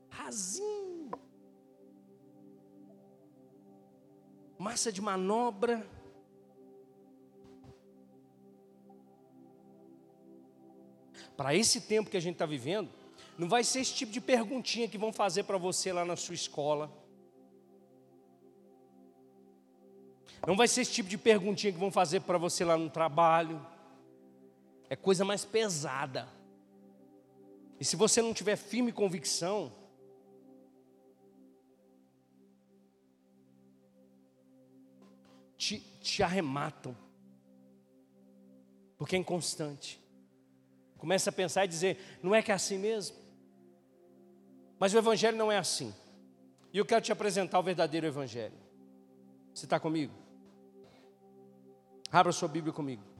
rasinho. 0.09 1.11
Massa 4.57 4.91
de 4.91 5.01
manobra 5.01 5.85
para 11.41 11.55
esse 11.55 11.81
tempo 11.81 12.09
que 12.09 12.17
a 12.17 12.19
gente 12.19 12.35
está 12.35 12.45
vivendo, 12.45 12.87
não 13.35 13.49
vai 13.49 13.63
ser 13.63 13.79
esse 13.79 13.95
tipo 13.95 14.11
de 14.11 14.21
perguntinha 14.21 14.87
que 14.87 14.95
vão 14.95 15.11
fazer 15.11 15.41
para 15.43 15.57
você 15.57 15.91
lá 15.91 16.05
na 16.05 16.15
sua 16.15 16.35
escola. 16.35 16.91
Não 20.45 20.55
vai 20.55 20.67
ser 20.67 20.81
esse 20.81 20.91
tipo 20.91 21.09
de 21.09 21.17
perguntinha 21.17 21.73
que 21.73 21.79
vão 21.79 21.91
fazer 21.91 22.19
para 22.21 22.37
você 22.37 22.63
lá 22.63 22.77
no 22.77 22.91
trabalho. 22.91 23.59
É 24.87 24.95
coisa 24.95 25.25
mais 25.25 25.43
pesada. 25.43 26.27
E 27.81 27.83
se 27.83 27.95
você 27.95 28.21
não 28.21 28.31
tiver 28.31 28.55
firme 28.55 28.91
convicção, 28.91 29.73
te, 35.57 35.79
te 35.99 36.21
arrematam. 36.21 36.95
Porque 38.99 39.15
é 39.15 39.19
inconstante. 39.19 39.99
Começa 40.95 41.31
a 41.31 41.33
pensar 41.33 41.65
e 41.65 41.69
dizer: 41.69 42.19
não 42.21 42.35
é 42.35 42.43
que 42.43 42.51
é 42.51 42.53
assim 42.53 42.77
mesmo? 42.77 43.17
Mas 44.77 44.93
o 44.93 44.99
Evangelho 44.99 45.35
não 45.35 45.51
é 45.51 45.57
assim. 45.57 45.91
E 46.71 46.77
eu 46.77 46.85
quero 46.85 47.01
te 47.01 47.11
apresentar 47.11 47.57
o 47.57 47.63
verdadeiro 47.63 48.05
Evangelho. 48.05 48.59
Você 49.55 49.65
está 49.65 49.79
comigo? 49.79 50.13
Abra 52.11 52.31
sua 52.31 52.47
Bíblia 52.47 52.71
comigo. 52.71 53.10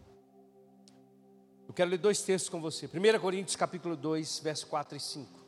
Eu 1.72 1.74
quero 1.74 1.90
ler 1.90 2.00
dois 2.00 2.22
textos 2.22 2.50
com 2.50 2.60
você. 2.60 2.86
1 2.86 2.90
Coríntios 3.22 3.56
capítulo 3.56 3.96
2, 3.96 4.40
verso 4.40 4.68
4 4.68 4.98
e 4.98 5.00
5. 5.00 5.40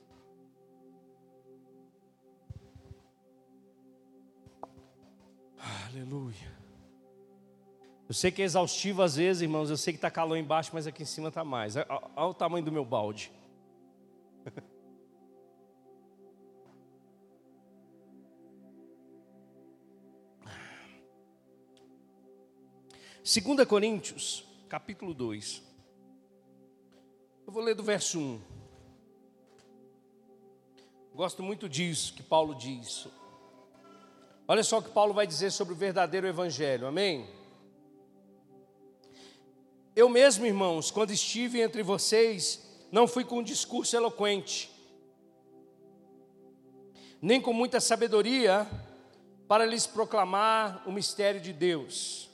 Aleluia. 5.90 6.54
Eu 8.08 8.14
sei 8.14 8.32
que 8.32 8.42
é 8.42 8.46
exaustivo 8.46 9.02
às 9.02 9.18
vezes, 9.18 9.42
irmãos. 9.42 9.70
Eu 9.70 9.76
sei 9.76 9.92
que 9.92 9.98
está 9.98 10.10
calor 10.10 10.38
embaixo, 10.38 10.72
mas 10.74 10.88
aqui 10.88 11.04
em 11.04 11.06
cima 11.06 11.28
está 11.28 11.44
mais. 11.44 11.76
Olha, 11.76 11.86
o 12.16 12.34
tamanho 12.34 12.64
do 12.64 12.72
meu 12.72 12.86
balde. 12.86 13.30
Segunda 23.22 23.66
Coríntios, 23.66 24.46
capítulo 24.70 25.14
2. 25.14 25.73
Eu 27.46 27.52
vou 27.52 27.62
ler 27.62 27.76
do 27.76 27.84
verso 27.84 28.20
1. 28.20 28.42
Gosto 31.14 31.44
muito 31.44 31.68
disso 31.68 32.14
que 32.14 32.24
Paulo 32.24 32.56
diz. 32.56 33.08
Olha 34.48 34.64
só 34.64 34.80
o 34.80 34.82
que 34.82 34.90
Paulo 34.90 35.14
vai 35.14 35.28
dizer 35.28 35.52
sobre 35.52 35.74
o 35.74 35.78
verdadeiro 35.78 36.26
evangelho. 36.26 36.88
Amém? 36.88 37.28
Eu 39.96 40.08
mesmo, 40.10 40.46
irmãos, 40.46 40.90
quando 40.90 41.12
estive 41.12 41.62
entre 41.62 41.84
vocês, 41.84 42.66
não 42.92 43.08
fui 43.08 43.26
com 43.26 43.40
um 43.40 43.44
discurso 43.44 43.96
eloquente, 43.96 44.72
nem 47.22 47.42
com 47.42 47.54
muita 47.54 47.80
sabedoria, 47.80 48.68
para 49.48 49.66
lhes 49.66 49.86
proclamar 49.86 50.82
o 50.88 50.92
mistério 50.92 51.40
de 51.40 51.52
Deus. 51.52 52.30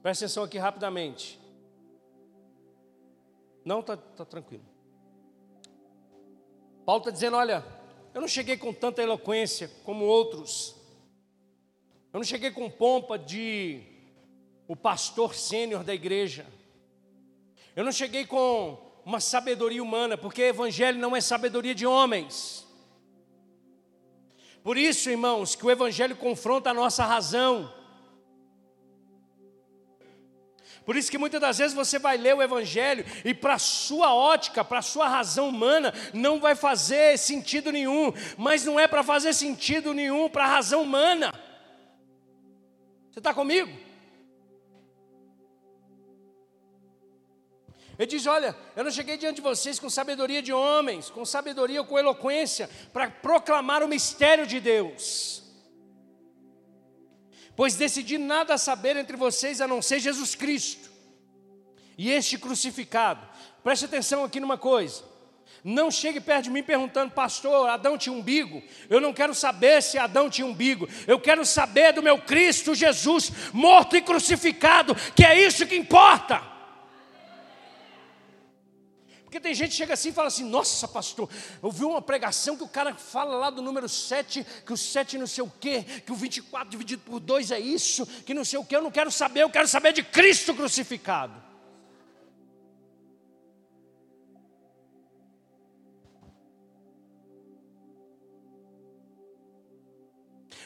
Presta 0.00 0.24
atenção 0.24 0.44
aqui 0.44 0.58
rapidamente. 0.58 1.38
Não, 3.68 3.80
está 3.80 3.98
tá 3.98 4.24
tranquilo. 4.24 4.64
Paulo 6.86 7.00
está 7.00 7.10
dizendo: 7.10 7.36
olha, 7.36 7.62
eu 8.14 8.20
não 8.22 8.26
cheguei 8.26 8.56
com 8.56 8.72
tanta 8.72 9.02
eloquência 9.02 9.70
como 9.84 10.06
outros. 10.06 10.74
Eu 12.10 12.18
não 12.18 12.24
cheguei 12.24 12.50
com 12.50 12.70
pompa 12.70 13.18
de 13.18 13.82
o 14.66 14.74
pastor 14.74 15.34
sênior 15.34 15.84
da 15.84 15.92
igreja. 15.92 16.46
Eu 17.76 17.84
não 17.84 17.92
cheguei 17.92 18.24
com 18.24 18.78
uma 19.04 19.20
sabedoria 19.20 19.82
humana, 19.82 20.16
porque 20.16 20.40
evangelho 20.40 20.98
não 20.98 21.14
é 21.14 21.20
sabedoria 21.20 21.74
de 21.74 21.86
homens. 21.86 22.66
Por 24.62 24.78
isso, 24.78 25.10
irmãos, 25.10 25.54
que 25.54 25.66
o 25.66 25.70
evangelho 25.70 26.16
confronta 26.16 26.70
a 26.70 26.74
nossa 26.74 27.04
razão. 27.04 27.70
Por 30.88 30.96
isso 30.96 31.10
que 31.10 31.18
muitas 31.18 31.38
das 31.38 31.58
vezes 31.58 31.74
você 31.74 31.98
vai 31.98 32.16
ler 32.16 32.34
o 32.34 32.40
Evangelho 32.40 33.04
e 33.22 33.34
para 33.34 33.56
a 33.56 33.58
sua 33.58 34.14
ótica, 34.14 34.64
para 34.64 34.78
a 34.78 34.82
sua 34.82 35.06
razão 35.06 35.50
humana, 35.50 35.92
não 36.14 36.40
vai 36.40 36.54
fazer 36.54 37.18
sentido 37.18 37.70
nenhum. 37.70 38.10
Mas 38.38 38.64
não 38.64 38.80
é 38.80 38.88
para 38.88 39.02
fazer 39.02 39.34
sentido 39.34 39.92
nenhum 39.92 40.30
para 40.30 40.44
a 40.44 40.46
razão 40.46 40.80
humana. 40.80 41.30
Você 43.10 43.18
está 43.18 43.34
comigo? 43.34 43.70
Ele 47.98 48.06
diz: 48.06 48.26
Olha, 48.26 48.56
eu 48.74 48.82
não 48.82 48.90
cheguei 48.90 49.18
diante 49.18 49.36
de 49.36 49.42
vocês 49.42 49.78
com 49.78 49.90
sabedoria 49.90 50.40
de 50.40 50.54
homens, 50.54 51.10
com 51.10 51.22
sabedoria 51.22 51.80
ou 51.80 51.86
com 51.86 51.98
eloquência, 51.98 52.66
para 52.94 53.10
proclamar 53.10 53.82
o 53.82 53.88
mistério 53.88 54.46
de 54.46 54.58
Deus. 54.58 55.47
Pois 57.58 57.74
decidi 57.74 58.18
nada 58.18 58.56
saber 58.56 58.96
entre 58.96 59.16
vocês 59.16 59.60
a 59.60 59.66
não 59.66 59.82
ser 59.82 59.98
Jesus 59.98 60.36
Cristo 60.36 60.88
e 61.98 62.08
este 62.08 62.38
crucificado. 62.38 63.26
Preste 63.64 63.84
atenção 63.84 64.22
aqui 64.22 64.38
numa 64.38 64.56
coisa. 64.56 65.02
Não 65.64 65.90
chegue 65.90 66.20
perto 66.20 66.44
de 66.44 66.50
mim 66.50 66.62
perguntando, 66.62 67.10
pastor, 67.10 67.68
Adão 67.68 67.98
tinha 67.98 68.12
umbigo. 68.12 68.62
Eu 68.88 69.00
não 69.00 69.12
quero 69.12 69.34
saber 69.34 69.82
se 69.82 69.98
Adão 69.98 70.30
tinha 70.30 70.46
umbigo. 70.46 70.88
Eu 71.04 71.18
quero 71.18 71.44
saber 71.44 71.92
do 71.92 72.00
meu 72.00 72.18
Cristo 72.18 72.76
Jesus, 72.76 73.32
morto 73.52 73.96
e 73.96 74.02
crucificado, 74.02 74.94
que 75.16 75.24
é 75.24 75.44
isso 75.44 75.66
que 75.66 75.74
importa. 75.74 76.40
Porque 79.28 79.40
tem 79.40 79.52
gente 79.52 79.72
que 79.72 79.76
chega 79.76 79.92
assim 79.92 80.08
e 80.08 80.12
fala 80.12 80.28
assim: 80.28 80.42
Nossa, 80.42 80.88
pastor, 80.88 81.28
eu 81.62 81.70
vi 81.70 81.84
uma 81.84 82.00
pregação 82.00 82.56
que 82.56 82.64
o 82.64 82.68
cara 82.68 82.94
fala 82.94 83.36
lá 83.36 83.50
do 83.50 83.60
número 83.60 83.86
7, 83.86 84.42
que 84.64 84.72
o 84.72 84.76
7 84.76 85.18
não 85.18 85.26
sei 85.26 85.44
o 85.44 85.52
quê, 85.60 85.84
que 86.06 86.10
o 86.10 86.14
24 86.14 86.70
dividido 86.70 87.02
por 87.04 87.20
2 87.20 87.50
é 87.50 87.60
isso, 87.60 88.06
que 88.24 88.32
não 88.32 88.42
sei 88.42 88.58
o 88.58 88.64
quê. 88.64 88.76
Eu 88.76 88.80
não 88.80 88.90
quero 88.90 89.10
saber, 89.10 89.42
eu 89.42 89.50
quero 89.50 89.68
saber 89.68 89.92
de 89.92 90.02
Cristo 90.02 90.54
crucificado. 90.54 91.34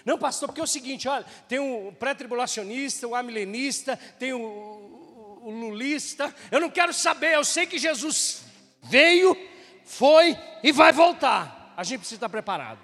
Não, 0.05 0.17
pastor, 0.17 0.49
porque 0.49 0.61
é 0.61 0.65
o 0.65 0.69
seguinte: 0.69 1.09
olha, 1.09 1.27
tem 1.49 1.59
o 1.59 1.91
pré-tribulacionista, 1.95 3.09
o 3.09 3.17
amilenista, 3.17 3.97
tem 4.21 4.33
o, 4.33 4.41
o, 4.41 5.49
o 5.49 5.51
lulista. 5.51 6.33
Eu 6.49 6.61
não 6.61 6.71
quero 6.71 6.95
saber, 6.95 7.35
eu 7.35 7.45
sei 7.45 7.67
que 7.67 7.77
Jesus 7.77 8.52
veio, 8.83 9.37
foi 9.85 10.37
e 10.63 10.73
vai 10.73 10.93
voltar. 10.93 11.73
A 11.77 11.85
gente 11.85 12.01
precisa 12.01 12.17
estar 12.17 12.29
preparado. 12.29 12.81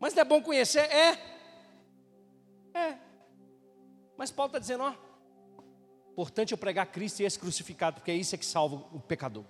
Mas 0.00 0.14
não 0.14 0.22
é 0.22 0.24
bom 0.24 0.42
conhecer? 0.42 0.90
É. 0.90 1.18
É. 2.74 2.98
Mas 4.16 4.30
Paulo 4.30 4.48
está 4.48 4.58
dizendo, 4.58 4.84
ó. 4.84 4.94
Importante 6.12 6.52
eu 6.52 6.58
pregar 6.58 6.86
Cristo 6.86 7.20
e 7.20 7.26
esse 7.26 7.38
crucificado, 7.38 7.96
porque 7.96 8.10
é 8.10 8.14
isso 8.14 8.34
é 8.34 8.38
que 8.38 8.46
salva 8.46 8.76
o 8.92 9.00
pecador. 9.00 9.44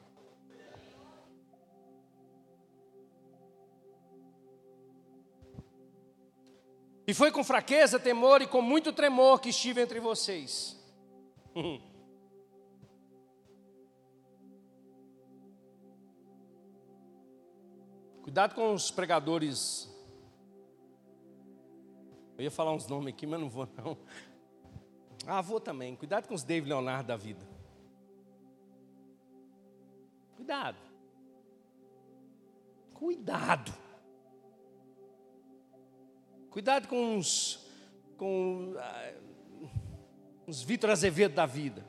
E 7.06 7.14
foi 7.14 7.30
com 7.30 7.44
fraqueza, 7.44 8.00
temor 8.00 8.42
e 8.42 8.48
com 8.48 8.60
muito 8.60 8.92
tremor 8.92 9.40
que 9.40 9.50
estive 9.50 9.80
entre 9.80 10.00
vocês. 10.00 10.76
Cuidado 18.36 18.54
com 18.54 18.74
os 18.74 18.90
pregadores. 18.90 19.90
Eu 22.36 22.44
ia 22.44 22.50
falar 22.50 22.74
uns 22.74 22.86
nomes 22.86 23.14
aqui, 23.14 23.26
mas 23.26 23.40
não 23.40 23.48
vou 23.48 23.66
não. 23.78 23.96
Ah, 25.26 25.40
vou 25.40 25.58
também. 25.58 25.96
Cuidado 25.96 26.28
com 26.28 26.34
os 26.34 26.42
David 26.42 26.68
Leonardo 26.68 27.08
da 27.08 27.16
vida. 27.16 27.48
Cuidado. 30.36 30.76
Cuidado. 32.92 33.72
Cuidado 36.50 36.88
com 36.88 37.16
os, 37.16 37.66
com 38.18 38.74
uh, 38.74 39.70
os 40.46 40.62
Vitor 40.62 40.90
Azevedo 40.90 41.34
da 41.34 41.46
vida, 41.46 41.82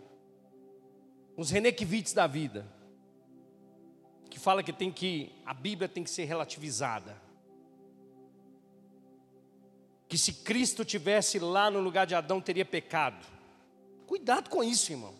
os 1.36 1.52
René 1.52 1.74
Kivitz 1.74 2.14
da 2.14 2.26
vida, 2.26 2.66
fala 4.48 4.64
que 4.64 4.72
tem 4.72 4.90
que 4.90 5.30
a 5.46 5.54
Bíblia 5.54 5.90
tem 5.90 6.06
que 6.06 6.10
ser 6.10 6.24
relativizada. 6.24 7.22
Que 10.08 10.18
se 10.18 10.32
Cristo 10.32 10.86
tivesse 10.86 11.38
lá 11.38 11.70
no 11.70 11.82
lugar 11.82 12.08
de 12.08 12.16
Adão 12.16 12.40
teria 12.40 12.64
pecado. 12.64 13.28
Cuidado 14.06 14.50
com 14.50 14.64
isso, 14.64 14.90
irmão. 14.94 15.14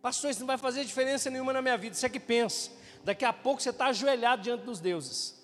Pastor, 0.00 0.30
isso 0.30 0.38
não 0.38 0.46
vai 0.46 0.56
fazer 0.56 0.84
diferença 0.84 1.28
nenhuma 1.28 1.52
na 1.52 1.60
minha 1.60 1.76
vida. 1.76 1.96
Você 1.96 2.06
é 2.06 2.08
que 2.08 2.20
pensa. 2.20 2.70
Daqui 3.02 3.24
a 3.24 3.32
pouco 3.32 3.60
você 3.60 3.70
está 3.70 3.86
ajoelhado 3.86 4.42
diante 4.42 4.62
dos 4.62 4.78
deuses. 4.78 5.36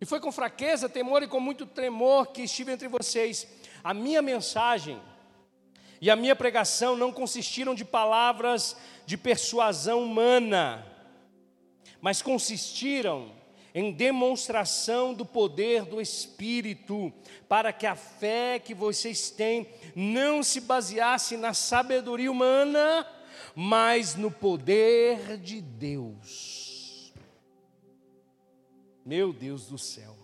E 0.00 0.04
foi 0.04 0.18
com 0.18 0.32
fraqueza, 0.32 0.88
temor 0.88 1.22
e 1.22 1.28
com 1.28 1.38
muito 1.38 1.66
tremor 1.66 2.32
que 2.32 2.42
estive 2.42 2.72
entre 2.72 2.88
vocês. 2.88 3.46
A 3.84 3.94
minha 3.94 4.20
mensagem 4.20 5.00
e 6.00 6.10
a 6.10 6.16
minha 6.16 6.36
pregação 6.36 6.96
não 6.96 7.12
consistiram 7.12 7.74
de 7.74 7.84
palavras 7.84 8.76
de 9.04 9.16
persuasão 9.16 10.02
humana, 10.02 10.84
mas 12.00 12.20
consistiram 12.20 13.32
em 13.74 13.92
demonstração 13.92 15.12
do 15.12 15.26
poder 15.26 15.84
do 15.84 16.00
Espírito, 16.00 17.12
para 17.46 17.74
que 17.74 17.86
a 17.86 17.94
fé 17.94 18.58
que 18.58 18.74
vocês 18.74 19.28
têm 19.28 19.68
não 19.94 20.42
se 20.42 20.60
baseasse 20.60 21.36
na 21.36 21.52
sabedoria 21.52 22.32
humana, 22.32 23.06
mas 23.54 24.14
no 24.14 24.30
poder 24.30 25.36
de 25.36 25.60
Deus. 25.60 27.12
Meu 29.04 29.32
Deus 29.32 29.66
do 29.66 29.76
céu. 29.76 30.16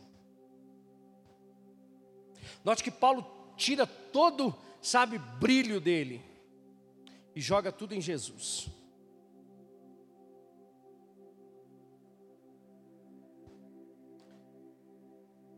Note 2.64 2.82
que 2.82 2.90
Paulo 2.90 3.26
tira 3.56 3.86
todo, 3.86 4.54
sabe, 4.82 5.18
brilho 5.18 5.80
dele 5.80 6.20
e 7.34 7.40
joga 7.40 7.72
tudo 7.72 7.94
em 7.94 8.00
Jesus. 8.00 8.68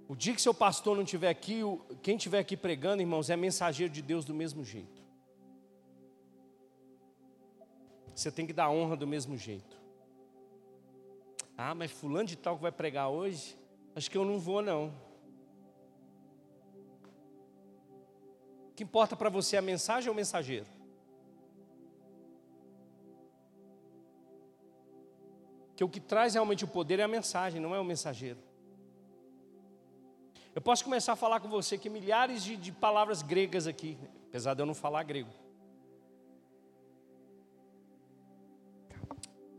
O 0.07 0.15
dia 0.15 0.35
que 0.35 0.41
seu 0.41 0.55
pastor 0.55 0.95
não 0.95 1.03
estiver 1.03 1.31
aqui, 1.31 1.63
quem 2.03 2.17
estiver 2.17 2.39
aqui 2.39 2.57
pregando, 2.57 3.03
irmãos, 3.03 3.31
é 3.31 3.37
mensageiro 3.37 3.93
de 3.93 4.01
Deus 4.01 4.25
do 4.25 4.33
mesmo 4.33 4.65
jeito. 4.65 5.03
você 8.15 8.31
tem 8.31 8.47
que 8.47 8.53
dar 8.53 8.71
honra 8.71 8.97
do 8.97 9.07
mesmo 9.07 9.37
jeito. 9.37 9.77
Ah, 11.57 11.75
mas 11.75 11.91
fulano 11.91 12.27
de 12.27 12.37
tal 12.37 12.57
que 12.57 12.63
vai 12.63 12.73
pregar 12.73 13.09
hoje, 13.09 13.57
acho 13.95 14.11
que 14.11 14.17
eu 14.17 14.25
não 14.25 14.39
vou 14.39 14.63
não. 14.63 14.93
Que 18.75 18.83
importa 18.83 19.17
para 19.17 19.29
você 19.29 19.57
é 19.57 19.59
a 19.59 19.63
mensagem 19.63 20.09
ou 20.09 20.15
o 20.15 20.17
mensageiro? 20.17 20.67
Que 25.77 25.85
o 25.85 25.89
que 25.89 26.01
traz 26.01 26.35
realmente 26.35 26.65
o 26.65 26.69
poder 26.69 27.01
é 27.01 27.03
a 27.03 27.09
mensagem, 27.09 27.61
não 27.61 27.75
é 27.75 27.81
o 27.81 27.85
mensageiro. 27.85 28.39
Eu 30.55 30.63
posso 30.63 30.85
começar 30.85 31.15
a 31.15 31.17
falar 31.17 31.41
com 31.41 31.49
você 31.49 31.77
que 31.77 31.91
milhares 31.91 32.43
de, 32.45 32.57
de 32.57 32.71
palavras 32.71 33.23
gregas 33.23 33.67
aqui, 33.67 33.99
apesar 34.29 34.55
de 34.55 34.63
eu 34.63 34.67
não 34.67 34.75
falar 34.75 35.03
grego. 35.03 35.31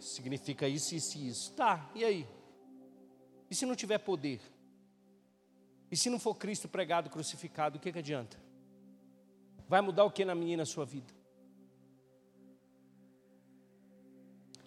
significa 0.06 0.68
isso, 0.68 0.96
isso 0.96 1.18
e 1.18 1.28
isso. 1.28 1.54
Tá, 1.54 1.90
e 1.94 2.04
aí? 2.04 2.28
E 3.50 3.56
se 3.56 3.66
não 3.66 3.76
tiver 3.76 3.98
poder? 4.00 4.40
E 5.92 5.98
se 5.98 6.10
não 6.10 6.20
for 6.20 6.36
Cristo 6.36 6.68
pregado, 6.68 7.10
crucificado, 7.10 7.78
o 7.78 7.80
que, 7.80 7.92
que 7.92 8.00
adianta? 8.00 8.38
Vai 9.68 9.82
mudar 9.82 10.04
o 10.06 10.12
que 10.12 10.24
na 10.24 10.36
minha 10.36 10.54
e 10.54 10.58
na 10.58 10.66
sua 10.66 10.86
vida? 10.86 11.14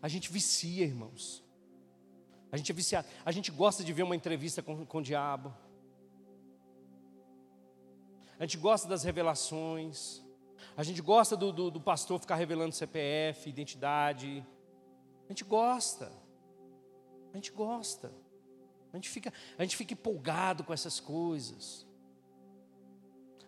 A 0.01 0.09
gente 0.09 0.31
vicia, 0.31 0.85
irmãos. 0.85 1.45
A 2.51 2.57
gente 2.57 2.71
é 2.71 2.75
viciado. 2.75 3.09
A 3.25 3.33
gente 3.33 3.51
gosta 3.51 3.83
de 3.83 3.93
ver 3.93 4.03
uma 4.03 4.17
entrevista 4.17 4.63
com, 4.63 4.85
com 4.87 4.99
o 4.99 5.03
diabo. 5.03 5.55
A 8.39 8.45
gente 8.45 8.57
gosta 8.57 8.89
das 8.89 9.03
revelações. 9.03 10.23
A 10.77 10.83
gente 10.83 11.03
gosta 11.03 11.37
do, 11.37 11.53
do, 11.53 11.71
do 11.71 11.81
pastor 11.81 12.21
ficar 12.21 12.37
revelando 12.37 12.75
CPF, 12.75 13.49
identidade. 13.49 14.47
A 15.27 15.33
gente 15.33 15.45
gosta. 15.45 16.13
A 17.33 17.37
gente 17.37 17.51
gosta. 17.51 18.13
A 18.93 18.97
gente 18.97 19.09
fica, 19.09 19.33
a 19.59 19.63
gente 19.63 19.77
fica 19.77 19.95
empolgado 19.95 20.65
com 20.65 20.73
essas 20.73 21.01
coisas. 21.01 21.88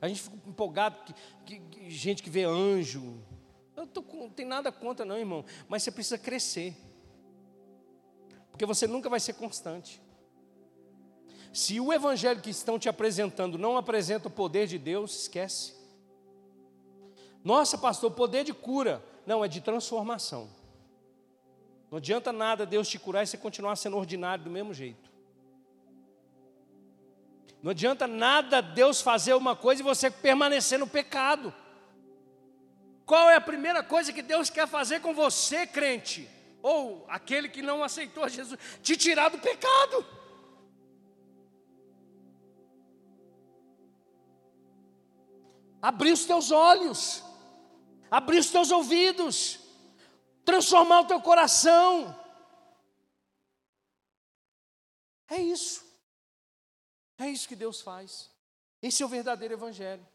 A 0.00 0.08
gente 0.08 0.22
fica 0.22 0.36
empolgado 0.46 0.98
que, 1.44 1.58
que, 1.58 1.90
gente 1.90 2.22
que 2.22 2.30
vê 2.30 2.44
anjo. 2.44 3.22
Eu 3.76 3.86
tô, 3.86 4.02
não 4.12 4.30
tem 4.30 4.46
nada 4.46 4.72
contra, 4.72 5.04
não, 5.04 5.18
irmão. 5.18 5.44
Mas 5.68 5.82
você 5.82 5.90
precisa 5.90 6.18
crescer. 6.18 6.76
Porque 8.50 8.64
você 8.64 8.86
nunca 8.86 9.08
vai 9.08 9.20
ser 9.20 9.34
constante. 9.34 10.00
Se 11.52 11.80
o 11.80 11.92
evangelho 11.92 12.40
que 12.40 12.50
estão 12.50 12.78
te 12.78 12.88
apresentando 12.88 13.58
não 13.58 13.76
apresenta 13.76 14.28
o 14.28 14.30
poder 14.30 14.66
de 14.66 14.78
Deus, 14.78 15.22
esquece. 15.22 15.74
Nossa, 17.42 17.76
pastor, 17.76 18.10
poder 18.12 18.44
de 18.44 18.54
cura. 18.54 19.02
Não, 19.26 19.44
é 19.44 19.48
de 19.48 19.60
transformação. 19.60 20.48
Não 21.90 21.98
adianta 21.98 22.32
nada 22.32 22.64
Deus 22.64 22.88
te 22.88 22.98
curar 22.98 23.24
e 23.24 23.26
você 23.26 23.36
continuar 23.36 23.76
sendo 23.76 23.96
ordinário 23.96 24.44
do 24.44 24.50
mesmo 24.50 24.72
jeito. 24.72 25.09
Não 27.62 27.72
adianta 27.72 28.06
nada 28.06 28.62
Deus 28.62 29.02
fazer 29.02 29.34
uma 29.34 29.54
coisa 29.54 29.82
e 29.82 29.84
você 29.84 30.10
permanecer 30.10 30.78
no 30.78 30.86
pecado. 30.86 31.54
Qual 33.04 33.28
é 33.28 33.36
a 33.36 33.40
primeira 33.40 33.82
coisa 33.82 34.12
que 34.12 34.22
Deus 34.22 34.48
quer 34.48 34.66
fazer 34.66 35.00
com 35.00 35.12
você, 35.12 35.66
crente? 35.66 36.28
Ou 36.62 37.04
aquele 37.08 37.48
que 37.48 37.60
não 37.60 37.82
aceitou 37.82 38.28
Jesus? 38.28 38.58
Te 38.82 38.96
tirar 38.96 39.30
do 39.30 39.38
pecado. 39.38 40.06
Abrir 45.82 46.12
os 46.12 46.24
teus 46.24 46.50
olhos, 46.50 47.24
abrir 48.10 48.38
os 48.38 48.50
teus 48.50 48.70
ouvidos, 48.70 49.58
transformar 50.44 51.00
o 51.00 51.06
teu 51.06 51.20
coração. 51.20 52.14
É 55.28 55.40
isso. 55.40 55.89
É 57.20 57.28
isso 57.28 57.46
que 57.46 57.54
Deus 57.54 57.82
faz. 57.82 58.30
Esse 58.80 59.02
é 59.02 59.06
o 59.06 59.08
verdadeiro 59.08 59.52
Evangelho. 59.52 60.06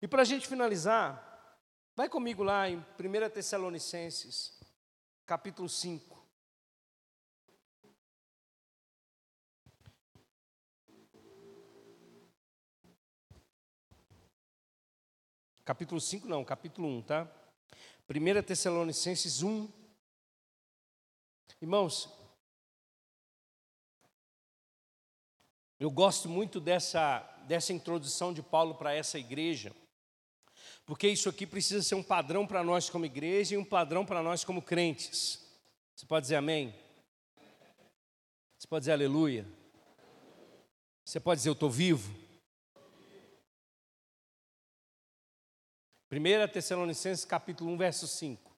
E 0.00 0.08
para 0.08 0.22
a 0.22 0.24
gente 0.24 0.48
finalizar, 0.48 1.60
vai 1.94 2.08
comigo 2.08 2.42
lá 2.42 2.66
em 2.66 2.78
1 2.78 3.30
Tessalonicenses, 3.30 4.58
capítulo 5.26 5.68
5. 5.68 6.18
Capítulo 15.62 16.00
5 16.00 16.26
não, 16.26 16.42
capítulo 16.42 16.88
1, 16.88 17.02
tá? 17.02 17.30
1 18.08 18.42
Tessalonicenses 18.42 19.42
1. 19.42 19.68
Irmãos, 21.60 22.19
eu 25.80 25.90
gosto 25.90 26.28
muito 26.28 26.60
dessa, 26.60 27.20
dessa 27.48 27.72
introdução 27.72 28.34
de 28.34 28.42
Paulo 28.42 28.74
para 28.74 28.94
essa 28.94 29.18
igreja, 29.18 29.74
porque 30.84 31.08
isso 31.08 31.26
aqui 31.26 31.46
precisa 31.46 31.82
ser 31.82 31.94
um 31.94 32.02
padrão 32.02 32.46
para 32.46 32.62
nós 32.62 32.90
como 32.90 33.06
igreja 33.06 33.54
e 33.54 33.58
um 33.58 33.64
padrão 33.64 34.04
para 34.04 34.22
nós 34.22 34.44
como 34.44 34.60
crentes. 34.60 35.42
Você 35.96 36.04
pode 36.04 36.24
dizer 36.24 36.36
amém? 36.36 36.74
Você 38.58 38.68
pode 38.68 38.82
dizer 38.82 38.92
aleluia? 38.92 39.46
Você 41.02 41.18
pode 41.18 41.38
dizer 41.38 41.48
eu 41.48 41.54
estou 41.54 41.70
vivo? 41.70 42.14
1 46.12 46.52
Tessalonicenses 46.52 47.24
capítulo 47.24 47.70
1, 47.70 47.76
verso 47.78 48.06
5. 48.06 48.50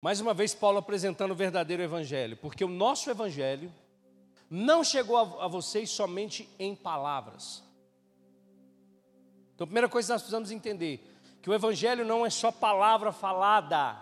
Mais 0.00 0.20
uma 0.20 0.32
vez, 0.32 0.54
Paulo 0.54 0.78
apresentando 0.78 1.32
o 1.32 1.36
verdadeiro 1.36 1.82
evangelho, 1.82 2.36
porque 2.36 2.64
o 2.64 2.68
nosso 2.68 3.10
evangelho 3.10 3.72
não 4.50 4.82
chegou 4.82 5.16
a, 5.16 5.44
a 5.44 5.48
vocês 5.48 5.90
somente 5.90 6.48
em 6.58 6.74
palavras. 6.74 7.62
Então, 9.54 9.64
a 9.64 9.68
primeira 9.68 9.88
coisa 9.88 10.06
que 10.06 10.12
nós 10.12 10.22
precisamos 10.22 10.50
entender, 10.50 11.04
que 11.42 11.50
o 11.50 11.54
evangelho 11.54 12.04
não 12.04 12.24
é 12.24 12.30
só 12.30 12.52
palavra 12.52 13.12
falada. 13.12 14.00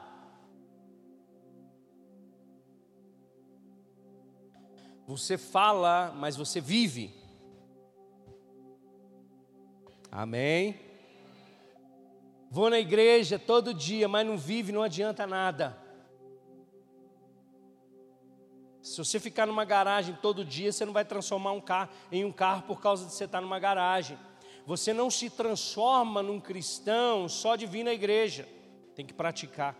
Você 5.06 5.38
fala, 5.38 6.12
mas 6.16 6.36
você 6.36 6.60
vive. 6.60 7.14
Amém? 10.10 10.80
Vou 12.50 12.70
na 12.70 12.78
igreja 12.78 13.38
todo 13.38 13.74
dia, 13.74 14.08
mas 14.08 14.26
não 14.26 14.36
vive, 14.36 14.72
não 14.72 14.82
adianta 14.82 15.26
nada. 15.26 15.85
Se 18.86 18.98
você 18.98 19.18
ficar 19.18 19.46
numa 19.46 19.64
garagem 19.64 20.16
todo 20.22 20.44
dia, 20.44 20.70
você 20.70 20.84
não 20.84 20.92
vai 20.92 21.04
transformar 21.04 21.50
um 21.50 21.60
carro 21.60 21.90
em 22.12 22.24
um 22.24 22.30
carro 22.30 22.62
por 22.62 22.80
causa 22.80 23.04
de 23.04 23.12
você 23.12 23.24
estar 23.24 23.40
numa 23.40 23.58
garagem. 23.58 24.16
Você 24.64 24.92
não 24.92 25.10
se 25.10 25.28
transforma 25.28 26.22
num 26.22 26.38
cristão 26.38 27.28
só 27.28 27.56
de 27.56 27.66
vir 27.66 27.82
na 27.82 27.92
igreja. 27.92 28.48
Tem 28.94 29.04
que 29.04 29.12
praticar. 29.12 29.74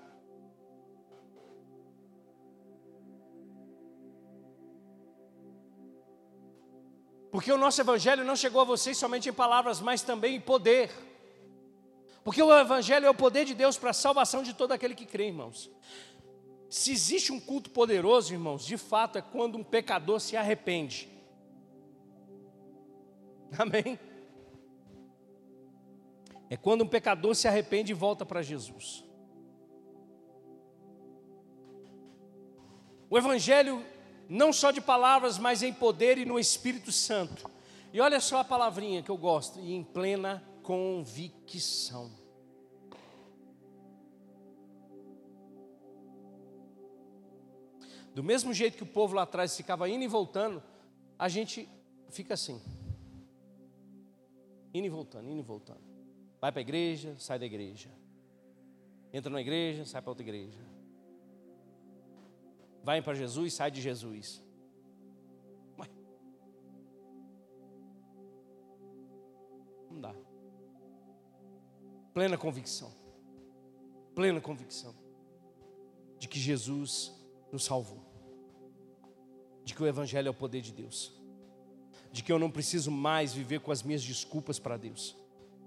Porque 7.30 7.52
o 7.52 7.56
nosso 7.56 7.80
evangelho 7.80 8.24
não 8.24 8.34
chegou 8.34 8.60
a 8.60 8.64
vocês 8.64 8.98
somente 8.98 9.28
em 9.28 9.32
palavras, 9.32 9.80
mas 9.80 10.02
também 10.02 10.34
em 10.34 10.40
poder. 10.40 10.90
Porque 12.24 12.42
o 12.42 12.52
evangelho 12.58 13.06
é 13.06 13.10
o 13.10 13.14
poder 13.14 13.44
de 13.44 13.54
Deus 13.54 13.78
para 13.78 13.90
a 13.90 13.94
salvação 13.94 14.42
de 14.42 14.52
todo 14.52 14.72
aquele 14.72 14.96
que 14.96 15.06
crê, 15.06 15.28
irmãos. 15.28 15.70
Se 16.68 16.92
existe 16.92 17.32
um 17.32 17.40
culto 17.40 17.70
poderoso, 17.70 18.32
irmãos, 18.32 18.64
de 18.64 18.76
fato 18.76 19.18
é 19.18 19.22
quando 19.22 19.56
um 19.56 19.64
pecador 19.64 20.20
se 20.20 20.36
arrepende. 20.36 21.08
Amém? 23.56 23.98
É 26.48 26.56
quando 26.56 26.82
um 26.82 26.88
pecador 26.88 27.34
se 27.34 27.48
arrepende 27.48 27.92
e 27.92 27.94
volta 27.94 28.24
para 28.24 28.42
Jesus. 28.42 29.04
O 33.08 33.16
Evangelho 33.16 33.84
não 34.28 34.52
só 34.52 34.70
de 34.70 34.80
palavras, 34.80 35.38
mas 35.38 35.62
em 35.62 35.72
poder 35.72 36.18
e 36.18 36.24
no 36.24 36.38
Espírito 36.38 36.90
Santo. 36.90 37.48
E 37.92 38.00
olha 38.00 38.20
só 38.20 38.40
a 38.40 38.44
palavrinha 38.44 39.02
que 39.02 39.10
eu 39.10 39.16
gosto, 39.16 39.60
e 39.60 39.72
em 39.72 39.84
plena 39.84 40.42
convicção. 40.62 42.25
Do 48.16 48.24
mesmo 48.24 48.54
jeito 48.54 48.78
que 48.78 48.82
o 48.82 48.86
povo 48.86 49.14
lá 49.14 49.22
atrás 49.22 49.54
ficava 49.54 49.86
indo 49.88 50.02
e 50.02 50.08
voltando, 50.08 50.62
a 51.18 51.28
gente 51.28 51.68
fica 52.08 52.32
assim. 52.32 52.58
Indo 54.72 54.86
e 54.86 54.90
voltando, 54.90 55.28
indo 55.28 55.40
e 55.40 55.44
voltando. 55.44 55.84
Vai 56.40 56.50
para 56.50 56.60
a 56.60 56.66
igreja, 56.68 57.14
sai 57.18 57.38
da 57.38 57.44
igreja. 57.44 57.90
Entra 59.12 59.30
na 59.30 59.40
igreja, 59.40 59.84
sai 59.84 60.00
para 60.00 60.10
outra 60.10 60.24
igreja 60.24 60.76
vai 62.86 63.02
para 63.02 63.14
Jesus, 63.14 63.52
sai 63.52 63.68
de 63.68 63.82
Jesus. 63.82 64.40
Não 69.90 70.00
dá. 70.00 70.14
Plena 72.14 72.38
convicção. 72.38 72.92
Plena 74.14 74.40
convicção 74.40 74.94
de 76.16 76.28
que 76.28 76.38
Jesus 76.38 77.12
nos 77.52 77.64
salvou. 77.64 78.02
De 79.64 79.74
que 79.74 79.82
o 79.82 79.86
Evangelho 79.86 80.28
é 80.28 80.30
o 80.30 80.34
poder 80.34 80.60
de 80.60 80.72
Deus. 80.72 81.12
De 82.12 82.22
que 82.22 82.32
eu 82.32 82.38
não 82.38 82.50
preciso 82.50 82.90
mais 82.90 83.32
viver 83.32 83.60
com 83.60 83.72
as 83.72 83.82
minhas 83.82 84.02
desculpas 84.02 84.58
para 84.58 84.76
Deus. 84.76 85.16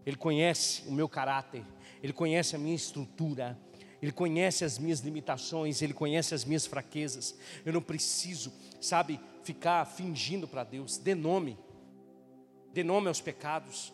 Ele 0.06 0.16
conhece 0.16 0.88
o 0.88 0.92
meu 0.92 1.08
caráter, 1.10 1.64
Ele 2.02 2.14
conhece 2.14 2.56
a 2.56 2.60
minha 2.60 2.76
estrutura, 2.76 3.60
ele 4.02 4.12
conhece 4.12 4.64
as 4.64 4.80
minhas 4.80 5.02
limitações, 5.02 5.82
Ele 5.82 5.94
conhece 5.94 6.34
as 6.34 6.46
minhas 6.46 6.66
fraquezas. 6.66 7.38
Eu 7.66 7.74
não 7.74 7.82
preciso, 7.82 8.52
sabe, 8.80 9.20
ficar 9.44 9.86
fingindo 9.86 10.48
para 10.48 10.64
Deus. 10.64 10.98
Dê 10.98 11.14
nome, 11.14 11.58
dê 12.74 12.84
nome 12.84 13.08
aos 13.08 13.20
pecados. 13.20 13.94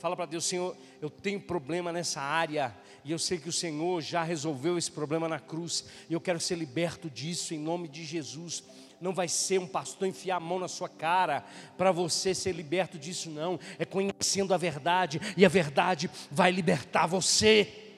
Fala 0.00 0.16
para 0.16 0.24
Deus, 0.24 0.46
Senhor, 0.46 0.74
eu 1.02 1.10
tenho 1.10 1.38
problema 1.38 1.92
nessa 1.92 2.22
área 2.22 2.74
e 3.04 3.12
eu 3.12 3.18
sei 3.18 3.36
que 3.36 3.50
o 3.50 3.52
Senhor 3.52 4.00
já 4.00 4.22
resolveu 4.22 4.78
esse 4.78 4.90
problema 4.90 5.28
na 5.28 5.38
cruz 5.38 5.84
e 6.08 6.14
eu 6.14 6.20
quero 6.20 6.40
ser 6.40 6.54
liberto 6.54 7.10
disso 7.10 7.52
em 7.52 7.58
nome 7.58 7.86
de 7.86 8.02
Jesus. 8.06 8.64
Não 8.98 9.12
vai 9.12 9.28
ser 9.28 9.60
um 9.60 9.66
pastor 9.66 10.08
enfiar 10.08 10.36
a 10.36 10.40
mão 10.40 10.58
na 10.58 10.68
sua 10.68 10.88
cara 10.88 11.44
para 11.76 11.92
você 11.92 12.34
ser 12.34 12.52
liberto 12.52 12.98
disso, 12.98 13.28
não. 13.28 13.60
É 13.78 13.84
conhecendo 13.84 14.54
a 14.54 14.56
verdade 14.56 15.20
e 15.36 15.44
a 15.44 15.50
verdade 15.50 16.10
vai 16.30 16.50
libertar 16.50 17.06
você. 17.06 17.89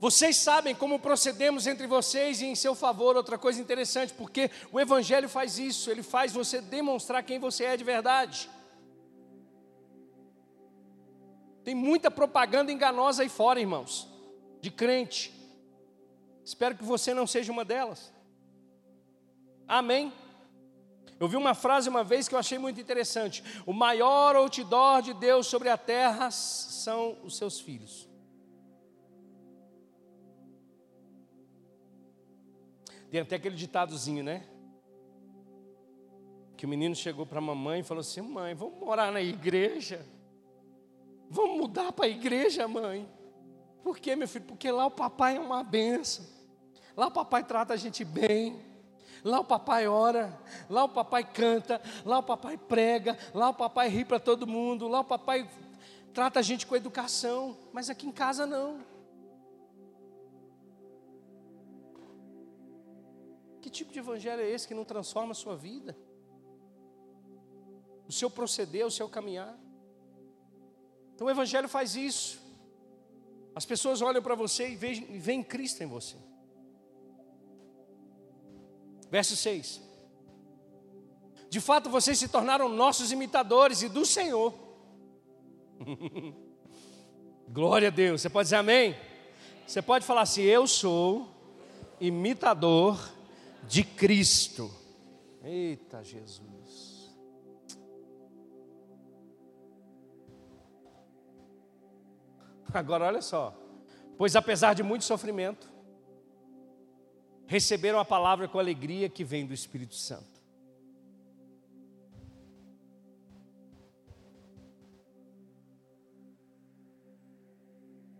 Vocês 0.00 0.36
sabem 0.36 0.74
como 0.74 0.98
procedemos 0.98 1.66
entre 1.66 1.86
vocês 1.86 2.40
e 2.40 2.46
em 2.46 2.54
seu 2.54 2.74
favor. 2.74 3.16
Outra 3.16 3.36
coisa 3.36 3.60
interessante, 3.60 4.14
porque 4.14 4.50
o 4.72 4.80
Evangelho 4.80 5.28
faz 5.28 5.58
isso, 5.58 5.90
ele 5.90 6.02
faz 6.02 6.32
você 6.32 6.62
demonstrar 6.62 7.22
quem 7.22 7.38
você 7.38 7.64
é 7.64 7.76
de 7.76 7.84
verdade. 7.84 8.48
Tem 11.62 11.74
muita 11.74 12.10
propaganda 12.10 12.72
enganosa 12.72 13.22
aí 13.22 13.28
fora, 13.28 13.60
irmãos, 13.60 14.08
de 14.62 14.70
crente. 14.70 15.34
Espero 16.42 16.74
que 16.74 16.82
você 16.82 17.12
não 17.12 17.26
seja 17.26 17.52
uma 17.52 17.64
delas. 17.64 18.10
Amém. 19.68 20.10
Eu 21.20 21.28
vi 21.28 21.36
uma 21.36 21.54
frase 21.54 21.90
uma 21.90 22.02
vez 22.02 22.26
que 22.26 22.34
eu 22.34 22.38
achei 22.38 22.58
muito 22.58 22.80
interessante: 22.80 23.44
O 23.66 23.74
maior 23.74 24.34
outdoor 24.34 25.02
de 25.02 25.12
Deus 25.12 25.46
sobre 25.46 25.68
a 25.68 25.76
terra 25.76 26.30
são 26.30 27.18
os 27.22 27.36
seus 27.36 27.60
filhos. 27.60 28.09
Tem 33.10 33.20
até 33.20 33.36
aquele 33.36 33.56
ditadozinho, 33.56 34.22
né? 34.22 34.44
Que 36.56 36.64
o 36.64 36.68
menino 36.68 36.94
chegou 36.94 37.26
para 37.26 37.38
a 37.38 37.42
mamãe 37.42 37.80
e 37.80 37.82
falou 37.82 38.00
assim: 38.00 38.20
Mãe, 38.20 38.54
vamos 38.54 38.78
morar 38.78 39.10
na 39.10 39.20
igreja. 39.20 40.06
Vamos 41.28 41.58
mudar 41.58 41.92
para 41.92 42.06
a 42.06 42.08
igreja, 42.08 42.68
mãe. 42.68 43.08
Por 43.82 43.98
quê, 43.98 44.14
meu 44.14 44.28
filho? 44.28 44.44
Porque 44.44 44.70
lá 44.70 44.86
o 44.86 44.90
papai 44.90 45.36
é 45.36 45.40
uma 45.40 45.62
benção. 45.62 46.24
Lá 46.96 47.06
o 47.06 47.10
papai 47.10 47.44
trata 47.44 47.74
a 47.74 47.76
gente 47.76 48.04
bem. 48.04 48.60
Lá 49.24 49.40
o 49.40 49.44
papai 49.44 49.86
ora, 49.86 50.38
lá 50.68 50.84
o 50.84 50.88
papai 50.88 51.24
canta, 51.24 51.80
lá 52.06 52.18
o 52.18 52.22
papai 52.22 52.56
prega, 52.56 53.18
lá 53.34 53.50
o 53.50 53.54
papai 53.54 53.88
ri 53.88 54.02
para 54.02 54.18
todo 54.18 54.46
mundo, 54.46 54.88
lá 54.88 55.00
o 55.00 55.04
papai 55.04 55.46
trata 56.14 56.40
a 56.40 56.42
gente 56.42 56.66
com 56.66 56.74
educação, 56.74 57.56
mas 57.70 57.90
aqui 57.90 58.06
em 58.06 58.12
casa 58.12 58.46
não. 58.46 58.78
Que 63.70 63.76
tipo 63.76 63.92
de 63.92 64.00
evangelho 64.00 64.42
é 64.42 64.50
esse 64.50 64.66
que 64.66 64.74
não 64.74 64.84
transforma 64.84 65.30
a 65.30 65.34
sua 65.34 65.56
vida? 65.56 65.96
O 68.08 68.12
seu 68.12 68.28
proceder, 68.28 68.84
o 68.84 68.90
seu 68.90 69.08
caminhar. 69.08 69.56
Então 71.14 71.28
o 71.28 71.30
evangelho 71.30 71.68
faz 71.68 71.94
isso. 71.94 72.40
As 73.54 73.64
pessoas 73.64 74.02
olham 74.02 74.20
para 74.20 74.34
você 74.34 74.70
e 74.70 74.74
veem, 74.74 75.20
veem 75.20 75.42
Cristo 75.42 75.82
em 75.84 75.86
você. 75.86 76.16
Verso 79.08 79.36
6. 79.36 79.80
De 81.48 81.60
fato, 81.60 81.88
vocês 81.88 82.18
se 82.18 82.26
tornaram 82.26 82.68
nossos 82.68 83.12
imitadores 83.12 83.82
e 83.82 83.88
do 83.88 84.04
Senhor. 84.04 84.52
Glória 87.48 87.86
a 87.86 87.92
Deus. 87.92 88.20
Você 88.20 88.28
pode 88.28 88.46
dizer 88.46 88.56
amém? 88.56 88.96
Você 89.64 89.80
pode 89.80 90.04
falar 90.04 90.22
assim: 90.22 90.42
Eu 90.42 90.66
sou 90.66 91.28
imitador 92.00 93.19
de 93.66 93.84
Cristo. 93.84 94.70
Eita 95.42 96.02
Jesus. 96.02 97.14
Agora 102.72 103.06
olha 103.06 103.22
só. 103.22 103.56
Pois 104.16 104.36
apesar 104.36 104.74
de 104.74 104.82
muito 104.82 105.04
sofrimento, 105.04 105.68
receberam 107.46 107.98
a 107.98 108.04
palavra 108.04 108.46
com 108.46 108.58
alegria 108.58 109.08
que 109.08 109.24
vem 109.24 109.46
do 109.46 109.54
Espírito 109.54 109.94
Santo. 109.94 110.40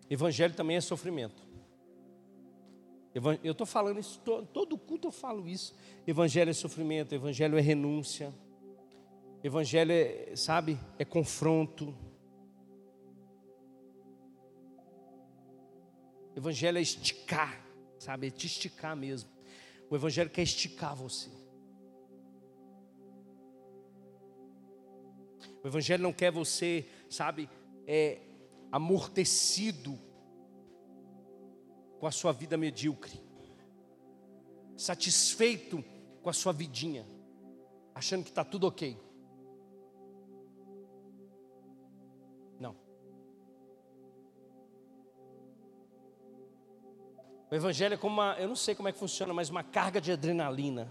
Evangelho 0.09 0.55
também 0.55 0.77
é 0.77 0.81
sofrimento. 0.81 1.50
Eu 3.15 3.53
estou 3.53 3.67
falando 3.67 3.99
isso, 3.99 4.21
todo 4.21 4.79
culto 4.79 5.09
eu 5.09 5.13
falo 5.13 5.49
isso. 5.49 5.75
Evangelho 6.07 6.51
é 6.51 6.53
sofrimento, 6.53 7.15
evangelho 7.15 7.59
é 7.59 7.61
renúncia, 7.61 8.33
evangelho 9.43 9.91
é, 9.91 10.37
sabe, 10.37 10.79
é 10.99 11.05
confronto. 11.05 11.95
Evangelho 16.37 16.79
é 16.79 16.81
esticar 16.81 17.71
sabe? 18.01 18.29
É 18.29 18.31
te 18.31 18.47
esticar 18.47 18.97
mesmo. 18.97 19.31
O 19.89 19.95
Evangelho 19.95 20.31
quer 20.31 20.43
esticar 20.43 20.97
você. 20.97 21.29
O 25.63 25.69
Evangelho 25.69 26.03
não 26.03 26.13
quer 26.13 26.33
você, 26.33 26.87
sabe, 27.09 27.49
é, 27.87 28.19
amortecido 28.73 29.99
com 32.01 32.07
a 32.07 32.11
sua 32.11 32.33
vida 32.33 32.57
medíocre, 32.57 33.23
satisfeito 34.77 35.85
com 36.23 36.31
a 36.31 36.33
sua 36.33 36.53
vidinha, 36.53 37.07
achando 37.95 38.25
que 38.25 38.31
está 38.31 38.45
tudo 38.45 38.67
ok. 38.67 38.99
O 47.51 47.55
evangelho 47.55 47.95
é 47.95 47.97
como 47.97 48.15
uma, 48.15 48.37
eu 48.39 48.47
não 48.47 48.55
sei 48.55 48.77
como 48.77 48.89
é 48.89 48.93
que 48.93 48.99
funciona, 48.99 49.35
mas 49.35 49.51
uma 49.51 49.65
carga 49.65 50.01
de 50.01 50.13
adrenalina. 50.13 50.89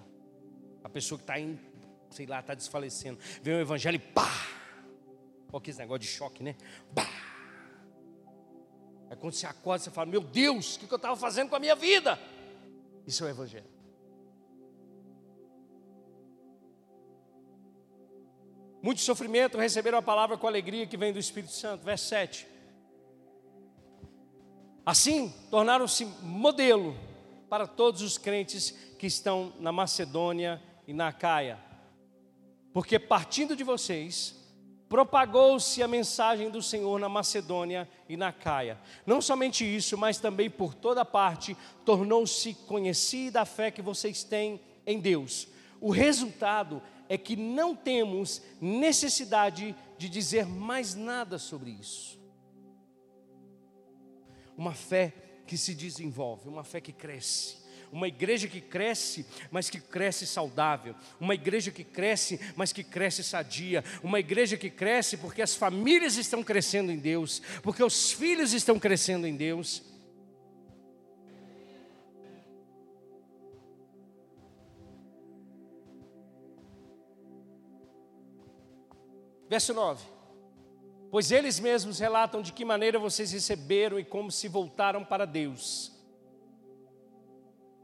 A 0.84 0.90
pessoa 0.90 1.18
que 1.18 1.24
está 1.24 1.40
em, 1.40 1.58
sei 2.10 2.26
lá, 2.26 2.42
está 2.42 2.54
desfalecendo. 2.54 3.18
Vem 3.42 3.56
o 3.56 3.62
evangelho 3.62 3.96
e 3.96 4.00
pá! 4.00 4.30
Olha 5.54 5.64
que 5.64 5.74
negócio 5.74 6.00
de 6.00 6.08
choque, 6.08 6.44
né? 6.44 6.58
Pá! 6.94 7.29
Aí 9.10 9.16
quando 9.16 9.34
você 9.34 9.48
acorda, 9.48 9.84
você 9.84 9.92
fala, 9.92 10.06
meu 10.06 10.22
Deus, 10.22 10.76
o 10.76 10.80
que 10.80 10.92
eu 10.92 10.96
estava 10.96 11.16
fazendo 11.16 11.50
com 11.50 11.56
a 11.56 11.60
minha 11.60 11.76
vida? 11.76 12.20
Isso 13.08 13.24
é 13.24 13.28
o 13.28 13.30
evangelho. 13.30 13.80
Muito 18.82 19.02
sofrimento 19.02 19.58
receberam 19.58 19.98
a 19.98 20.02
palavra 20.02 20.38
com 20.38 20.48
alegria 20.48 20.88
que 20.88 20.96
vem 20.96 21.12
do 21.12 21.20
Espírito 21.20 21.52
Santo. 21.52 21.84
Verso 21.84 22.06
7. 22.06 22.48
Assim, 24.86 25.34
tornaram-se 25.52 26.06
modelo 26.22 26.96
para 27.50 27.68
todos 27.68 28.02
os 28.02 28.18
crentes 28.18 28.72
que 28.98 29.08
estão 29.08 29.54
na 29.60 29.72
Macedônia 29.72 30.62
e 30.88 30.94
na 30.94 31.12
Caia. 31.12 31.60
Porque 32.72 32.98
partindo 32.98 33.56
de 33.56 33.64
vocês, 33.64 34.39
propagou-se 34.90 35.82
a 35.82 35.88
mensagem 35.88 36.50
do 36.50 36.62
Senhor 36.62 37.00
na 37.00 37.08
Macedônia 37.08 37.88
e 38.10 38.18
na 38.18 38.34
Caia. 38.34 38.78
Não 39.06 39.22
somente 39.22 39.64
isso, 39.64 39.98
mas 39.98 40.18
também 40.18 40.50
por 40.50 40.74
toda 40.74 41.06
parte 41.06 41.56
tornou-se 41.86 42.54
conhecida 42.68 43.42
a 43.42 43.46
fé 43.46 43.72
que 43.72 43.82
vocês 43.82 44.24
têm 44.24 44.60
em 44.86 45.00
Deus. 45.00 45.48
O 45.80 45.92
resultado 45.92 46.82
é 47.08 47.18
que 47.18 47.36
não 47.36 47.76
temos 47.76 48.42
necessidade 48.60 49.76
de 49.98 50.10
dizer 50.10 50.46
mais 50.46 50.96
nada 50.96 51.38
sobre 51.38 51.70
isso 51.70 52.20
uma 54.60 54.74
fé 54.74 55.14
que 55.48 55.58
se 55.58 55.74
desenvolve, 55.74 56.50
uma 56.50 56.66
fé 56.66 56.82
que 56.82 56.92
cresce. 56.92 57.59
Uma 57.92 58.08
igreja 58.08 58.48
que 58.48 58.62
cresce, 58.62 59.26
mas 59.50 59.70
que 59.70 59.80
cresce 59.80 60.28
saudável. 60.28 60.96
Uma 61.20 61.34
igreja 61.34 61.72
que 61.72 61.84
cresce, 61.84 62.40
mas 62.56 62.72
que 62.72 62.84
cresce 62.84 63.24
sadia. 63.24 63.84
Uma 64.04 64.20
igreja 64.20 64.58
que 64.58 64.70
cresce 64.70 65.18
porque 65.18 65.42
as 65.42 65.56
famílias 65.56 66.16
estão 66.16 66.44
crescendo 66.44 66.92
em 66.92 66.98
Deus, 66.98 67.42
porque 67.64 67.84
os 67.84 68.12
filhos 68.12 68.54
estão 68.54 68.80
crescendo 68.80 69.26
em 69.26 69.36
Deus. 69.36 69.82
Verso 79.50 79.74
9. 79.74 80.06
Pois 81.10 81.32
eles 81.32 81.60
mesmos 81.60 81.98
relatam 81.98 82.40
de 82.40 82.54
que 82.54 82.64
maneira 82.64 83.00
vocês 83.00 83.32
receberam 83.32 84.00
e 84.00 84.06
como 84.06 84.32
se 84.32 84.48
voltaram 84.48 85.04
para 85.04 85.26
Deus. 85.26 85.99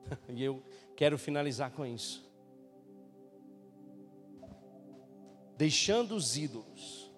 E 0.30 0.44
eu 0.44 0.62
quero 0.96 1.18
finalizar 1.18 1.72
com 1.72 1.86
isso. 1.86 2.24
Deixando 5.58 6.16
os 6.16 6.38
ídolos, 6.38 7.12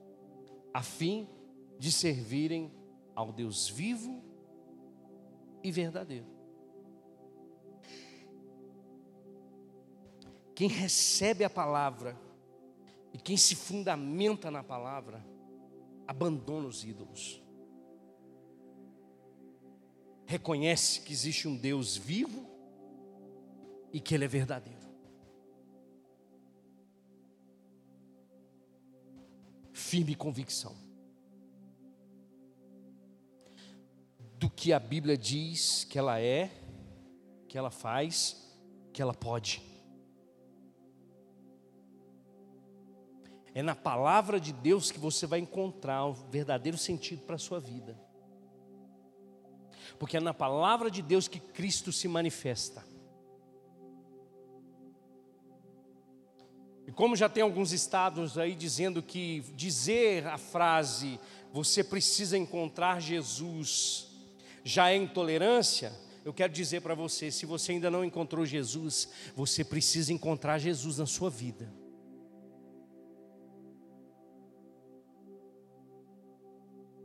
a 0.74 0.84
fim 0.84 1.28
de 1.80 1.92
servirem 1.92 2.72
ao 3.16 3.32
Deus 3.32 3.68
vivo 3.68 4.24
e 5.64 5.72
verdadeiro. 5.72 6.28
Quem 10.54 10.70
recebe 10.70 11.44
a 11.44 11.50
palavra 11.50 12.18
e 13.14 13.18
quem 13.18 13.36
se 13.36 13.56
fundamenta 13.56 14.52
na 14.52 14.64
palavra, 14.64 15.26
abandona 16.08 16.68
os 16.68 16.84
ídolos. 16.84 17.42
Reconhece 20.26 21.02
que 21.02 21.12
existe 21.12 21.48
um 21.48 21.56
Deus 21.56 21.98
vivo 21.98 22.57
e 23.92 24.00
que 24.00 24.14
Ele 24.14 24.26
é 24.26 24.28
verdadeiro. 24.28 24.88
Firme 29.74 30.16
convicção. 30.16 30.76
Do 34.38 34.50
que 34.50 34.74
a 34.74 34.80
Bíblia 34.80 35.18
diz 35.18 35.84
que 35.84 35.98
ela 35.98 36.20
é, 36.20 36.52
que 37.48 37.58
ela 37.58 37.72
faz, 37.72 38.56
que 38.94 39.02
ela 39.02 39.14
pode. 39.14 39.62
É 43.54 43.64
na 43.64 43.76
palavra 43.76 44.40
de 44.40 44.54
Deus 44.54 44.92
que 44.92 45.00
você 45.00 45.26
vai 45.26 45.40
encontrar 45.40 46.06
o 46.06 46.14
verdadeiro 46.14 46.78
sentido 46.78 47.24
para 47.24 47.38
a 47.38 47.40
sua 47.40 47.60
vida. 47.60 48.00
Porque 49.98 50.18
é 50.18 50.20
na 50.20 50.34
palavra 50.34 50.92
de 50.92 51.02
Deus 51.02 51.28
que 51.28 51.40
Cristo 51.40 51.92
se 51.92 52.08
manifesta. 52.08 52.86
E 56.88 56.92
como 56.92 57.18
já 57.18 57.28
tem 57.28 57.44
alguns 57.44 57.74
estados 57.74 58.38
aí 58.38 58.56
dizendo 58.56 59.04
que 59.04 59.42
dizer 59.56 60.26
a 60.26 60.38
frase 60.38 61.20
você 61.52 61.84
precisa 61.84 62.38
encontrar 62.38 63.02
Jesus 63.02 64.08
já 64.64 64.90
é 64.90 64.96
intolerância, 64.96 65.94
eu 66.26 66.34
quero 66.34 66.52
dizer 66.52 66.82
para 66.82 66.94
você, 66.94 67.32
se 67.32 67.46
você 67.46 67.72
ainda 67.72 67.90
não 67.90 68.04
encontrou 68.04 68.46
Jesus, 68.46 69.10
você 69.34 69.64
precisa 69.64 70.12
encontrar 70.12 70.60
Jesus 70.60 70.98
na 70.98 71.06
sua 71.06 71.30
vida. 71.30 71.74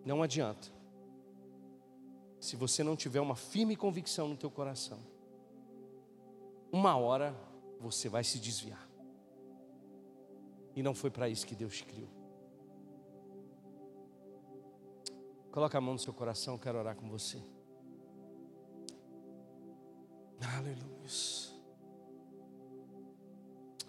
Não 0.05 0.23
adianta. 0.23 0.69
Se 2.41 2.57
você 2.57 2.83
não 2.83 2.97
tiver 2.97 3.21
uma 3.21 3.37
firme 3.37 3.77
convicção 3.77 4.27
no 4.27 4.37
teu 4.37 4.51
coração, 4.51 4.99
uma 6.73 6.97
hora 6.97 7.33
você 7.79 8.09
vai 8.09 8.25
se 8.25 8.41
desviar. 8.41 8.92
E 10.75 10.83
não 10.83 10.95
foi 10.95 11.11
para 11.11 11.29
isso 11.29 11.47
que 11.47 11.55
Deus 11.55 11.81
criou. 11.83 12.09
Coloca 15.51 15.77
a 15.77 15.81
mão 15.81 15.95
no 15.95 15.99
seu 15.99 16.15
coração, 16.15 16.57
quero 16.57 16.79
orar 16.79 16.97
com 16.97 17.09
você. 17.09 17.43
Aleluia. 20.57 20.93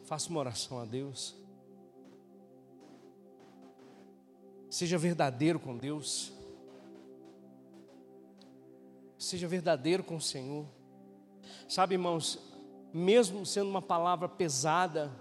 Faça 0.03 0.29
uma 0.29 0.41
oração 0.41 0.79
a 0.79 0.85
Deus. 0.85 1.35
Seja 4.69 4.97
verdadeiro 4.97 5.59
com 5.59 5.77
Deus. 5.77 6.33
Seja 9.17 9.47
verdadeiro 9.47 10.03
com 10.03 10.17
o 10.17 10.21
Senhor. 10.21 10.67
Sabe, 11.69 11.95
irmãos, 11.95 12.39
mesmo 12.93 13.45
sendo 13.45 13.69
uma 13.69 13.81
palavra 13.81 14.27
pesada, 14.27 15.11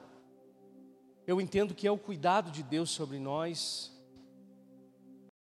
eu 1.32 1.40
entendo 1.40 1.74
que 1.74 1.86
é 1.86 1.90
o 1.90 1.96
cuidado 1.96 2.50
de 2.50 2.62
Deus 2.62 2.90
sobre 2.90 3.18
nós, 3.18 3.90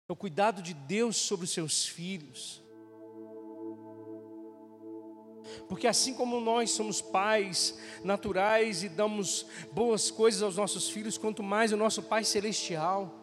é 0.07 0.13
o 0.13 0.17
cuidado 0.17 0.61
de 0.61 0.75
Deus 0.75 1.17
sobre 1.17 1.45
os 1.45 1.51
seus 1.51 1.87
filhos. 1.87 2.63
Porque 5.69 5.87
assim 5.87 6.13
como 6.13 6.41
nós 6.41 6.71
somos 6.73 7.01
pais 7.01 7.79
naturais 8.05 8.85
e 8.85 8.89
damos 8.91 9.47
boas 9.73 10.11
coisas 10.11 10.43
aos 10.43 10.57
nossos 10.57 10.91
filhos, 10.91 11.17
quanto 11.17 11.43
mais 11.43 11.73
o 11.73 11.77
nosso 11.77 12.03
Pai 12.03 12.23
Celestial, 12.23 13.22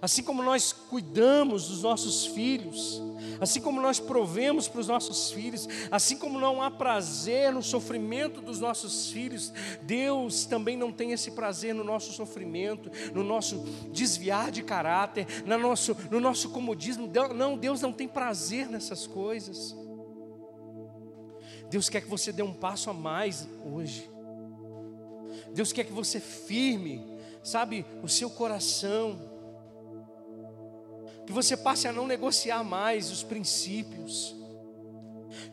Assim 0.00 0.22
como 0.22 0.42
nós 0.42 0.72
cuidamos 0.72 1.68
dos 1.68 1.82
nossos 1.82 2.26
filhos, 2.26 3.02
assim 3.40 3.60
como 3.60 3.80
nós 3.80 4.00
provemos 4.00 4.66
para 4.66 4.80
os 4.80 4.88
nossos 4.88 5.30
filhos, 5.30 5.68
assim 5.90 6.16
como 6.16 6.38
não 6.38 6.62
há 6.62 6.70
prazer 6.70 7.52
no 7.52 7.62
sofrimento 7.62 8.40
dos 8.40 8.60
nossos 8.60 9.10
filhos, 9.10 9.52
Deus 9.82 10.46
também 10.46 10.76
não 10.76 10.90
tem 10.90 11.12
esse 11.12 11.32
prazer 11.32 11.74
no 11.74 11.84
nosso 11.84 12.12
sofrimento, 12.12 12.90
no 13.12 13.22
nosso 13.22 13.58
desviar 13.92 14.50
de 14.50 14.62
caráter, 14.62 15.26
no 15.44 15.58
nosso, 15.58 15.96
no 16.10 16.20
nosso 16.20 16.50
comodismo. 16.50 17.10
Não, 17.34 17.58
Deus 17.58 17.80
não 17.80 17.92
tem 17.92 18.08
prazer 18.08 18.68
nessas 18.68 19.06
coisas. 19.06 19.76
Deus 21.68 21.88
quer 21.88 22.00
que 22.00 22.08
você 22.08 22.32
dê 22.32 22.42
um 22.42 22.54
passo 22.54 22.90
a 22.90 22.94
mais 22.94 23.46
hoje. 23.64 24.10
Deus 25.52 25.72
quer 25.72 25.84
que 25.84 25.92
você 25.92 26.18
firme, 26.18 27.04
sabe, 27.42 27.84
o 28.02 28.08
seu 28.08 28.30
coração 28.30 29.29
que 31.26 31.32
você 31.32 31.56
passe 31.56 31.86
a 31.86 31.92
não 31.92 32.06
negociar 32.06 32.64
mais 32.64 33.10
os 33.10 33.22
princípios. 33.22 34.34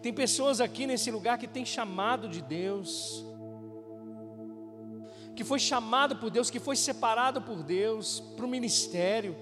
Tem 0.01 0.13
pessoas 0.13 0.59
aqui 0.59 0.87
nesse 0.87 1.11
lugar 1.11 1.37
que 1.37 1.47
tem 1.47 1.65
chamado 1.65 2.27
de 2.27 2.41
Deus, 2.41 3.25
que 5.35 5.43
foi 5.43 5.59
chamado 5.59 6.15
por 6.15 6.29
Deus, 6.29 6.49
que 6.49 6.59
foi 6.59 6.75
separado 6.75 7.41
por 7.41 7.61
Deus 7.61 8.19
para 8.35 8.45
o 8.45 8.49
ministério, 8.49 9.35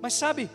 mas 0.00 0.14
sabe, 0.14 0.50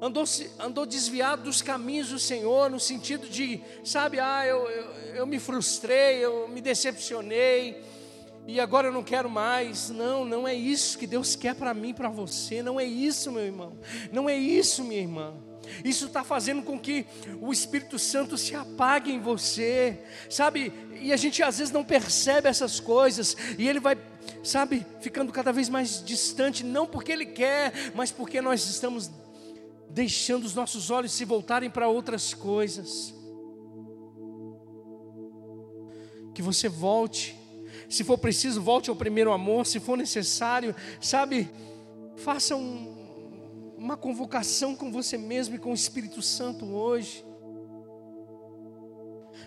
andou, 0.00 0.24
andou 0.58 0.84
desviado 0.84 1.42
dos 1.42 1.62
caminhos 1.62 2.10
do 2.10 2.18
Senhor, 2.18 2.70
no 2.70 2.78
sentido 2.78 3.28
de, 3.28 3.62
sabe, 3.82 4.20
ah, 4.20 4.46
eu, 4.46 4.68
eu, 4.68 4.84
eu 5.16 5.26
me 5.26 5.38
frustrei, 5.38 6.24
eu 6.24 6.48
me 6.48 6.60
decepcionei, 6.60 7.82
e 8.46 8.60
agora 8.60 8.88
eu 8.88 8.92
não 8.92 9.02
quero 9.02 9.30
mais. 9.30 9.90
Não, 9.90 10.24
não 10.24 10.46
é 10.46 10.54
isso 10.54 10.98
que 10.98 11.06
Deus 11.06 11.34
quer 11.34 11.54
para 11.54 11.72
mim, 11.72 11.94
para 11.94 12.08
você. 12.08 12.62
Não 12.62 12.78
é 12.78 12.84
isso, 12.84 13.32
meu 13.32 13.44
irmão. 13.44 13.78
Não 14.12 14.28
é 14.28 14.36
isso, 14.36 14.84
minha 14.84 15.00
irmã. 15.00 15.34
Isso 15.82 16.06
está 16.06 16.22
fazendo 16.22 16.62
com 16.62 16.78
que 16.78 17.06
o 17.40 17.50
Espírito 17.50 17.98
Santo 17.98 18.36
se 18.36 18.54
apague 18.54 19.10
em 19.10 19.18
você, 19.18 19.98
sabe? 20.28 20.70
E 21.00 21.10
a 21.10 21.16
gente 21.16 21.42
às 21.42 21.58
vezes 21.58 21.72
não 21.72 21.82
percebe 21.82 22.48
essas 22.48 22.80
coisas, 22.80 23.34
e 23.58 23.66
ele 23.66 23.80
vai, 23.80 23.96
sabe, 24.42 24.86
ficando 25.00 25.32
cada 25.32 25.52
vez 25.52 25.70
mais 25.70 26.04
distante, 26.04 26.62
não 26.62 26.86
porque 26.86 27.12
ele 27.12 27.24
quer, 27.24 27.72
mas 27.94 28.12
porque 28.12 28.42
nós 28.42 28.66
estamos 28.66 29.10
deixando 29.88 30.44
os 30.44 30.54
nossos 30.54 30.90
olhos 30.90 31.12
se 31.12 31.24
voltarem 31.24 31.70
para 31.70 31.88
outras 31.88 32.34
coisas. 32.34 33.14
Que 36.34 36.42
você 36.42 36.68
volte 36.68 37.43
se 37.88 38.04
for 38.04 38.18
preciso, 38.18 38.60
volte 38.60 38.90
ao 38.90 38.96
primeiro 38.96 39.32
amor. 39.32 39.66
Se 39.66 39.80
for 39.80 39.96
necessário, 39.96 40.74
sabe, 41.00 41.50
faça 42.16 42.56
um, 42.56 43.74
uma 43.76 43.96
convocação 43.96 44.74
com 44.74 44.90
você 44.90 45.16
mesmo 45.16 45.54
e 45.56 45.58
com 45.58 45.70
o 45.70 45.74
Espírito 45.74 46.22
Santo 46.22 46.66
hoje 46.66 47.24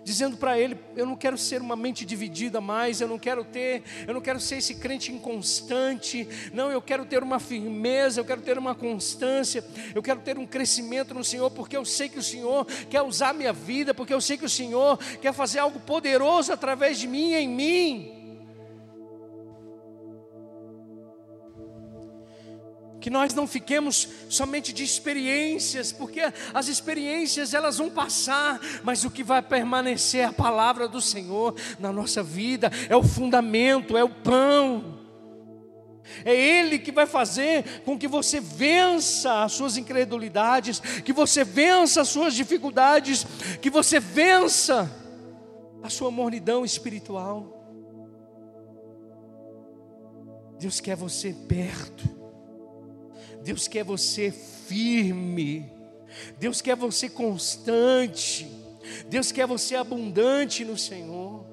dizendo 0.08 0.38
para 0.38 0.58
ele: 0.58 0.78
Eu 0.96 1.06
não 1.06 1.18
quero 1.18 1.38
ser 1.38 1.62
uma 1.62 1.76
mente 1.76 2.06
dividida 2.06 2.62
mais, 2.62 3.02
eu 3.02 3.10
não 3.10 3.20
quero 3.20 3.44
ter, 3.44 3.84
eu 4.08 4.14
não 4.14 4.22
quero 4.22 4.40
ser 4.40 4.58
esse 4.58 4.76
crente 4.76 5.12
inconstante, 5.12 6.26
não, 6.54 6.72
eu 6.72 6.82
quero 6.82 7.06
ter 7.06 7.22
uma 7.22 7.40
firmeza, 7.40 8.22
eu 8.22 8.26
quero 8.26 8.42
ter 8.42 8.58
uma 8.58 8.74
constância, 8.74 9.64
eu 9.94 10.02
quero 10.02 10.22
ter 10.22 10.38
um 10.38 10.46
crescimento 10.46 11.14
no 11.14 11.26
Senhor, 11.26 11.52
porque 11.52 11.76
eu 11.76 11.84
sei 11.84 12.08
que 12.08 12.18
o 12.18 12.24
Senhor 12.24 12.66
quer 12.90 13.02
usar 13.02 13.34
minha 13.34 13.52
vida, 13.52 13.94
porque 13.94 14.14
eu 14.14 14.22
sei 14.22 14.38
que 14.38 14.46
o 14.46 14.50
Senhor 14.50 14.98
quer 15.22 15.34
fazer 15.34 15.60
algo 15.60 15.80
poderoso 15.82 16.54
através 16.54 16.98
de 16.98 17.08
mim, 17.08 17.34
em 17.34 17.50
mim. 17.50 18.17
Que 23.08 23.12
nós 23.12 23.34
não 23.34 23.48
fiquemos 23.48 24.06
somente 24.28 24.74
de 24.74 24.84
experiências, 24.84 25.94
porque 25.94 26.20
as 26.54 26.68
experiências 26.68 27.54
elas 27.54 27.78
vão 27.78 27.90
passar, 27.90 28.60
mas 28.84 29.06
o 29.06 29.10
que 29.10 29.24
vai 29.24 29.42
permanecer 29.42 30.20
é 30.20 30.26
a 30.26 30.34
palavra 30.34 30.90
do 30.90 31.00
Senhor 31.00 31.56
na 31.80 31.90
nossa 31.94 32.22
vida, 32.22 32.70
é 32.90 32.98
o 32.98 33.04
fundamento, 33.04 33.96
é 33.96 34.04
o 34.04 34.10
pão. 34.10 35.00
É 36.26 36.36
Ele 36.36 36.78
que 36.78 36.92
vai 36.92 37.06
fazer 37.06 37.82
com 37.86 37.98
que 37.98 38.10
você 38.10 38.42
vença 38.42 39.42
as 39.42 39.54
suas 39.54 39.78
incredulidades, 39.78 40.82
que 40.82 41.14
você 41.14 41.46
vença 41.46 42.02
as 42.02 42.10
suas 42.10 42.34
dificuldades, 42.34 43.26
que 43.62 43.70
você 43.70 44.02
vença 44.02 44.92
a 45.82 45.90
sua 45.90 46.12
mornidão 46.12 46.66
espiritual. 46.66 47.54
Deus 50.60 50.82
quer 50.82 50.98
você 50.98 51.34
perto. 51.48 52.27
Deus 53.48 53.66
quer 53.66 53.86
você 53.86 54.30
firme. 54.30 55.72
Deus 56.38 56.60
quer 56.60 56.76
você 56.76 57.08
constante. 57.08 58.46
Deus 59.08 59.32
quer 59.32 59.48
você 59.48 59.74
abundante 59.74 60.66
no 60.66 60.78
Senhor. 60.78 61.46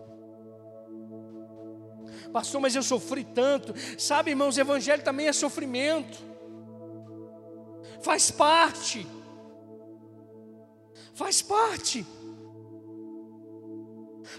Pastor, 2.32 2.60
mas 2.60 2.74
eu 2.74 2.82
sofri 2.82 3.22
tanto. 3.22 3.72
Sabe, 3.96 4.30
irmãos, 4.30 4.56
o 4.56 4.60
Evangelho 4.60 5.04
também 5.04 5.28
é 5.28 5.32
sofrimento. 5.32 6.18
Faz 8.02 8.28
parte. 8.28 9.06
Faz 11.14 11.40
parte. 11.42 12.04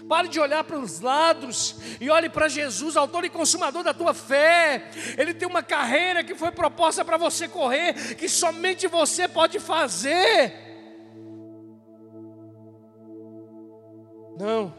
Pare 0.08 0.28
de 0.28 0.38
olhar 0.38 0.62
para 0.62 0.78
os 0.78 1.00
lados 1.00 1.76
e 2.00 2.08
olhe 2.08 2.28
para 2.28 2.48
Jesus, 2.48 2.96
autor 2.96 3.24
e 3.24 3.30
consumador 3.30 3.82
da 3.82 3.92
tua 3.92 4.14
fé. 4.14 4.90
Ele 5.18 5.34
tem 5.34 5.48
uma 5.48 5.62
carreira 5.62 6.22
que 6.22 6.34
foi 6.34 6.52
proposta 6.52 7.04
para 7.04 7.16
você 7.16 7.48
correr, 7.48 8.14
que 8.14 8.28
somente 8.28 8.86
você 8.86 9.26
pode 9.26 9.58
fazer. 9.58 10.54
Não, 14.38 14.72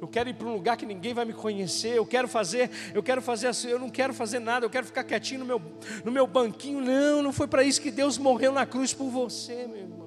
Eu 0.00 0.08
quero 0.08 0.28
ir 0.28 0.34
para 0.34 0.46
um 0.46 0.52
lugar 0.52 0.76
que 0.76 0.84
ninguém 0.84 1.14
vai 1.14 1.24
me 1.24 1.32
conhecer. 1.32 1.96
Eu 1.96 2.06
quero 2.06 2.28
fazer, 2.28 2.70
eu 2.94 3.02
quero 3.02 3.22
fazer 3.22 3.48
assim, 3.48 3.68
eu 3.68 3.78
não 3.78 3.88
quero 3.88 4.12
fazer 4.12 4.38
nada, 4.38 4.66
eu 4.66 4.70
quero 4.70 4.86
ficar 4.86 5.04
quietinho 5.04 5.40
no 5.40 5.46
meu, 5.46 5.62
no 6.04 6.12
meu 6.12 6.26
banquinho. 6.26 6.80
Não, 6.80 7.22
não 7.22 7.32
foi 7.32 7.46
para 7.46 7.62
isso 7.62 7.80
que 7.80 7.90
Deus 7.90 8.18
morreu 8.18 8.52
na 8.52 8.66
cruz 8.66 8.92
por 8.92 9.08
você, 9.08 9.66
meu 9.66 9.78
irmão. 9.78 10.05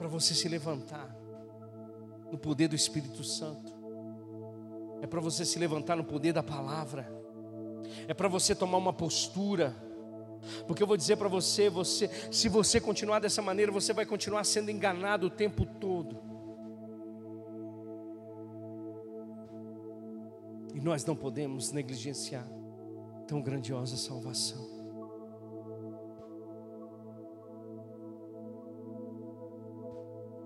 Para 0.00 0.08
você 0.08 0.32
se 0.32 0.48
levantar 0.48 1.14
no 2.32 2.38
poder 2.38 2.68
do 2.68 2.74
Espírito 2.74 3.22
Santo. 3.22 3.70
É 5.02 5.06
para 5.06 5.20
você 5.20 5.44
se 5.44 5.58
levantar 5.58 5.94
no 5.94 6.02
poder 6.04 6.32
da 6.32 6.42
palavra. 6.42 7.06
É 8.08 8.14
para 8.14 8.26
você 8.26 8.54
tomar 8.54 8.78
uma 8.78 8.94
postura 8.94 9.76
porque 10.66 10.82
eu 10.82 10.86
vou 10.86 10.96
dizer 10.96 11.16
para 11.16 11.28
você, 11.28 11.68
você, 11.68 12.08
se 12.32 12.48
você 12.48 12.80
continuar 12.80 13.18
dessa 13.18 13.42
maneira, 13.42 13.70
você 13.70 13.92
vai 13.92 14.06
continuar 14.06 14.42
sendo 14.44 14.70
enganado 14.70 15.26
o 15.26 15.30
tempo 15.30 15.66
todo. 15.66 16.16
E 20.74 20.80
nós 20.80 21.04
não 21.04 21.14
podemos 21.14 21.72
negligenciar 21.72 22.48
tão 23.26 23.42
grandiosa 23.42 23.98
salvação. 23.98 24.79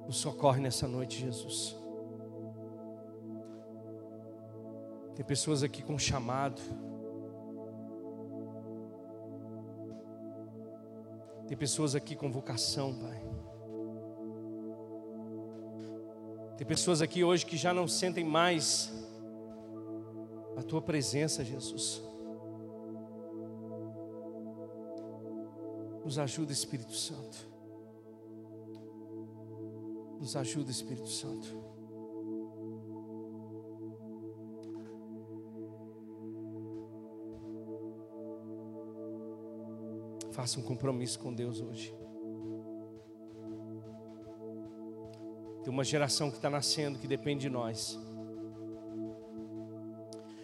Nos 0.07 0.17
socorre 0.17 0.61
nessa 0.61 0.87
noite, 0.87 1.21
Jesus. 1.21 1.77
Tem 5.15 5.25
pessoas 5.25 5.63
aqui 5.63 5.83
com 5.83 5.99
chamado. 5.99 6.61
Tem 11.47 11.57
pessoas 11.57 11.95
aqui 11.95 12.17
com 12.17 12.31
vocação, 12.31 12.93
Pai. 12.95 13.23
Tem 16.57 16.67
pessoas 16.67 17.03
aqui 17.03 17.23
hoje 17.25 17.45
que 17.45 17.57
já 17.57 17.73
não 17.75 17.87
sentem 17.87 18.25
mais 18.25 18.93
a 20.57 20.63
tua 20.63 20.81
presença, 20.81 21.45
Jesus. 21.45 22.03
Nos 26.05 26.19
ajuda, 26.19 26.53
Espírito 26.53 26.93
Santo. 26.93 27.54
Nos 30.19 30.37
ajuda, 30.37 30.71
Espírito 30.71 31.09
Santo. 31.09 31.65
Faça 40.33 40.59
um 40.59 40.63
compromisso 40.63 41.19
com 41.21 41.33
Deus 41.33 41.61
hoje. 41.61 41.95
Tem 45.63 45.73
uma 45.73 45.85
geração 45.85 46.31
que 46.31 46.37
está 46.37 46.51
nascendo 46.51 46.99
que 46.99 47.07
depende 47.07 47.43
de 47.43 47.51
nós. 47.51 47.99